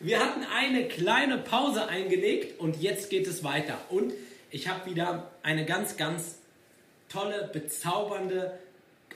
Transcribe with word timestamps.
Wir 0.00 0.20
hatten 0.20 0.44
eine 0.44 0.88
kleine 0.88 1.38
Pause 1.38 1.88
eingelegt 1.88 2.60
und 2.60 2.80
jetzt 2.82 3.08
geht 3.08 3.26
es 3.26 3.42
weiter. 3.42 3.78
Und 3.88 4.12
ich 4.50 4.68
habe 4.68 4.90
wieder 4.90 5.30
eine 5.42 5.64
ganz, 5.64 5.96
ganz 5.96 6.36
tolle, 7.08 7.48
bezaubernde, 7.50 8.58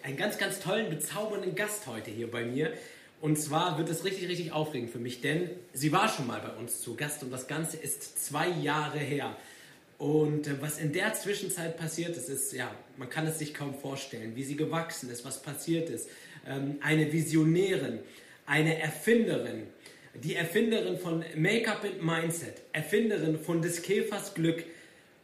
einen 0.03 0.17
ganz, 0.17 0.39
ganz 0.39 0.59
tollen, 0.61 0.89
bezaubernden 0.89 1.55
Gast 1.55 1.87
heute 1.87 2.11
hier 2.11 2.31
bei 2.31 2.45
mir. 2.45 2.73
Und 3.21 3.37
zwar 3.39 3.77
wird 3.77 3.91
es 3.91 4.05
richtig, 4.05 4.29
richtig 4.31 4.53
aufregend 4.53 4.91
für 4.91 4.99
mich, 4.99 5.21
denn 5.21 5.51
sie 5.75 5.93
war 5.93 6.09
schon 6.09 6.27
mal 6.27 6.41
bei 6.41 6.55
uns 6.59 6.81
zu 6.81 6.97
Gast 6.97 7.23
und 7.23 7.31
das 7.31 7.47
Ganze 7.47 7.77
ist 7.77 8.25
zwei 8.25 8.49
Jahre 8.49 8.99
her. 8.99 9.37
Und 9.99 10.47
äh, 10.47 10.63
was 10.63 10.79
in 10.79 10.95
der 10.95 11.13
Zwischenzeit 11.13 11.77
passiert 11.77 12.17
ist, 12.17 12.31
ist, 12.31 12.55
ja, 12.55 12.75
man 12.97 13.11
kann 13.11 13.27
es 13.27 13.39
sich 13.39 13.53
kaum 13.53 13.75
vorstellen, 13.75 14.35
wie 14.35 14.45
sie 14.45 14.57
gewachsen 14.57 15.11
ist, 15.11 15.27
was 15.27 15.43
passiert 15.43 15.91
ist. 15.91 16.09
Ähm, 16.49 16.79
eine 16.81 17.13
Visionärin, 17.13 17.99
eine 18.47 18.81
Erfinderin, 18.81 19.67
die 20.15 20.35
Erfinderin 20.35 20.99
von 20.99 21.25
Make-up 21.37 21.85
and 21.85 22.03
Mindset, 22.03 22.63
Erfinderin 22.73 23.39
von 23.39 23.63
des 23.63 23.83
Käfers 23.83 24.35
Glück 24.35 24.65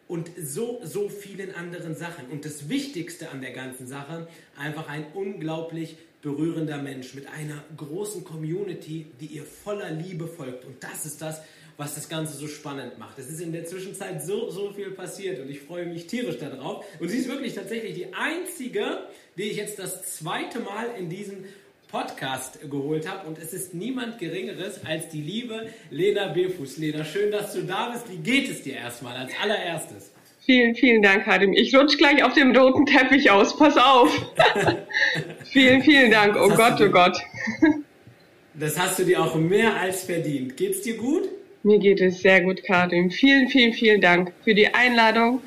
und 0.08 0.30
so, 0.40 0.80
so 0.84 1.08
vielen 1.08 1.54
anderen 1.54 1.96
Sachen. 1.96 2.26
Und 2.30 2.44
das 2.44 2.68
Wichtigste 2.68 3.30
an 3.30 3.40
der 3.40 3.52
ganzen 3.52 3.86
Sache, 3.86 4.28
einfach 4.56 4.88
ein 4.88 5.06
unglaublich 5.14 5.96
berührender 6.22 6.78
Mensch 6.78 7.14
mit 7.14 7.26
einer 7.28 7.62
großen 7.76 8.24
Community, 8.24 9.06
die 9.20 9.26
ihr 9.26 9.44
voller 9.44 9.90
Liebe 9.90 10.26
folgt. 10.26 10.64
Und 10.64 10.82
das 10.82 11.04
ist 11.04 11.20
das, 11.20 11.42
was 11.76 11.94
das 11.94 12.08
Ganze 12.08 12.36
so 12.36 12.48
spannend 12.48 12.98
macht. 12.98 13.18
Es 13.18 13.28
ist 13.28 13.40
in 13.40 13.52
der 13.52 13.64
Zwischenzeit 13.64 14.24
so, 14.24 14.50
so 14.50 14.72
viel 14.72 14.92
passiert 14.92 15.40
und 15.40 15.50
ich 15.50 15.60
freue 15.60 15.86
mich 15.86 16.06
tierisch 16.06 16.38
darauf. 16.38 16.84
Und 17.00 17.08
sie 17.08 17.18
ist 17.18 17.28
wirklich 17.28 17.54
tatsächlich 17.54 17.94
die 17.94 18.14
einzige, 18.14 19.06
die 19.36 19.42
ich 19.42 19.56
jetzt 19.56 19.78
das 19.78 20.16
zweite 20.16 20.60
Mal 20.60 20.94
in 20.98 21.10
diesen 21.10 21.44
Podcast 21.88 22.58
geholt 22.68 23.08
habe. 23.08 23.26
Und 23.28 23.38
es 23.38 23.52
ist 23.52 23.74
niemand 23.74 24.18
Geringeres 24.18 24.80
als 24.84 25.08
die 25.08 25.20
liebe 25.20 25.68
Lena 25.90 26.28
Befuß. 26.28 26.78
Lena, 26.78 27.04
schön, 27.04 27.30
dass 27.30 27.52
du 27.52 27.62
da 27.62 27.90
bist. 27.90 28.10
Wie 28.10 28.16
geht 28.16 28.50
es 28.50 28.62
dir 28.62 28.74
erstmal 28.74 29.16
als 29.16 29.32
allererstes? 29.42 30.10
Vielen, 30.44 30.74
vielen 30.74 31.02
Dank, 31.02 31.26
Hadim. 31.26 31.52
Ich 31.52 31.74
rutsch 31.74 31.98
gleich 31.98 32.22
auf 32.22 32.32
dem 32.32 32.56
roten 32.56 32.86
Teppich 32.86 33.30
aus. 33.30 33.56
Pass 33.56 33.76
auf. 33.76 34.10
vielen, 35.44 35.82
vielen 35.82 36.10
Dank. 36.10 36.36
Oh 36.36 36.48
Gott, 36.48 36.80
oh 36.80 36.88
Gott. 36.88 37.18
das 38.54 38.78
hast 38.78 38.98
du 38.98 39.04
dir 39.04 39.20
auch 39.20 39.34
mehr 39.34 39.74
als 39.74 40.04
verdient. 40.04 40.56
Geht's 40.56 40.82
dir 40.82 40.96
gut? 40.96 41.28
Mir 41.62 41.80
geht 41.80 42.00
es 42.00 42.20
sehr 42.20 42.42
gut, 42.42 42.62
Karin. 42.62 43.10
Vielen, 43.10 43.48
vielen, 43.48 43.72
vielen 43.72 44.00
Dank 44.00 44.32
für 44.44 44.54
die 44.54 44.72
Einladung 44.72 45.40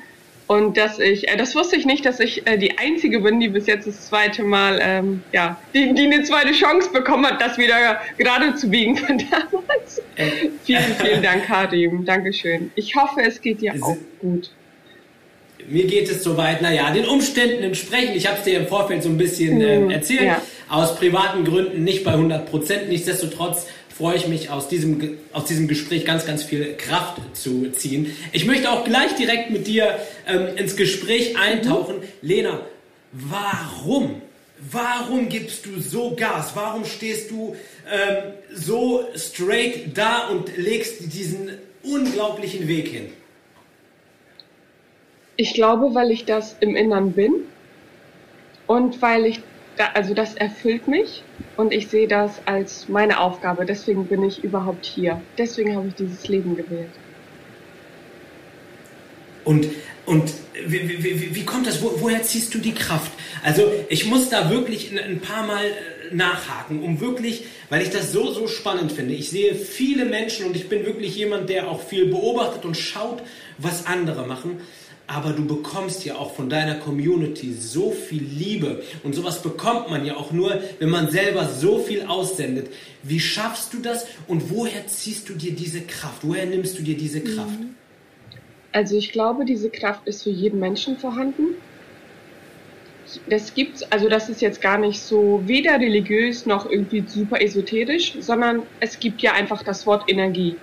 und 0.50 0.76
dass 0.76 0.98
ich, 0.98 1.28
äh, 1.28 1.36
das 1.36 1.54
wusste 1.54 1.76
ich 1.76 1.86
nicht, 1.86 2.04
dass 2.04 2.18
ich 2.18 2.44
äh, 2.44 2.58
die 2.58 2.76
Einzige 2.76 3.20
bin, 3.20 3.38
die 3.38 3.48
bis 3.48 3.68
jetzt 3.68 3.86
das 3.86 4.08
zweite 4.08 4.42
Mal, 4.42 4.80
ähm, 4.82 5.22
ja, 5.32 5.56
die, 5.72 5.94
die 5.94 6.02
eine 6.02 6.24
zweite 6.24 6.50
Chance 6.50 6.90
bekommen 6.92 7.24
hat, 7.24 7.40
das 7.40 7.56
wieder 7.56 8.00
gerade 8.18 8.56
zu 8.56 8.68
biegen 8.68 8.96
von 8.96 9.16
damals. 9.30 10.02
Äh. 10.16 10.48
Vielen, 10.64 10.96
vielen 11.00 11.22
Dank, 11.22 11.46
Karim. 11.46 12.04
Dankeschön. 12.04 12.72
Ich 12.74 12.96
hoffe, 12.96 13.22
es 13.22 13.40
geht 13.40 13.60
dir 13.60 13.74
auch 13.80 13.96
gut. 14.20 14.50
Mir 15.68 15.86
geht 15.86 16.10
es 16.10 16.24
soweit, 16.24 16.62
naja, 16.62 16.90
den 16.90 17.04
Umständen 17.04 17.62
entsprechend. 17.62 18.16
Ich 18.16 18.26
habe 18.26 18.38
es 18.38 18.42
dir 18.42 18.58
im 18.58 18.66
Vorfeld 18.66 19.04
so 19.04 19.08
ein 19.08 19.18
bisschen 19.18 19.60
äh, 19.60 19.92
erzählt. 19.92 20.22
Ja. 20.22 20.42
Aus 20.68 20.96
privaten 20.96 21.44
Gründen 21.44 21.84
nicht 21.84 22.02
bei 22.02 22.10
100 22.10 22.50
Prozent. 22.50 22.88
Nichtsdestotrotz 22.88 23.68
freue 24.00 24.16
ich 24.16 24.26
mich 24.28 24.48
aus 24.48 24.66
diesem, 24.66 25.18
aus 25.34 25.44
diesem 25.44 25.68
Gespräch 25.68 26.06
ganz, 26.06 26.24
ganz 26.24 26.42
viel 26.42 26.74
Kraft 26.78 27.20
zu 27.36 27.70
ziehen. 27.72 28.16
Ich 28.32 28.46
möchte 28.46 28.70
auch 28.70 28.84
gleich 28.84 29.14
direkt 29.16 29.50
mit 29.50 29.66
dir 29.66 29.98
ähm, 30.26 30.56
ins 30.56 30.74
Gespräch 30.74 31.36
eintauchen. 31.38 31.96
Mhm. 31.96 32.02
Lena, 32.22 32.60
warum? 33.12 34.22
Warum 34.58 35.28
gibst 35.28 35.66
du 35.66 35.78
so 35.80 36.16
Gas? 36.16 36.52
Warum 36.54 36.86
stehst 36.86 37.30
du 37.30 37.54
ähm, 37.92 38.32
so 38.54 39.04
straight 39.16 39.94
da 39.94 40.28
und 40.28 40.56
legst 40.56 41.12
diesen 41.12 41.58
unglaublichen 41.82 42.68
Weg 42.68 42.88
hin? 42.88 43.12
Ich 45.36 45.52
glaube, 45.52 45.94
weil 45.94 46.10
ich 46.10 46.24
das 46.24 46.56
im 46.60 46.74
Innern 46.74 47.12
bin 47.12 47.34
und 48.66 49.02
weil 49.02 49.26
ich 49.26 49.40
also 49.94 50.14
das 50.14 50.34
erfüllt 50.34 50.88
mich 50.88 51.22
und 51.56 51.72
ich 51.72 51.88
sehe 51.88 52.08
das 52.08 52.40
als 52.46 52.88
meine 52.88 53.20
Aufgabe. 53.20 53.64
Deswegen 53.64 54.06
bin 54.06 54.22
ich 54.24 54.44
überhaupt 54.44 54.84
hier. 54.84 55.20
Deswegen 55.38 55.76
habe 55.76 55.88
ich 55.88 55.94
dieses 55.94 56.28
Leben 56.28 56.56
gewählt. 56.56 56.90
Und, 59.44 59.68
und 60.06 60.32
wie, 60.66 61.02
wie, 61.02 61.34
wie 61.34 61.44
kommt 61.44 61.66
das? 61.66 61.82
Wo, 61.82 61.92
woher 62.00 62.22
ziehst 62.22 62.54
du 62.54 62.58
die 62.58 62.74
Kraft? 62.74 63.12
Also 63.42 63.72
ich 63.88 64.04
muss 64.06 64.28
da 64.28 64.50
wirklich 64.50 64.92
ein 64.92 65.20
paar 65.20 65.46
Mal 65.46 65.64
äh, 65.64 66.14
nachhaken, 66.14 66.82
um 66.82 67.00
wirklich, 67.00 67.46
weil 67.70 67.82
ich 67.82 67.90
das 67.90 68.12
so, 68.12 68.30
so 68.32 68.46
spannend 68.46 68.92
finde. 68.92 69.14
Ich 69.14 69.30
sehe 69.30 69.54
viele 69.54 70.04
Menschen 70.04 70.46
und 70.46 70.56
ich 70.56 70.68
bin 70.68 70.84
wirklich 70.84 71.16
jemand, 71.16 71.48
der 71.48 71.68
auch 71.68 71.82
viel 71.82 72.06
beobachtet 72.06 72.64
und 72.64 72.76
schaut, 72.76 73.22
was 73.56 73.86
andere 73.86 74.26
machen 74.26 74.60
aber 75.10 75.32
du 75.32 75.44
bekommst 75.44 76.04
ja 76.04 76.14
auch 76.14 76.34
von 76.34 76.48
deiner 76.48 76.76
Community 76.76 77.52
so 77.52 77.90
viel 77.90 78.22
Liebe 78.22 78.82
und 79.02 79.12
sowas 79.12 79.42
bekommt 79.42 79.90
man 79.90 80.06
ja 80.06 80.16
auch 80.16 80.30
nur, 80.30 80.62
wenn 80.78 80.88
man 80.88 81.10
selber 81.10 81.46
so 81.46 81.78
viel 81.78 82.06
aussendet. 82.06 82.68
Wie 83.02 83.18
schaffst 83.18 83.74
du 83.74 83.80
das 83.80 84.06
und 84.28 84.50
woher 84.50 84.86
ziehst 84.86 85.28
du 85.28 85.34
dir 85.34 85.52
diese 85.52 85.80
Kraft? 85.80 86.18
Woher 86.22 86.46
nimmst 86.46 86.78
du 86.78 86.82
dir 86.82 86.96
diese 86.96 87.22
Kraft? 87.22 87.58
Mhm. 87.58 87.74
Also 88.70 88.96
ich 88.96 89.10
glaube, 89.10 89.44
diese 89.44 89.68
Kraft 89.68 90.06
ist 90.06 90.22
für 90.22 90.30
jeden 90.30 90.60
Menschen 90.60 90.96
vorhanden. 90.96 91.56
Das 93.28 93.52
gibt's, 93.54 93.82
also 93.90 94.08
das 94.08 94.28
ist 94.28 94.40
jetzt 94.40 94.60
gar 94.60 94.78
nicht 94.78 95.00
so 95.00 95.42
weder 95.44 95.80
religiös 95.80 96.46
noch 96.46 96.70
irgendwie 96.70 97.02
super 97.04 97.40
esoterisch, 97.42 98.14
sondern 98.20 98.62
es 98.78 99.00
gibt 99.00 99.22
ja 99.22 99.32
einfach 99.32 99.64
das 99.64 99.88
Wort 99.88 100.04
Energie. 100.08 100.54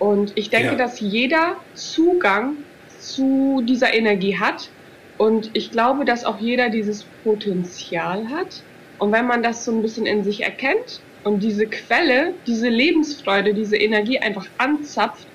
Und 0.00 0.32
ich 0.36 0.50
denke, 0.50 0.72
ja. 0.72 0.74
dass 0.74 0.98
jeder 0.98 1.56
Zugang 1.74 2.56
zu 2.98 3.62
dieser 3.66 3.94
Energie 3.94 4.38
hat. 4.38 4.70
Und 5.16 5.50
ich 5.54 5.70
glaube, 5.70 6.04
dass 6.04 6.24
auch 6.24 6.38
jeder 6.38 6.70
dieses 6.70 7.04
Potenzial 7.24 8.28
hat. 8.30 8.62
Und 8.98 9.12
wenn 9.12 9.26
man 9.26 9.42
das 9.42 9.64
so 9.64 9.72
ein 9.72 9.82
bisschen 9.82 10.06
in 10.06 10.24
sich 10.24 10.42
erkennt 10.42 11.00
und 11.24 11.42
diese 11.42 11.66
Quelle, 11.66 12.34
diese 12.46 12.68
Lebensfreude, 12.68 13.54
diese 13.54 13.76
Energie 13.76 14.18
einfach 14.18 14.46
anzapft, 14.58 15.26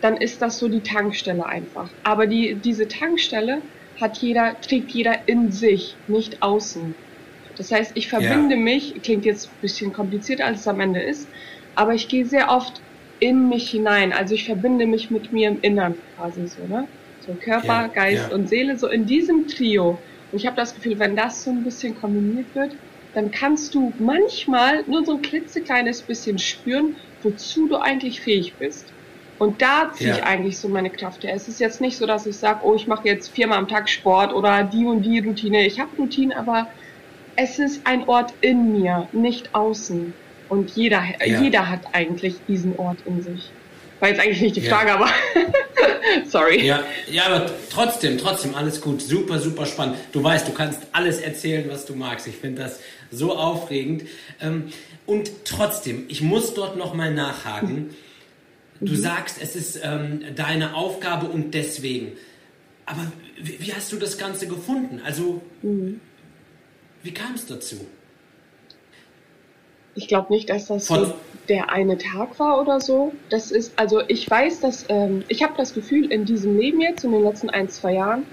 dann 0.00 0.16
ist 0.16 0.42
das 0.42 0.58
so 0.58 0.68
die 0.68 0.80
Tankstelle 0.80 1.46
einfach. 1.46 1.88
Aber 2.02 2.26
die, 2.26 2.56
diese 2.56 2.88
Tankstelle 2.88 3.62
hat 4.00 4.18
jeder, 4.18 4.60
trägt 4.60 4.90
jeder 4.90 5.16
in 5.26 5.52
sich, 5.52 5.96
nicht 6.08 6.42
außen. 6.42 6.94
Das 7.56 7.70
heißt, 7.70 7.92
ich 7.94 8.08
verbinde 8.08 8.56
ja. 8.56 8.60
mich, 8.60 9.00
klingt 9.02 9.24
jetzt 9.24 9.46
ein 9.46 9.60
bisschen 9.60 9.92
komplizierter, 9.92 10.46
als 10.46 10.60
es 10.60 10.68
am 10.68 10.80
Ende 10.80 11.00
ist, 11.00 11.28
aber 11.74 11.94
ich 11.94 12.08
gehe 12.08 12.26
sehr 12.26 12.50
oft 12.50 12.80
in 13.20 13.48
mich 13.48 13.70
hinein. 13.70 14.12
Also 14.12 14.34
ich 14.34 14.44
verbinde 14.44 14.86
mich 14.86 15.10
mit 15.10 15.32
mir 15.32 15.48
im 15.48 15.60
Innern 15.60 15.94
quasi 16.16 16.46
so, 16.48 16.66
ne? 16.66 16.88
So 17.26 17.34
Körper, 17.34 17.66
ja, 17.66 17.86
Geist 17.88 18.30
ja. 18.30 18.34
und 18.34 18.48
Seele, 18.48 18.76
so 18.76 18.88
in 18.88 19.06
diesem 19.06 19.46
Trio. 19.48 19.98
Und 20.30 20.38
ich 20.38 20.46
habe 20.46 20.56
das 20.56 20.74
Gefühl, 20.74 20.98
wenn 20.98 21.16
das 21.16 21.44
so 21.44 21.50
ein 21.50 21.62
bisschen 21.62 21.98
kombiniert 22.00 22.54
wird, 22.54 22.72
dann 23.14 23.30
kannst 23.30 23.74
du 23.74 23.92
manchmal 23.98 24.84
nur 24.86 25.04
so 25.04 25.16
ein 25.16 25.22
klitzekleines 25.22 26.02
bisschen 26.02 26.38
spüren, 26.38 26.96
wozu 27.22 27.68
du 27.68 27.76
eigentlich 27.76 28.20
fähig 28.20 28.54
bist. 28.54 28.92
Und 29.38 29.60
da 29.60 29.92
ziehe 29.92 30.10
ja. 30.10 30.16
ich 30.16 30.22
eigentlich 30.24 30.58
so 30.58 30.68
meine 30.68 30.90
Kraft 30.90 31.24
her. 31.24 31.34
Es 31.34 31.48
ist 31.48 31.60
jetzt 31.60 31.80
nicht 31.80 31.96
so, 31.96 32.06
dass 32.06 32.26
ich 32.26 32.36
sage, 32.36 32.60
oh, 32.62 32.74
ich 32.74 32.86
mache 32.86 33.08
jetzt 33.08 33.28
viermal 33.28 33.58
am 33.58 33.68
Tag 33.68 33.88
Sport 33.88 34.32
oder 34.32 34.62
die 34.64 34.84
und 34.84 35.02
die 35.02 35.18
Routine. 35.18 35.66
Ich 35.66 35.80
habe 35.80 35.90
Routine, 35.98 36.36
aber 36.36 36.68
es 37.36 37.58
ist 37.58 37.86
ein 37.86 38.08
Ort 38.08 38.34
in 38.40 38.72
mir, 38.72 39.08
nicht 39.12 39.54
außen. 39.54 40.14
Und 40.48 40.70
jeder, 40.70 41.02
jeder 41.24 41.68
hat 41.68 41.80
eigentlich 41.92 42.36
diesen 42.46 42.76
Ort 42.76 42.98
in 43.04 43.22
sich. 43.22 43.50
War 44.02 44.08
jetzt 44.08 44.20
eigentlich 44.20 44.40
nicht 44.40 44.56
die 44.56 44.62
Frage, 44.62 44.88
ja. 44.88 44.94
aber 44.96 45.08
sorry. 46.28 46.66
Ja, 46.66 46.82
ja, 47.08 47.26
aber 47.26 47.48
trotzdem, 47.70 48.18
trotzdem 48.18 48.56
alles 48.56 48.80
gut. 48.80 49.00
Super, 49.00 49.38
super 49.38 49.64
spannend. 49.64 49.96
Du 50.10 50.24
weißt, 50.24 50.48
du 50.48 50.52
kannst 50.52 50.80
alles 50.90 51.20
erzählen, 51.20 51.70
was 51.70 51.86
du 51.86 51.94
magst. 51.94 52.26
Ich 52.26 52.34
finde 52.34 52.62
das 52.62 52.80
so 53.12 53.36
aufregend. 53.36 54.02
Ähm, 54.40 54.72
und 55.06 55.30
trotzdem, 55.44 56.06
ich 56.08 56.20
muss 56.20 56.52
dort 56.54 56.76
nochmal 56.76 57.14
nachhaken. 57.14 57.94
Du 58.80 58.90
mhm. 58.90 58.96
sagst, 58.96 59.36
es 59.40 59.54
ist 59.54 59.78
ähm, 59.84 60.24
deine 60.34 60.74
Aufgabe 60.74 61.26
und 61.28 61.54
deswegen. 61.54 62.10
Aber 62.86 63.06
wie, 63.40 63.72
hast 63.72 63.92
du 63.92 63.98
das 63.98 64.18
Ganze 64.18 64.48
gefunden? 64.48 65.00
Also, 65.04 65.42
mhm. 65.62 66.00
wie 67.04 67.14
kam 67.14 67.34
es 67.36 67.46
dazu? 67.46 67.86
Ich 69.94 70.08
glaube 70.08 70.32
nicht, 70.32 70.50
dass 70.50 70.66
das 70.66 70.88
Von, 70.88 71.06
so 71.06 71.14
der 71.48 71.70
eine 71.70 71.98
Tag 71.98 72.38
war 72.38 72.60
oder 72.60 72.80
so. 72.80 73.12
Das 73.28 73.50
ist, 73.50 73.78
also 73.78 74.02
ich 74.08 74.30
weiß, 74.30 74.60
dass 74.60 74.86
ähm, 74.88 75.24
ich 75.28 75.42
habe 75.42 75.54
das 75.56 75.74
Gefühl, 75.74 76.10
in 76.12 76.24
diesem 76.24 76.58
Leben 76.58 76.80
jetzt, 76.80 77.04
in 77.04 77.12
den 77.12 77.22
letzten 77.22 77.50
ein, 77.50 77.68
zwei 77.68 77.94
Jahren, 77.94 78.24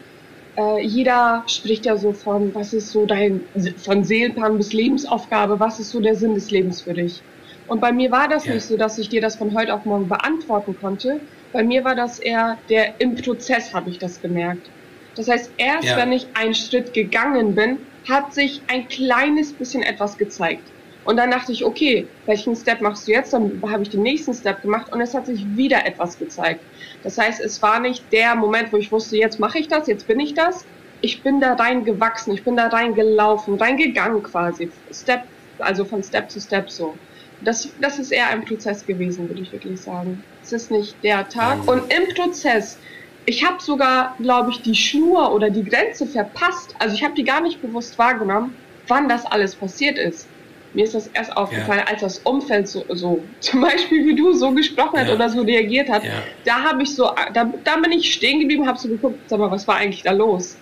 äh, 0.57 0.81
jeder 0.81 1.43
spricht 1.47 1.85
ja 1.85 1.97
so 1.97 2.13
von, 2.13 2.53
was 2.53 2.73
ist 2.73 2.91
so 2.91 3.05
dein, 3.05 3.41
von 3.77 4.03
Seelenplan 4.03 4.57
bis 4.57 4.73
Lebensaufgabe, 4.73 5.59
was 5.59 5.79
ist 5.79 5.91
so 5.91 5.99
der 5.99 6.15
Sinn 6.15 6.35
des 6.35 6.51
Lebens 6.51 6.81
für 6.81 6.93
dich? 6.93 7.21
Und 7.67 7.81
bei 7.81 7.91
mir 7.91 8.11
war 8.11 8.27
das 8.27 8.45
ja. 8.45 8.55
nicht 8.55 8.65
so, 8.65 8.77
dass 8.77 8.97
ich 8.97 9.09
dir 9.09 9.21
das 9.21 9.35
von 9.35 9.53
heute 9.53 9.73
auf 9.73 9.85
morgen 9.85 10.09
beantworten 10.09 10.75
konnte. 10.79 11.19
Bei 11.53 11.63
mir 11.63 11.83
war 11.83 11.95
das 11.95 12.19
eher 12.19 12.57
der, 12.69 12.99
im 12.99 13.15
Prozess 13.15 13.73
habe 13.73 13.89
ich 13.89 13.99
das 13.99 14.21
gemerkt. 14.21 14.69
Das 15.15 15.27
heißt, 15.27 15.51
erst 15.57 15.87
ja. 15.87 15.97
wenn 15.97 16.11
ich 16.11 16.27
einen 16.33 16.55
Schritt 16.55 16.93
gegangen 16.93 17.55
bin, 17.55 17.77
hat 18.07 18.33
sich 18.33 18.61
ein 18.67 18.87
kleines 18.87 19.53
bisschen 19.53 19.83
etwas 19.83 20.17
gezeigt. 20.17 20.63
Und 21.05 21.17
dann 21.17 21.31
dachte 21.31 21.51
ich, 21.51 21.65
okay, 21.65 22.07
welchen 22.25 22.55
Step 22.55 22.81
machst 22.81 23.07
du 23.07 23.11
jetzt? 23.11 23.33
Dann 23.33 23.61
habe 23.67 23.83
ich 23.83 23.89
den 23.89 24.03
nächsten 24.03 24.33
Step 24.33 24.61
gemacht 24.61 24.91
und 24.91 25.01
es 25.01 25.13
hat 25.13 25.25
sich 25.25 25.45
wieder 25.55 25.85
etwas 25.85 26.19
gezeigt. 26.19 26.61
Das 27.03 27.17
heißt, 27.17 27.39
es 27.39 27.61
war 27.61 27.79
nicht 27.79 28.03
der 28.11 28.35
Moment, 28.35 28.71
wo 28.73 28.77
ich 28.77 28.91
wusste, 28.91 29.17
jetzt 29.17 29.39
mache 29.39 29.59
ich 29.59 29.67
das, 29.67 29.87
jetzt 29.87 30.07
bin 30.07 30.19
ich 30.19 30.33
das. 30.33 30.65
Ich 31.01 31.23
bin 31.23 31.39
da 31.39 31.53
rein 31.53 31.85
gewachsen, 31.85 32.33
ich 32.33 32.43
bin 32.43 32.57
da 32.57 32.67
rein 32.67 32.93
gelaufen, 32.93 33.55
reingegangen 33.55 34.21
quasi. 34.21 34.69
Step, 34.91 35.23
also 35.59 35.85
von 35.85 36.03
Step 36.03 36.29
zu 36.29 36.41
Step 36.41 36.69
so. 36.69 36.95
Das, 37.41 37.69
das 37.79 37.99
ist 37.99 38.11
eher 38.11 38.27
ein 38.27 38.43
Prozess 38.43 38.85
gewesen, 38.85 39.29
würde 39.29 39.41
ich 39.41 39.51
wirklich 39.53 39.79
sagen. 39.79 40.21
Es 40.43 40.51
ist 40.51 40.71
nicht 40.71 41.01
der 41.03 41.27
Tag. 41.29 41.65
Und 41.67 41.83
im 41.93 42.13
Prozess, 42.13 42.77
ich 43.25 43.45
habe 43.45 43.61
sogar, 43.61 44.15
glaube 44.19 44.51
ich, 44.51 44.61
die 44.61 44.75
Schnur 44.75 45.33
oder 45.33 45.49
die 45.49 45.63
Grenze 45.63 46.05
verpasst. 46.05 46.75
Also 46.79 46.95
ich 46.95 47.03
habe 47.03 47.13
die 47.13 47.23
gar 47.23 47.39
nicht 47.39 47.61
bewusst 47.61 47.97
wahrgenommen, 47.97 48.53
wann 48.87 49.07
das 49.07 49.25
alles 49.25 49.55
passiert 49.55 49.97
ist. 49.97 50.27
Mir 50.73 50.83
ist 50.83 50.93
das 50.93 51.07
erst 51.07 51.35
aufgefallen, 51.35 51.81
ja. 51.85 51.91
als 51.91 52.01
das 52.01 52.19
Umfeld 52.19 52.67
so, 52.67 52.85
so, 52.89 53.23
zum 53.39 53.61
Beispiel 53.61 54.05
wie 54.05 54.15
du 54.15 54.33
so 54.33 54.51
gesprochen 54.51 54.95
ja. 54.95 55.01
hat 55.01 55.09
oder 55.09 55.29
so 55.29 55.41
reagiert 55.41 55.89
hat. 55.89 56.03
Ja. 56.03 56.23
Da 56.45 56.63
habe 56.63 56.83
ich 56.83 56.95
so, 56.95 57.09
da, 57.33 57.51
da 57.63 57.77
bin 57.77 57.91
ich 57.91 58.13
stehen 58.13 58.39
geblieben, 58.39 58.67
habe 58.67 58.77
so 58.77 58.87
geguckt, 58.87 59.19
sag 59.27 59.39
mal, 59.39 59.51
was 59.51 59.67
war 59.67 59.75
eigentlich 59.75 60.03
da 60.03 60.11
los? 60.11 60.57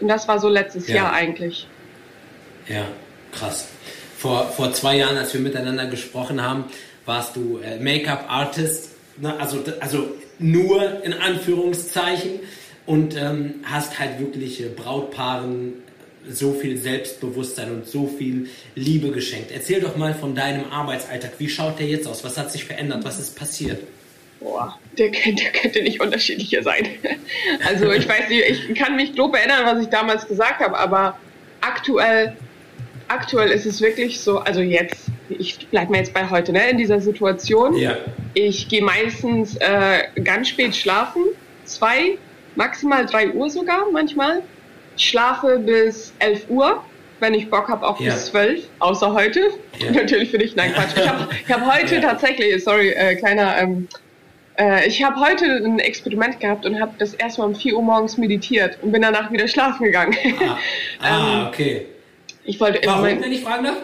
Und 0.00 0.08
das 0.08 0.26
war 0.28 0.38
so 0.38 0.48
letztes 0.48 0.88
Jahr 0.88 1.12
eigentlich. 1.12 1.66
Ja, 2.68 2.86
krass. 3.30 3.68
Vor, 4.18 4.46
vor 4.48 4.72
zwei 4.72 4.96
Jahren, 4.96 5.16
als 5.16 5.32
wir 5.34 5.40
miteinander 5.40 5.86
gesprochen 5.86 6.42
haben, 6.42 6.64
warst 7.06 7.36
du 7.36 7.58
äh, 7.58 7.78
Make-up-Artist, 7.78 8.90
ne? 9.18 9.34
also, 9.38 9.62
also 9.80 10.08
nur 10.38 11.04
in 11.04 11.12
Anführungszeichen 11.12 12.40
und 12.86 13.16
ähm, 13.16 13.54
hast 13.64 13.98
halt 13.98 14.18
wirklich 14.18 14.62
Brautpaaren 14.76 15.74
so 16.28 16.52
viel 16.52 16.76
Selbstbewusstsein 16.76 17.70
und 17.70 17.86
so 17.86 18.06
viel 18.06 18.48
Liebe 18.74 19.10
geschenkt. 19.10 19.50
Erzähl 19.52 19.80
doch 19.80 19.96
mal 19.96 20.14
von 20.14 20.34
deinem 20.34 20.70
Arbeitsalltag. 20.70 21.32
Wie 21.38 21.48
schaut 21.48 21.78
der 21.78 21.86
jetzt 21.86 22.06
aus? 22.06 22.22
Was 22.24 22.38
hat 22.38 22.52
sich 22.52 22.64
verändert? 22.64 23.04
Was 23.04 23.18
ist 23.18 23.36
passiert? 23.36 23.82
Boah, 24.40 24.78
der, 24.98 25.10
der 25.10 25.52
könnte 25.52 25.82
nicht 25.82 26.00
unterschiedlicher 26.00 26.62
sein. 26.62 26.88
Also 27.66 27.90
ich 27.90 28.08
weiß 28.08 28.28
nicht, 28.28 28.44
ich 28.70 28.74
kann 28.76 28.96
mich 28.96 29.14
grob 29.14 29.34
erinnern, 29.34 29.64
was 29.64 29.82
ich 29.82 29.88
damals 29.88 30.26
gesagt 30.26 30.60
habe, 30.60 30.76
aber 30.76 31.18
aktuell, 31.60 32.36
aktuell 33.08 33.50
ist 33.50 33.66
es 33.66 33.80
wirklich 33.80 34.20
so, 34.20 34.38
also 34.38 34.60
jetzt, 34.60 35.06
ich 35.28 35.66
bleibe 35.68 35.92
mir 35.92 35.98
jetzt 35.98 36.12
bei 36.12 36.28
heute, 36.28 36.52
ne, 36.52 36.70
in 36.70 36.78
dieser 36.78 37.00
Situation. 37.00 37.76
Ja. 37.76 37.96
Ich 38.34 38.68
gehe 38.68 38.82
meistens 38.82 39.56
äh, 39.56 40.02
ganz 40.22 40.48
spät 40.48 40.76
schlafen, 40.76 41.22
zwei, 41.64 42.18
maximal 42.54 43.06
drei 43.06 43.30
Uhr 43.30 43.48
sogar 43.48 43.90
manchmal 43.90 44.42
schlafe 44.96 45.58
bis 45.58 46.12
11 46.18 46.46
Uhr, 46.48 46.82
wenn 47.20 47.34
ich 47.34 47.48
Bock 47.50 47.68
habe, 47.68 47.86
auch 47.86 48.00
ja. 48.00 48.12
bis 48.12 48.26
12, 48.26 48.64
außer 48.78 49.12
heute. 49.12 49.40
Ja. 49.78 49.90
Natürlich 49.94 50.30
für 50.30 50.38
dich, 50.38 50.56
nein, 50.56 50.72
Quatsch. 50.72 50.96
Ich 50.96 51.08
habe 51.08 51.28
hab 51.48 51.74
heute 51.74 52.00
tatsächlich, 52.00 52.62
sorry, 52.62 52.90
äh, 52.90 53.14
kleiner, 53.16 53.58
ähm, 53.58 53.88
äh, 54.58 54.86
ich 54.86 55.02
habe 55.02 55.18
heute 55.20 55.44
ein 55.46 55.78
Experiment 55.78 56.40
gehabt 56.40 56.66
und 56.66 56.80
habe 56.80 56.92
das 56.98 57.14
erstmal 57.14 57.48
um 57.48 57.54
4 57.54 57.74
Uhr 57.74 57.82
morgens 57.82 58.18
meditiert 58.18 58.78
und 58.82 58.92
bin 58.92 59.02
danach 59.02 59.30
wieder 59.32 59.48
schlafen 59.48 59.84
gegangen. 59.84 60.16
Ah, 60.40 60.58
ah 61.00 61.40
ähm, 61.40 61.46
okay. 61.48 61.86
Ich 62.44 62.60
wollte 62.60 62.80
Warum, 62.86 63.02
mein, 63.02 63.22
wenn 63.22 63.32
ich 63.32 63.42
fragen 63.42 63.64
darf? 63.64 63.76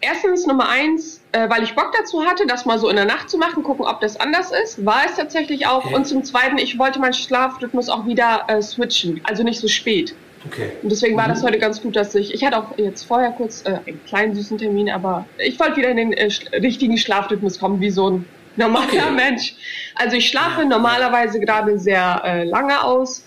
Erstens, 0.00 0.46
Nummer 0.46 0.68
eins, 0.68 1.20
äh, 1.32 1.48
weil 1.50 1.62
ich 1.62 1.74
Bock 1.74 1.92
dazu 1.98 2.24
hatte, 2.24 2.46
das 2.46 2.64
mal 2.64 2.78
so 2.78 2.88
in 2.88 2.96
der 2.96 3.04
Nacht 3.04 3.28
zu 3.28 3.38
machen, 3.38 3.62
gucken, 3.62 3.84
ob 3.84 4.00
das 4.00 4.18
anders 4.18 4.50
ist. 4.64 4.84
War 4.84 5.02
es 5.06 5.16
tatsächlich 5.16 5.66
auch. 5.66 5.84
Okay. 5.84 5.94
Und 5.94 6.06
zum 6.06 6.24
Zweiten, 6.24 6.58
ich 6.58 6.78
wollte 6.78 7.00
meinen 7.00 7.12
Schlafrhythmus 7.12 7.88
auch 7.88 8.06
wieder 8.06 8.44
äh, 8.48 8.62
switchen, 8.62 9.20
also 9.24 9.42
nicht 9.42 9.60
so 9.60 9.68
spät. 9.68 10.14
Okay. 10.46 10.72
Und 10.82 10.92
deswegen 10.92 11.16
war 11.16 11.28
das 11.28 11.42
mhm. 11.42 11.46
heute 11.46 11.58
ganz 11.58 11.80
gut, 11.80 11.96
dass 11.96 12.14
ich, 12.14 12.34
ich 12.34 12.44
hatte 12.44 12.58
auch 12.58 12.76
jetzt 12.76 13.04
vorher 13.04 13.30
kurz 13.32 13.64
äh, 13.64 13.78
einen 13.86 14.04
kleinen 14.06 14.34
süßen 14.34 14.58
Termin, 14.58 14.90
aber 14.90 15.26
ich 15.38 15.58
wollte 15.58 15.76
wieder 15.76 15.88
in 15.90 15.96
den 15.96 16.12
äh, 16.12 16.28
richtigen 16.52 16.98
Schlafrhythmus 16.98 17.58
kommen, 17.58 17.80
wie 17.80 17.90
so 17.90 18.10
ein 18.10 18.24
normaler 18.56 18.86
okay. 18.86 19.10
Mensch. 19.14 19.54
Also 19.94 20.16
ich 20.16 20.28
schlafe 20.28 20.64
normalerweise 20.64 21.40
gerade 21.40 21.78
sehr 21.78 22.22
äh, 22.24 22.44
lange 22.44 22.82
aus, 22.82 23.24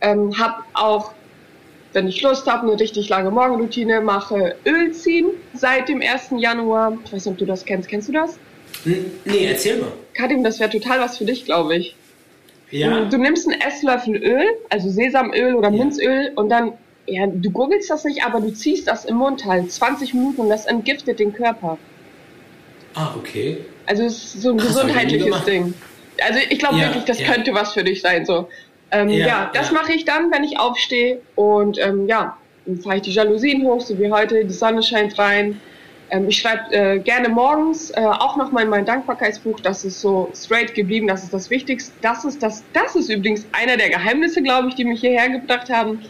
ähm, 0.00 0.38
habe 0.38 0.62
auch, 0.74 1.12
wenn 1.92 2.06
ich 2.06 2.22
Lust 2.22 2.46
habe, 2.46 2.68
eine 2.68 2.80
richtig 2.80 3.08
lange 3.08 3.30
Morgenroutine, 3.30 4.00
mache 4.00 4.54
Öl 4.64 4.92
ziehen 4.92 5.26
seit 5.54 5.88
dem 5.88 6.00
1. 6.00 6.34
Januar. 6.38 6.96
Ich 7.04 7.12
weiß 7.12 7.26
nicht, 7.26 7.32
ob 7.32 7.38
du 7.38 7.46
das 7.46 7.64
kennst. 7.64 7.88
Kennst 7.88 8.08
du 8.08 8.12
das? 8.12 8.38
Nee, 8.84 9.46
erzähl 9.46 9.78
mal. 9.78 9.92
Kadim, 10.14 10.44
das 10.44 10.60
wäre 10.60 10.70
total 10.70 11.00
was 11.00 11.18
für 11.18 11.24
dich, 11.24 11.44
glaube 11.44 11.76
ich. 11.76 11.96
Ja. 12.70 13.04
Du, 13.04 13.18
nimmst 13.18 13.48
einen 13.48 13.60
Esslöffel 13.60 14.16
Öl, 14.16 14.46
also 14.68 14.90
Sesamöl 14.90 15.54
oder 15.54 15.70
ja. 15.70 15.76
Minzöl 15.76 16.32
und 16.36 16.48
dann, 16.48 16.72
ja, 17.06 17.26
du 17.26 17.50
gurgelst 17.50 17.90
das 17.90 18.04
nicht, 18.04 18.24
aber 18.24 18.40
du 18.40 18.52
ziehst 18.52 18.86
das 18.86 19.04
im 19.04 19.16
Mund 19.16 19.44
halt 19.44 19.70
20 19.70 20.14
Minuten 20.14 20.42
und 20.42 20.50
das 20.50 20.66
entgiftet 20.66 21.18
den 21.18 21.32
Körper. 21.32 21.78
Ah, 22.94 23.14
okay. 23.16 23.58
Also 23.86 24.04
es 24.04 24.34
ist 24.34 24.42
so 24.42 24.50
ein 24.50 24.58
Krass, 24.58 24.68
gesundheitliches 24.68 25.44
Ding. 25.44 25.74
Also 26.22 26.38
ich 26.48 26.58
glaube 26.58 26.78
ja, 26.78 26.86
wirklich, 26.86 27.04
das 27.04 27.20
ja. 27.20 27.32
könnte 27.32 27.54
was 27.54 27.72
für 27.72 27.82
dich 27.82 28.02
sein. 28.02 28.24
So. 28.24 28.48
Ähm, 28.92 29.08
ja, 29.08 29.26
ja, 29.26 29.50
das 29.52 29.72
mache 29.72 29.92
ich 29.92 30.04
dann, 30.04 30.30
wenn 30.30 30.44
ich 30.44 30.58
aufstehe 30.58 31.20
und 31.34 31.78
ähm, 31.78 32.06
ja, 32.06 32.36
dann 32.66 32.78
fahre 32.78 32.96
ich 32.96 33.02
die 33.02 33.12
Jalousien 33.12 33.64
hoch, 33.64 33.80
so 33.80 33.98
wie 33.98 34.10
heute, 34.10 34.44
die 34.44 34.54
Sonne 34.54 34.82
scheint 34.82 35.18
rein. 35.18 35.60
Ähm, 36.10 36.28
ich 36.28 36.38
schreibe 36.38 36.74
äh, 36.74 36.98
gerne 36.98 37.28
morgens 37.28 37.90
äh, 37.90 38.00
auch 38.00 38.36
nochmal 38.36 38.64
in 38.64 38.70
mein 38.70 38.84
Dankbarkeitsbuch, 38.84 39.60
das 39.60 39.84
ist 39.84 40.00
so 40.00 40.30
straight 40.34 40.74
geblieben, 40.74 41.06
das 41.06 41.22
ist 41.22 41.32
das 41.32 41.50
Wichtigste. 41.50 41.92
Das 42.02 42.24
ist, 42.24 42.42
das, 42.42 42.64
das 42.72 42.96
ist 42.96 43.08
übrigens 43.08 43.46
einer 43.52 43.76
der 43.76 43.90
Geheimnisse, 43.90 44.42
glaube 44.42 44.68
ich, 44.68 44.74
die 44.74 44.84
mich 44.84 45.00
hierher 45.00 45.28
gebracht 45.28 45.70
haben. 45.70 46.04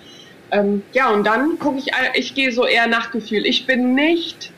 Ähm, 0.53 0.83
ja, 0.93 1.11
und 1.11 1.27
dann 1.27 1.59
gucke 1.59 1.79
ich, 1.79 1.91
ich 2.15 2.35
gehe 2.35 2.51
so 2.51 2.65
eher 2.65 2.87
nach 2.87 3.11
Gefühl. 3.11 3.45
Ich 3.45 3.67
bin 3.67 3.95
nicht, 3.95 4.53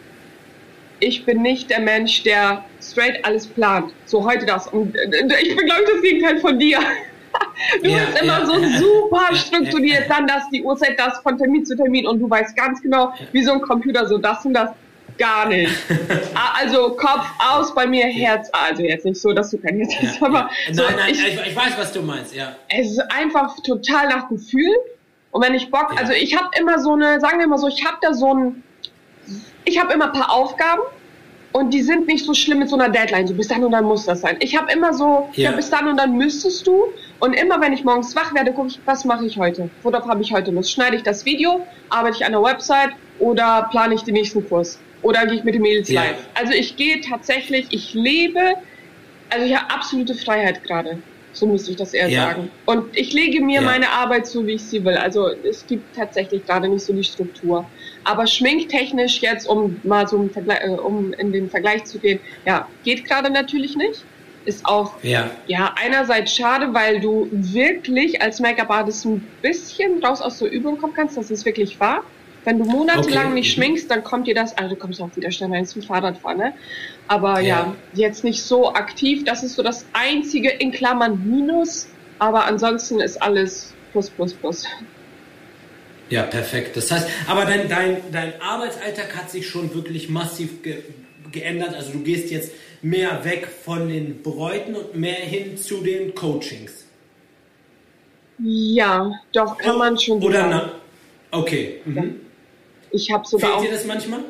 ich 1.01 1.27
bin 1.27 1.43
nicht 1.43 1.71
der 1.71 1.81
Mensch, 1.81 2.23
der 2.23 2.65
straight 2.81 3.25
alles 3.25 3.47
plant. 3.47 3.93
So 4.05 4.25
heute 4.25 4.47
das. 4.47 4.69
Und 4.69 4.95
äh, 4.95 5.41
ich 5.43 5.57
bin, 5.57 5.67
glaube 5.67 5.83
ich, 5.83 5.91
das 5.91 6.03
Gegenteil 6.03 6.39
von 6.39 6.59
dir. 6.59 6.79
Du 7.83 7.89
ja, 7.89 8.05
bist 8.05 8.23
immer 8.23 8.41
ja, 8.41 8.47
so 8.47 8.53
super 8.79 9.35
strukturiert, 9.35 10.05
dann 10.09 10.27
das, 10.27 10.51
die 10.51 10.63
Uhrzeit, 10.63 10.99
das 10.99 11.19
von 11.21 11.39
Termin 11.39 11.65
zu 11.65 11.75
Termin 11.75 12.07
und 12.07 12.21
du 12.21 12.29
weißt 12.29 12.55
ganz 12.55 12.83
genau, 12.83 13.15
wie 13.33 13.43
so 13.43 13.53
ein 13.53 13.61
Computer, 13.63 14.07
so 14.07 14.19
das 14.19 14.45
und 14.45 14.53
das 14.53 14.71
gar 15.19 15.49
nicht. 15.49 15.73
Ah, 16.35 16.59
also 16.61 16.91
Kopf 16.97 17.27
aus 17.39 17.75
bei 17.75 17.87
mir, 17.87 18.07
Herz. 18.07 18.49
Also 18.53 18.83
jetzt 18.83 19.05
nicht 19.05 19.21
so, 19.21 19.33
dass 19.33 19.51
du 19.51 19.59
kein 19.59 19.79
Herz 19.79 19.95
hast, 20.01 20.21
ja, 20.21 20.27
aber. 20.27 20.51
Ja. 20.69 20.75
So, 20.75 20.83
nein, 20.83 20.95
nein, 20.97 21.11
ich, 21.11 21.47
ich, 21.47 21.57
weiß, 21.57 21.77
was 21.77 21.93
du 21.93 22.03
meinst, 22.03 22.35
ja. 22.35 22.57
Es 22.69 22.93
ist 22.93 23.01
einfach 23.11 23.55
total 23.63 24.09
nach 24.09 24.29
Gefühl. 24.29 24.75
Und 25.31 25.45
wenn 25.45 25.55
ich 25.55 25.71
Bock, 25.71 25.93
ja. 25.93 26.01
also 26.01 26.13
ich 26.13 26.37
habe 26.37 26.49
immer 26.59 26.79
so 26.79 26.93
eine, 26.93 27.21
sagen 27.21 27.39
wir 27.39 27.47
mal 27.47 27.59
so, 27.59 27.69
ich 27.69 27.85
habe 27.85 27.99
da 28.01 28.15
so 28.15 28.35
ein, 28.35 28.63
ich 29.65 29.79
habe 29.79 29.93
immer 29.93 30.07
ein 30.07 30.13
paar 30.13 30.31
Aufgaben 30.33 30.83
und 31.53 31.73
die 31.73 31.83
sind 31.83 32.07
nicht 32.07 32.25
so 32.25 32.35
schlimm 32.35 32.61
mit 32.61 32.69
so 32.69 32.77
einer 32.77 32.89
Deadline, 32.89 33.27
so 33.27 33.35
bis 33.35 33.49
dann 33.49 33.63
und 33.63 33.73
dann 33.73 33.85
muss 33.85 34.07
das 34.07 34.23
sein. 34.23 34.37
Ich 34.41 34.57
habe 34.57 34.73
immer 34.73 34.95
so, 34.95 35.29
ja. 35.35 35.51
ja. 35.51 35.57
bis 35.57 35.71
dann 35.71 35.87
und 35.89 35.99
dann 35.99 36.17
müsstest 36.17 36.67
du. 36.67 36.87
Und 37.21 37.35
immer 37.35 37.61
wenn 37.61 37.73
ich 37.73 37.85
morgens 37.85 38.17
wach 38.17 38.35
werde, 38.35 38.53
gucke 38.53 38.69
ich, 38.69 38.81
was 38.87 39.05
mache 39.05 39.27
ich 39.27 39.39
heute? 39.39 39.71
Worauf 39.83 40.07
habe 40.07 40.23
ich 40.23 40.33
heute 40.33 40.51
Lust? 40.51 40.73
Schneide 40.73 40.97
ich 40.97 41.03
das 41.03 41.25
Video, 41.25 41.67
arbeite 41.91 42.17
ich 42.17 42.25
an 42.25 42.33
der 42.33 42.43
Website 42.43 42.91
oder 43.19 43.69
plane 43.71 43.95
ich 43.95 44.03
den 44.03 44.15
nächsten 44.15 44.47
Kurs? 44.49 44.79
Oder 45.03 45.27
gehe 45.27 45.37
ich 45.37 45.45
mit 45.45 45.55
den 45.55 45.63
Mädels 45.63 45.89
ja. 45.89 46.03
live. 46.03 46.27
Also 46.35 46.53
ich 46.53 46.77
gehe 46.77 47.01
tatsächlich, 47.01 47.67
ich 47.71 47.95
lebe, 47.95 48.55
also 49.31 49.47
ich 49.47 49.57
habe 49.57 49.71
absolute 49.71 50.15
Freiheit 50.15 50.63
gerade. 50.65 50.99
So 51.35 51.47
müsste 51.47 51.71
ich 51.71 51.79
das 51.79 51.95
eher 51.95 52.09
ja. 52.09 52.27
sagen. 52.27 52.51
Und 52.67 52.97
ich 52.97 53.13
lege 53.15 53.41
mir 53.41 53.61
ja. 53.61 53.67
meine 53.67 53.89
Arbeit 53.89 54.27
so, 54.27 54.47
wie 54.47 54.53
ich 54.53 54.63
sie 54.63 54.85
will. 54.85 54.97
Also 54.97 55.29
es 55.29 55.67
gibt 55.67 55.97
tatsächlich 55.97 56.45
gerade 56.45 56.69
nicht 56.69 56.85
so 56.85 56.93
die 56.93 57.05
Struktur. 57.05 57.65
Aber 58.05 58.27
schminktechnisch 58.27 59.23
jetzt, 59.23 59.49
um 59.49 59.81
mal 59.83 60.07
so 60.07 60.29
äh, 60.35 60.69
um 60.69 61.13
in 61.15 61.33
den 61.33 61.49
Vergleich 61.49 61.85
zu 61.85 61.99
gehen, 61.99 62.21
ja, 62.45 62.69
geht 62.85 63.07
gerade 63.07 63.31
natürlich 63.31 63.77
nicht. 63.77 64.05
Ist 64.45 64.67
auch, 64.67 64.95
ja. 65.03 65.31
ja, 65.47 65.73
einerseits 65.81 66.35
schade, 66.35 66.75
weil 66.75 67.01
du 67.01 67.29
wirklich 67.31 68.21
als 68.21 68.41
Make-up-Artist 68.41 69.05
ein 69.05 69.27
bisschen 69.41 70.05
raus 70.05 70.21
aus 70.21 70.41
der 70.41 70.51
Übung 70.51 70.79
kommen 70.79 70.95
kannst, 70.95 71.17
das 71.17 71.31
ist 71.31 71.47
wirklich 71.47 71.79
wahr. 71.79 72.03
Wenn 72.45 72.59
du 72.59 72.65
monatelang 72.65 73.27
okay. 73.27 73.35
nicht 73.35 73.53
schminkst, 73.53 73.91
dann 73.91 74.03
kommt 74.03 74.27
dir 74.27 74.35
das, 74.35 74.57
also 74.57 74.75
du 74.75 74.77
kommst 74.77 75.01
auch 75.01 75.15
wieder 75.15 75.31
schneller 75.31 75.57
ins 75.57 75.73
Fahrradfahren, 75.73 76.39
ne? 76.39 76.55
Aber 77.07 77.41
ja. 77.41 77.47
ja, 77.47 77.75
jetzt 77.95 78.25
nicht 78.25 78.43
so 78.43 78.75
aktiv. 78.75 79.25
Das 79.25 79.43
ist 79.43 79.55
so 79.55 79.63
das 79.63 79.87
einzige 79.93 80.51
in 80.51 80.73
Klammern 80.73 81.23
Minus, 81.25 81.89
aber 82.19 82.47
ansonsten 82.47 83.01
ist 83.01 83.21
alles 83.23 83.75
plus 83.93 84.11
plus 84.11 84.35
plus. 84.35 84.65
Ja, 86.11 86.25
perfekt. 86.25 86.77
Das 86.77 86.91
heißt, 86.91 87.09
aber 87.27 87.45
dein, 87.45 87.69
dein, 87.69 87.99
dein 88.11 88.41
Arbeitsalltag 88.41 89.17
hat 89.17 89.31
sich 89.31 89.49
schon 89.49 89.75
wirklich 89.75 90.09
massiv 90.09 90.63
ge 90.63 90.83
geändert. 91.31 91.75
Also 91.75 91.93
du 91.93 92.01
gehst 92.01 92.31
jetzt 92.31 92.53
mehr 92.83 93.25
weg 93.25 93.49
von 93.65 93.89
den 93.89 94.23
Bräuten 94.23 94.75
und 94.75 94.95
mehr 94.95 95.15
hin 95.15 95.57
zu 95.57 95.79
den 95.79 96.15
Coachings. 96.15 96.85
Ja, 98.39 99.13
doch, 99.33 99.57
kann 99.57 99.79
man 99.79 99.97
schon 99.99 100.23
oder 100.23 100.41
sagen. 100.41 100.51
Na, 100.51 101.39
okay. 101.39 101.81
Mhm. 101.87 102.21
Ich 102.93 103.11
habe 103.11 103.27
sogar 103.27 103.51
Fehlt 103.51 103.59
auch, 103.59 103.63
dir 103.65 103.73
das 103.73 103.87
manchmal? 103.87 104.21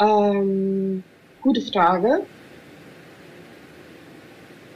Ähm, 0.00 1.04
gute 1.40 1.60
Frage. 1.60 2.22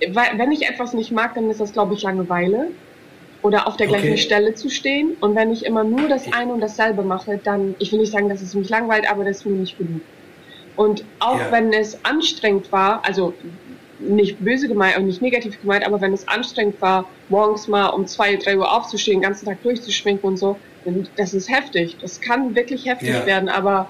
Wenn 0.01 0.53
ich 0.53 0.69
etwas 0.69 0.95
nicht 0.95 1.11
mag, 1.13 1.35
dann 1.35 1.51
ist 1.51 1.61
das, 1.61 1.73
glaube 1.73 1.95
ich, 1.95 2.03
Langeweile. 2.03 2.69
oder 3.43 3.67
auf 3.67 3.77
der 3.77 3.89
gleichen 3.89 4.13
okay. 4.13 4.19
Stelle 4.19 4.55
zu 4.55 4.71
stehen. 4.71 5.17
Und 5.21 5.35
wenn 5.35 5.53
ich 5.53 5.65
immer 5.67 5.85
nur 5.85 6.09
das 6.09 6.33
eine 6.33 6.53
und 6.53 6.61
dasselbe 6.61 7.03
mache, 7.03 7.41
dann, 7.43 7.75
ich 7.79 7.93
will 7.93 8.01
nicht 8.01 8.13
sagen, 8.13 8.29
dass 8.29 8.41
es 8.41 8.55
mich 8.55 8.69
langweilt, 8.69 9.11
aber 9.11 9.25
das 9.25 9.39
ist 9.39 9.47
mir 9.47 9.53
nicht 9.53 9.77
genug. 9.77 10.01
Und 10.77 11.05
auch 11.19 11.39
ja. 11.39 11.53
wenn 11.53 11.73
es 11.73 12.05
anstrengend 12.05 12.73
war, 12.73 13.05
also 13.05 13.35
nicht 14.09 14.39
böse 14.45 14.69
gemeint 14.69 14.97
und 14.97 15.07
nicht 15.07 15.23
negativ 15.23 15.61
gemeint, 15.61 15.87
aber 15.87 16.01
wenn 16.01 16.13
es 16.13 16.27
anstrengend 16.29 16.81
war, 16.81 17.07
morgens 17.29 17.69
mal 17.69 17.89
um 17.89 18.07
zwei, 18.07 18.37
drei 18.37 18.57
Uhr 18.57 18.71
aufzustehen, 18.71 19.19
den 19.19 19.23
ganzen 19.23 19.47
Tag 19.47 19.63
durchzuschminken 19.63 20.29
und 20.29 20.37
so, 20.37 20.57
das 21.17 21.35
ist 21.35 21.51
heftig. 21.51 21.97
Das 22.01 22.21
kann 22.21 22.55
wirklich 22.55 22.87
heftig 22.87 23.11
ja. 23.11 23.27
werden, 23.27 23.49
aber 23.49 23.89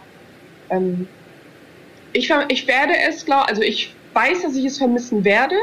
ähm, 0.71 1.09
ich, 2.12 2.33
ich 2.49 2.66
werde 2.66 2.92
es, 3.09 3.25
glaube 3.25 3.49
also 3.49 3.62
ich 3.62 3.95
weiß, 4.12 4.42
dass 4.42 4.57
ich 4.57 4.64
es 4.64 4.78
vermissen 4.78 5.25
werde 5.25 5.57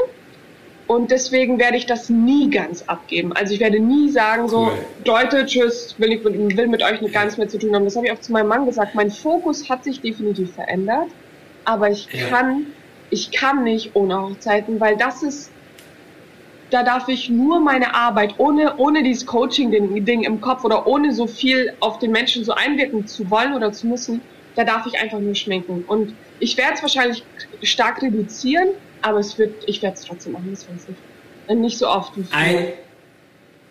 und 0.86 1.12
deswegen 1.12 1.60
werde 1.60 1.76
ich 1.76 1.86
das 1.86 2.10
nie 2.10 2.50
ganz 2.50 2.82
abgeben. 2.82 3.32
Also 3.32 3.54
ich 3.54 3.60
werde 3.60 3.78
nie 3.78 4.10
sagen 4.10 4.48
so, 4.48 4.62
cool. 4.62 4.78
Leute, 5.04 5.46
tschüss, 5.46 5.94
will, 5.98 6.12
ich, 6.12 6.24
will 6.24 6.66
mit 6.66 6.82
euch 6.82 7.00
gar 7.12 7.24
nichts 7.24 7.38
mehr 7.38 7.48
zu 7.48 7.58
tun 7.58 7.74
haben. 7.74 7.84
Das 7.84 7.94
habe 7.94 8.06
ich 8.06 8.12
auch 8.12 8.20
zu 8.20 8.32
meinem 8.32 8.48
Mann 8.48 8.66
gesagt. 8.66 8.96
Mein 8.96 9.10
Fokus 9.10 9.70
hat 9.70 9.84
sich 9.84 10.00
definitiv 10.00 10.52
verändert, 10.52 11.06
aber 11.64 11.90
ich 11.90 12.08
ja. 12.12 12.26
kann 12.26 12.66
ich 13.10 13.30
kann 13.32 13.64
nicht 13.64 13.94
ohne 13.94 14.20
Hochzeiten, 14.20 14.80
weil 14.80 14.96
das 14.96 15.22
ist, 15.22 15.50
da 16.70 16.84
darf 16.84 17.08
ich 17.08 17.28
nur 17.28 17.60
meine 17.60 17.94
Arbeit, 17.94 18.34
ohne, 18.38 18.76
ohne 18.76 19.02
dieses 19.02 19.26
Coaching-Ding 19.26 20.22
im 20.22 20.40
Kopf 20.40 20.64
oder 20.64 20.86
ohne 20.86 21.12
so 21.12 21.26
viel 21.26 21.74
auf 21.80 21.98
den 21.98 22.12
Menschen 22.12 22.44
so 22.44 22.52
einwirken 22.52 23.06
zu 23.06 23.28
wollen 23.30 23.54
oder 23.54 23.72
zu 23.72 23.88
müssen, 23.88 24.20
da 24.54 24.64
darf 24.64 24.86
ich 24.86 25.00
einfach 25.00 25.18
nur 25.18 25.34
schminken. 25.34 25.84
Und 25.86 26.14
ich 26.38 26.56
werde 26.56 26.74
es 26.74 26.82
wahrscheinlich 26.82 27.24
stark 27.62 28.02
reduzieren, 28.02 28.68
aber 29.02 29.18
es 29.18 29.38
wird, 29.38 29.64
ich 29.66 29.82
werde 29.82 29.96
es 29.96 30.04
trotzdem 30.04 30.32
machen, 30.32 30.48
das 30.50 30.68
weiß 30.68 30.86
ich. 30.88 31.56
Nicht 31.56 31.78
so 31.78 31.88
oft 31.88 32.16
wie 32.16 32.24
Ein, 32.30 32.68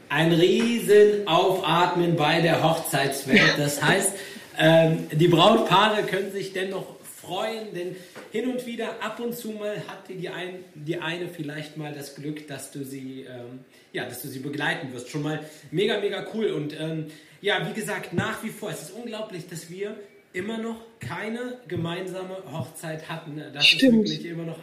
ein 0.09 0.33
riesen 0.33 1.25
Aufatmen 1.25 2.17
bei 2.17 2.41
der 2.41 2.61
Hochzeitswelt. 2.61 3.53
Das 3.57 3.81
heißt, 3.81 4.11
ähm, 4.57 5.07
die 5.13 5.29
Brautpaare 5.29 6.03
können 6.03 6.31
sich 6.33 6.51
dennoch 6.51 6.98
freuen, 7.29 7.73
denn 7.73 7.95
hin 8.31 8.49
und 8.51 8.65
wieder, 8.65 9.01
ab 9.01 9.19
und 9.19 9.35
zu 9.35 9.51
mal 9.51 9.77
hatte 9.87 10.13
die, 10.13 10.29
ein, 10.29 10.63
die 10.73 10.97
eine 10.97 11.27
vielleicht 11.27 11.77
mal 11.77 11.93
das 11.93 12.15
Glück, 12.15 12.47
dass 12.47 12.71
du 12.71 12.83
sie, 12.83 13.21
ähm, 13.21 13.59
ja, 13.93 14.05
dass 14.05 14.21
du 14.21 14.27
sie 14.27 14.39
begleiten 14.39 14.91
wirst. 14.93 15.09
Schon 15.09 15.21
mal 15.21 15.39
mega, 15.71 15.99
mega 15.99 16.25
cool. 16.33 16.47
Und 16.47 16.77
ähm, 16.79 17.05
ja, 17.41 17.67
wie 17.69 17.73
gesagt, 17.73 18.13
nach 18.13 18.43
wie 18.43 18.49
vor, 18.49 18.71
es 18.71 18.83
ist 18.83 18.91
unglaublich, 18.91 19.47
dass 19.47 19.69
wir 19.69 19.95
immer 20.33 20.57
noch 20.57 20.77
keine 20.99 21.59
gemeinsame 21.67 22.37
Hochzeit 22.51 23.07
hatten. 23.09 23.41
Das 23.53 23.65
Stimmt. 23.65 24.05
ist 24.05 24.11
wirklich 24.11 24.31
immer 24.31 24.43
noch, 24.45 24.59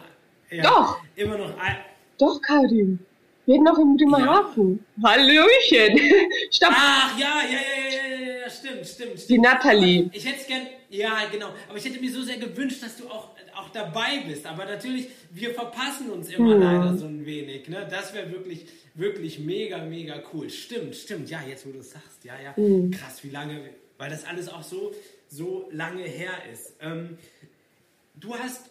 ja, 0.49 0.63
Doch. 0.63 0.99
immer 1.15 1.37
noch. 1.37 1.57
Ein, 1.57 1.77
Doch, 2.17 2.41
Karin. 2.41 2.99
Wir 3.45 3.61
noch 3.61 3.79
in 3.79 3.95
Bremerhaven. 3.95 4.85
Ja. 5.01 5.09
Hallöchen. 5.09 5.99
Stopp. 6.51 6.73
Ach, 6.73 7.17
ja, 7.17 7.41
ja, 7.43 7.59
ja, 7.59 7.97
ja, 7.97 8.06
ja, 8.47 8.53
stimmt, 8.53 8.87
stimmt, 8.87 9.19
stimmt. 9.19 9.29
Die 9.29 9.37
Nathalie. 9.37 10.09
Ich 10.13 10.25
hätte 10.25 10.41
es 10.41 10.47
gern, 10.47 10.67
ja, 10.89 11.25
genau. 11.31 11.49
Aber 11.67 11.77
ich 11.77 11.85
hätte 11.85 11.99
mir 11.99 12.11
so 12.11 12.21
sehr 12.21 12.37
gewünscht, 12.37 12.81
dass 12.81 12.97
du 12.97 13.07
auch, 13.07 13.29
auch 13.55 13.69
dabei 13.69 14.23
bist. 14.25 14.45
Aber 14.45 14.65
natürlich, 14.65 15.09
wir 15.31 15.53
verpassen 15.53 16.09
uns 16.09 16.29
immer 16.29 16.53
hm. 16.53 16.61
leider 16.61 16.97
so 16.97 17.05
ein 17.05 17.25
wenig. 17.25 17.67
Ne? 17.67 17.87
Das 17.89 18.13
wäre 18.13 18.31
wirklich, 18.31 18.65
wirklich 18.93 19.39
mega, 19.39 19.79
mega 19.79 20.21
cool. 20.33 20.49
Stimmt, 20.49 20.95
stimmt. 20.95 21.29
Ja, 21.29 21.41
jetzt 21.47 21.65
wo 21.65 21.71
du 21.71 21.79
es 21.79 21.91
sagst. 21.91 22.23
Ja, 22.23 22.33
ja. 22.41 22.55
Hm. 22.55 22.91
Krass, 22.91 23.23
wie 23.23 23.29
lange, 23.29 23.69
weil 23.97 24.09
das 24.09 24.25
alles 24.25 24.49
auch 24.49 24.63
so, 24.63 24.93
so 25.27 25.69
lange 25.71 26.03
her 26.03 26.33
ist. 26.51 26.73
Ähm, 26.81 27.17
du 28.15 28.35
hast 28.35 28.69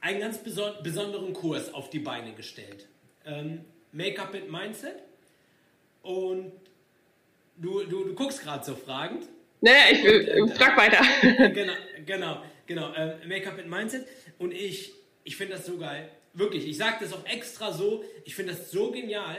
einen 0.00 0.20
ganz 0.20 0.38
beson 0.38 0.72
besonderen 0.82 1.32
Kurs 1.32 1.72
auf 1.72 1.90
die 1.90 2.00
Beine 2.00 2.34
gestellt. 2.34 2.88
Ähm, 3.24 3.64
Make-up 3.92 4.34
and 4.34 4.50
Mindset. 4.50 5.02
Und 6.02 6.52
du, 7.62 7.84
du, 7.84 8.04
du 8.04 8.14
guckst 8.14 8.42
gerade 8.42 8.64
so 8.64 8.74
fragend. 8.74 9.24
Naja, 9.60 9.78
ich 9.92 10.04
und, 10.40 10.50
äh, 10.50 10.54
frag 10.54 10.76
weiter. 10.76 11.02
Genau, 11.54 11.72
genau, 12.04 12.42
genau. 12.66 12.92
Äh, 12.94 13.26
Make-up 13.26 13.58
and 13.58 13.70
Mindset. 13.70 14.06
Und 14.38 14.52
ich, 14.52 14.92
ich 15.24 15.36
finde 15.36 15.54
das 15.54 15.66
so 15.66 15.78
geil. 15.78 16.08
Wirklich, 16.34 16.66
ich 16.66 16.76
sage 16.76 16.96
das 17.00 17.12
auch 17.12 17.24
extra 17.26 17.72
so. 17.72 18.04
Ich 18.24 18.34
finde 18.34 18.52
das 18.52 18.70
so 18.70 18.90
genial. 18.90 19.36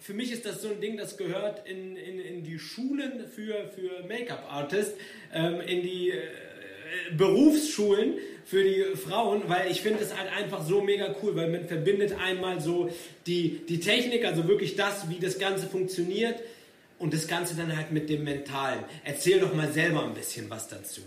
Für 0.00 0.14
mich 0.14 0.32
ist 0.32 0.46
das 0.46 0.62
so 0.62 0.68
ein 0.68 0.80
Ding, 0.80 0.96
das 0.96 1.16
gehört 1.16 1.68
in, 1.68 1.96
in, 1.96 2.18
in 2.18 2.44
die 2.44 2.58
Schulen 2.58 3.26
für, 3.28 3.68
für 3.68 4.04
Make-up-Artists, 4.08 4.94
ähm, 5.34 5.60
in 5.60 5.82
die 5.82 6.10
äh, 6.10 6.20
Berufsschulen 7.16 8.14
für 8.44 8.64
die 8.64 8.96
Frauen, 8.96 9.42
weil 9.46 9.70
ich 9.70 9.80
finde 9.80 10.02
es 10.02 10.16
halt 10.16 10.30
einfach 10.32 10.64
so 10.64 10.80
mega 10.80 11.14
cool, 11.22 11.36
weil 11.36 11.48
man 11.48 11.66
verbindet 11.66 12.14
einmal 12.18 12.60
so 12.60 12.90
die, 13.26 13.60
die 13.68 13.80
Technik, 13.80 14.24
also 14.24 14.48
wirklich 14.48 14.76
das, 14.76 15.08
wie 15.08 15.18
das 15.18 15.38
Ganze 15.38 15.66
funktioniert, 15.66 16.40
und 17.02 17.12
das 17.12 17.26
Ganze 17.26 17.56
dann 17.56 17.76
halt 17.76 17.90
mit 17.90 18.08
dem 18.08 18.22
Mentalen. 18.22 18.84
Erzähl 19.04 19.40
doch 19.40 19.52
mal 19.54 19.70
selber 19.70 20.04
ein 20.04 20.14
bisschen 20.14 20.48
was 20.48 20.68
dazu. 20.68 21.00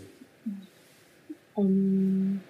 Um, 1.54 2.40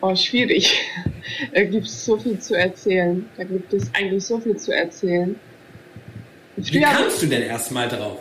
oh, 0.00 0.14
schwierig. 0.14 0.80
da 1.52 1.64
gibt 1.64 1.86
es 1.86 2.04
so 2.04 2.16
viel 2.16 2.38
zu 2.38 2.54
erzählen. 2.54 3.28
Da 3.36 3.42
gibt 3.42 3.72
es 3.72 3.92
eigentlich 3.92 4.24
so 4.24 4.38
viel 4.38 4.56
zu 4.56 4.72
erzählen. 4.72 5.34
Wie 6.56 6.80
kamst 6.80 7.22
du 7.22 7.26
denn 7.26 7.42
erstmal 7.42 7.88
drauf? 7.88 8.20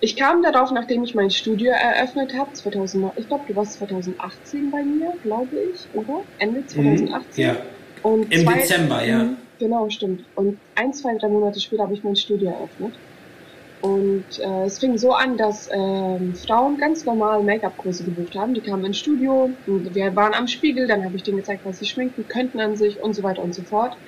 Ich 0.00 0.16
kam 0.16 0.42
darauf, 0.42 0.70
nachdem 0.70 1.04
ich 1.04 1.14
mein 1.14 1.30
Studio 1.30 1.72
eröffnet 1.72 2.34
habe, 2.36 2.52
2000, 2.52 3.12
ich 3.16 3.26
glaube, 3.26 3.44
du 3.48 3.56
warst 3.56 3.74
2018 3.74 4.70
bei 4.70 4.82
mir, 4.82 5.14
glaube 5.22 5.56
ich, 5.72 5.86
oder? 5.94 6.24
Ende 6.38 6.66
2018. 6.66 7.08
Mhm, 7.08 7.50
ja. 7.50 7.56
Und 8.02 8.34
Im 8.34 8.42
zwei, 8.42 8.54
Dezember, 8.54 9.04
ja. 9.04 9.36
Genau, 9.58 9.88
stimmt. 9.88 10.28
Und 10.34 10.58
ein, 10.74 10.92
zwei, 10.92 11.16
drei 11.16 11.28
Monate 11.28 11.60
später 11.60 11.84
habe 11.84 11.94
ich 11.94 12.02
mein 12.02 12.16
Studio 12.16 12.50
eröffnet. 12.50 13.00
Und 13.80 14.38
äh, 14.38 14.64
es 14.66 14.78
fing 14.78 14.96
so 14.96 15.12
an, 15.12 15.36
dass 15.36 15.66
äh, 15.68 16.34
Frauen 16.34 16.78
ganz 16.78 17.04
normal 17.04 17.42
Make-up-Kurse 17.42 18.04
gebucht 18.04 18.36
haben. 18.36 18.54
Die 18.54 18.60
kamen 18.62 18.84
ins 18.84 18.98
Studio, 18.98 19.58
wir 19.66 20.14
waren 20.14 20.34
am 20.34 20.46
Spiegel, 20.46 20.86
dann 20.86 21.04
habe 21.04 21.16
ich 21.16 21.24
denen 21.24 21.38
gezeigt, 21.38 21.64
was 21.64 21.78
sie 21.80 21.86
schminken 21.86 22.28
könnten 22.28 22.60
an 22.60 22.76
sich 22.76 23.00
und 23.02 23.14
so 23.14 23.22
weiter 23.24 23.42
und 23.42 23.54
so 23.54 23.62
fort. 23.64 23.98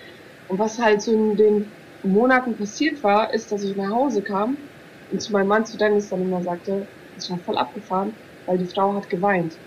Und 0.47 0.59
was 0.61 0.79
halt 0.79 1.03
so 1.03 1.13
in 1.13 1.37
den 1.37 1.77
Monaten 2.03 2.57
passiert 2.57 3.03
war, 3.03 3.35
ist, 3.35 3.51
dass 3.51 3.65
ich 3.65 3.77
nach 3.77 3.91
Hause 3.91 4.23
kam 4.23 4.71
und 5.09 5.21
zu 5.21 5.33
meinem 5.33 5.49
Mann, 5.49 5.67
zu 5.67 5.77
Dennis, 5.77 6.09
dann 6.09 6.23
immer 6.23 6.43
sagte, 6.43 6.89
es 7.17 7.31
war 7.31 7.39
voll 7.39 7.59
abgefahren, 7.59 8.17
weil 8.47 8.59
die 8.59 8.67
Frau 8.67 8.95
hat 8.95 9.09
geweint. 9.11 9.61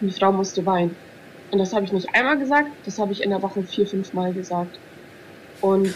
Die 0.00 0.10
Frau 0.10 0.32
musste 0.32 0.64
weinen. 0.66 0.96
Und 1.52 1.58
das 1.58 1.74
habe 1.74 1.84
ich 1.84 1.92
nicht 1.92 2.08
einmal 2.14 2.38
gesagt, 2.38 2.70
das 2.86 2.98
habe 2.98 3.12
ich 3.12 3.22
in 3.22 3.28
der 3.28 3.42
Woche 3.42 3.62
vier, 3.62 3.86
fünf 3.86 4.14
Mal 4.14 4.32
gesagt. 4.32 4.78
Und 5.60 5.94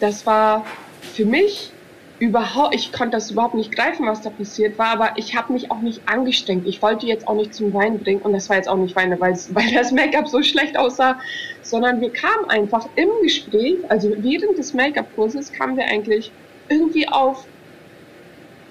das 0.00 0.26
war 0.26 0.66
für 1.14 1.24
mich 1.24 1.72
überhaupt, 2.18 2.74
ich 2.74 2.92
konnte 2.92 3.16
das 3.16 3.30
überhaupt 3.30 3.54
nicht 3.54 3.70
greifen, 3.70 4.04
was 4.06 4.22
da 4.22 4.30
passiert 4.30 4.78
war, 4.78 4.88
aber 4.88 5.10
ich 5.14 5.36
habe 5.36 5.52
mich 5.52 5.70
auch 5.70 5.80
nicht 5.80 6.08
angestrengt. 6.08 6.66
Ich 6.66 6.82
wollte 6.82 7.06
jetzt 7.06 7.28
auch 7.28 7.36
nicht 7.36 7.54
zum 7.54 7.72
Wein 7.72 8.00
bringen 8.00 8.20
und 8.22 8.32
das 8.32 8.48
war 8.48 8.56
jetzt 8.56 8.68
auch 8.68 8.76
nicht 8.76 8.96
Wein, 8.96 9.14
weil, 9.20 9.34
weil 9.50 9.72
das 9.72 9.92
Make-up 9.92 10.26
so 10.26 10.42
schlecht 10.42 10.76
aussah, 10.76 11.20
sondern 11.62 12.00
wir 12.00 12.10
kamen 12.10 12.48
einfach 12.48 12.88
im 12.96 13.08
Gespräch, 13.22 13.76
also 13.88 14.10
während 14.18 14.58
des 14.58 14.74
Make-up-Kurses 14.74 15.52
kamen 15.52 15.76
wir 15.76 15.84
eigentlich 15.84 16.32
irgendwie 16.68 17.06
auf, 17.08 17.46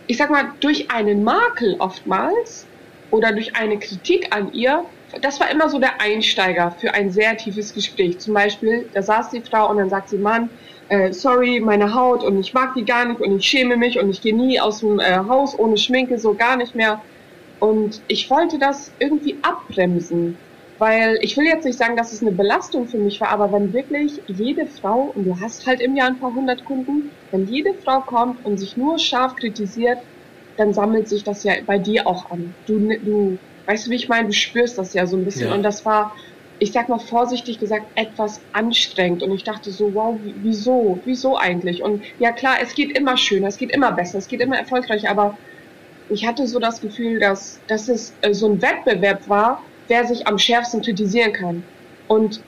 ich 0.08 0.18
sag 0.18 0.30
mal, 0.30 0.52
durch 0.60 0.92
einen 0.92 1.24
Makel 1.24 1.78
oftmals 1.80 2.68
oder 3.10 3.32
durch 3.32 3.56
eine 3.56 3.80
Kritik 3.80 4.36
an 4.36 4.52
ihr 4.52 4.84
das 5.22 5.40
war 5.40 5.50
immer 5.52 5.70
so 5.70 5.80
der 5.80 6.02
Einsteiger 6.02 6.72
für 6.72 6.94
ein 6.94 7.10
sehr 7.12 7.36
tiefes 7.38 7.74
Gespräch. 7.74 8.20
Zum 8.20 8.34
Beispiel, 8.34 8.90
da 8.94 9.02
saß 9.02 9.30
die 9.32 9.42
Frau 9.42 9.70
und 9.70 9.78
dann 9.78 9.90
sagt 9.90 10.10
sie, 10.10 10.18
Mann, 10.18 10.50
äh, 10.90 11.12
sorry, 11.12 11.60
meine 11.60 11.94
Haut 11.94 12.24
und 12.24 12.40
ich 12.40 12.54
mag 12.54 12.74
die 12.76 12.86
gar 12.86 13.06
nicht 13.06 13.22
und 13.22 13.38
ich 13.40 13.46
schäme 13.46 13.78
mich 13.78 14.00
und 14.00 14.10
ich 14.10 14.22
gehe 14.22 14.36
nie 14.36 14.60
aus 14.60 14.80
dem 14.80 15.00
äh, 15.00 15.18
Haus 15.18 15.58
ohne 15.58 15.78
Schminke, 15.78 16.18
so 16.20 16.34
gar 16.36 16.58
nicht 16.58 16.76
mehr. 16.76 17.02
Und 17.60 18.02
ich 18.08 18.30
wollte 18.30 18.60
das 18.60 18.92
irgendwie 19.00 19.38
abbremsen, 19.42 20.38
weil 20.78 21.18
ich 21.22 21.38
will 21.38 21.46
jetzt 21.46 21.66
nicht 21.66 21.78
sagen, 21.78 21.96
dass 21.96 22.14
es 22.14 22.22
eine 22.22 22.32
Belastung 22.32 22.88
für 22.88 22.98
mich 22.98 23.20
war, 23.22 23.30
aber 23.30 23.52
wenn 23.52 23.74
wirklich 23.74 24.22
jede 24.28 24.68
Frau, 24.68 25.14
und 25.16 25.26
du 25.26 25.40
hast 25.40 25.66
halt 25.66 25.82
im 25.82 25.96
Jahr 25.96 26.08
ein 26.08 26.20
paar 26.20 26.34
hundert 26.34 26.66
Kunden, 26.66 27.12
wenn 27.32 27.46
jede 27.46 27.74
Frau 27.74 28.02
kommt 28.02 28.46
und 28.46 28.58
sich 28.58 28.78
nur 28.78 29.00
scharf 29.00 29.36
kritisiert, 29.36 30.00
dann 30.58 30.74
sammelt 30.74 31.08
sich 31.08 31.24
das 31.24 31.44
ja 31.44 31.54
bei 31.66 31.80
dir 31.80 32.06
auch 32.08 32.30
an. 32.30 32.54
Du, 32.66 32.80
du 32.80 33.40
Weißt 33.66 33.88
du, 33.88 33.92
wie 33.92 33.96
ich 33.96 34.10
meine? 34.10 34.28
Du 34.28 34.34
spürst 34.34 34.78
das 34.78 34.94
ja 34.94 35.06
so 35.06 35.18
ein 35.18 35.26
bisschen. 35.26 35.50
Ja. 35.50 35.54
Und 35.54 35.64
das 35.64 35.86
war, 35.86 36.16
ich 36.60 36.72
sag 36.72 36.90
mal 36.90 37.00
vorsichtig 37.00 37.60
gesagt, 37.60 37.86
etwas 37.96 38.42
anstrengend. 38.54 39.24
Und 39.24 39.32
ich 39.32 39.44
dachte 39.44 39.72
so, 39.72 39.94
wow, 39.94 40.18
wieso? 40.42 41.00
Wieso 41.06 41.38
eigentlich? 41.38 41.82
Und 41.84 42.04
ja 42.20 42.32
klar, 42.32 42.58
es 42.62 42.76
geht 42.76 42.98
immer 42.98 43.18
schöner, 43.18 43.48
es 43.48 43.58
geht 43.58 43.72
immer 43.72 43.92
besser, 43.92 44.18
es 44.18 44.28
geht 44.28 44.42
immer 44.42 44.58
erfolgreicher, 44.58 45.10
aber 45.10 45.38
ich 46.10 46.28
hatte 46.28 46.48
so 46.48 46.60
das 46.60 46.82
Gefühl, 46.82 47.20
dass, 47.20 47.60
dass 47.68 47.90
es 47.90 48.14
äh, 48.22 48.34
so 48.34 48.48
ein 48.48 48.62
Wettbewerb 48.62 49.28
war, 49.28 49.64
wer 49.88 50.06
sich 50.06 50.28
am 50.28 50.38
schärfsten 50.38 50.82
kritisieren 50.82 51.34
kann. 51.34 51.64
Und 52.08 52.42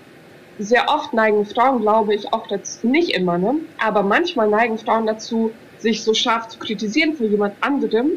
sehr 0.59 0.89
oft 0.89 1.13
neigen 1.13 1.45
Frauen, 1.45 1.81
glaube 1.81 2.15
ich, 2.15 2.31
auch 2.33 2.47
dazu, 2.47 2.87
nicht 2.87 3.15
immer, 3.15 3.37
ne? 3.37 3.55
Aber 3.79 4.03
manchmal 4.03 4.47
neigen 4.49 4.77
Frauen 4.77 5.05
dazu, 5.05 5.51
sich 5.77 6.03
so 6.03 6.13
scharf 6.13 6.47
zu 6.47 6.59
kritisieren 6.59 7.15
für 7.15 7.25
jemand 7.25 7.55
anderem, 7.61 8.13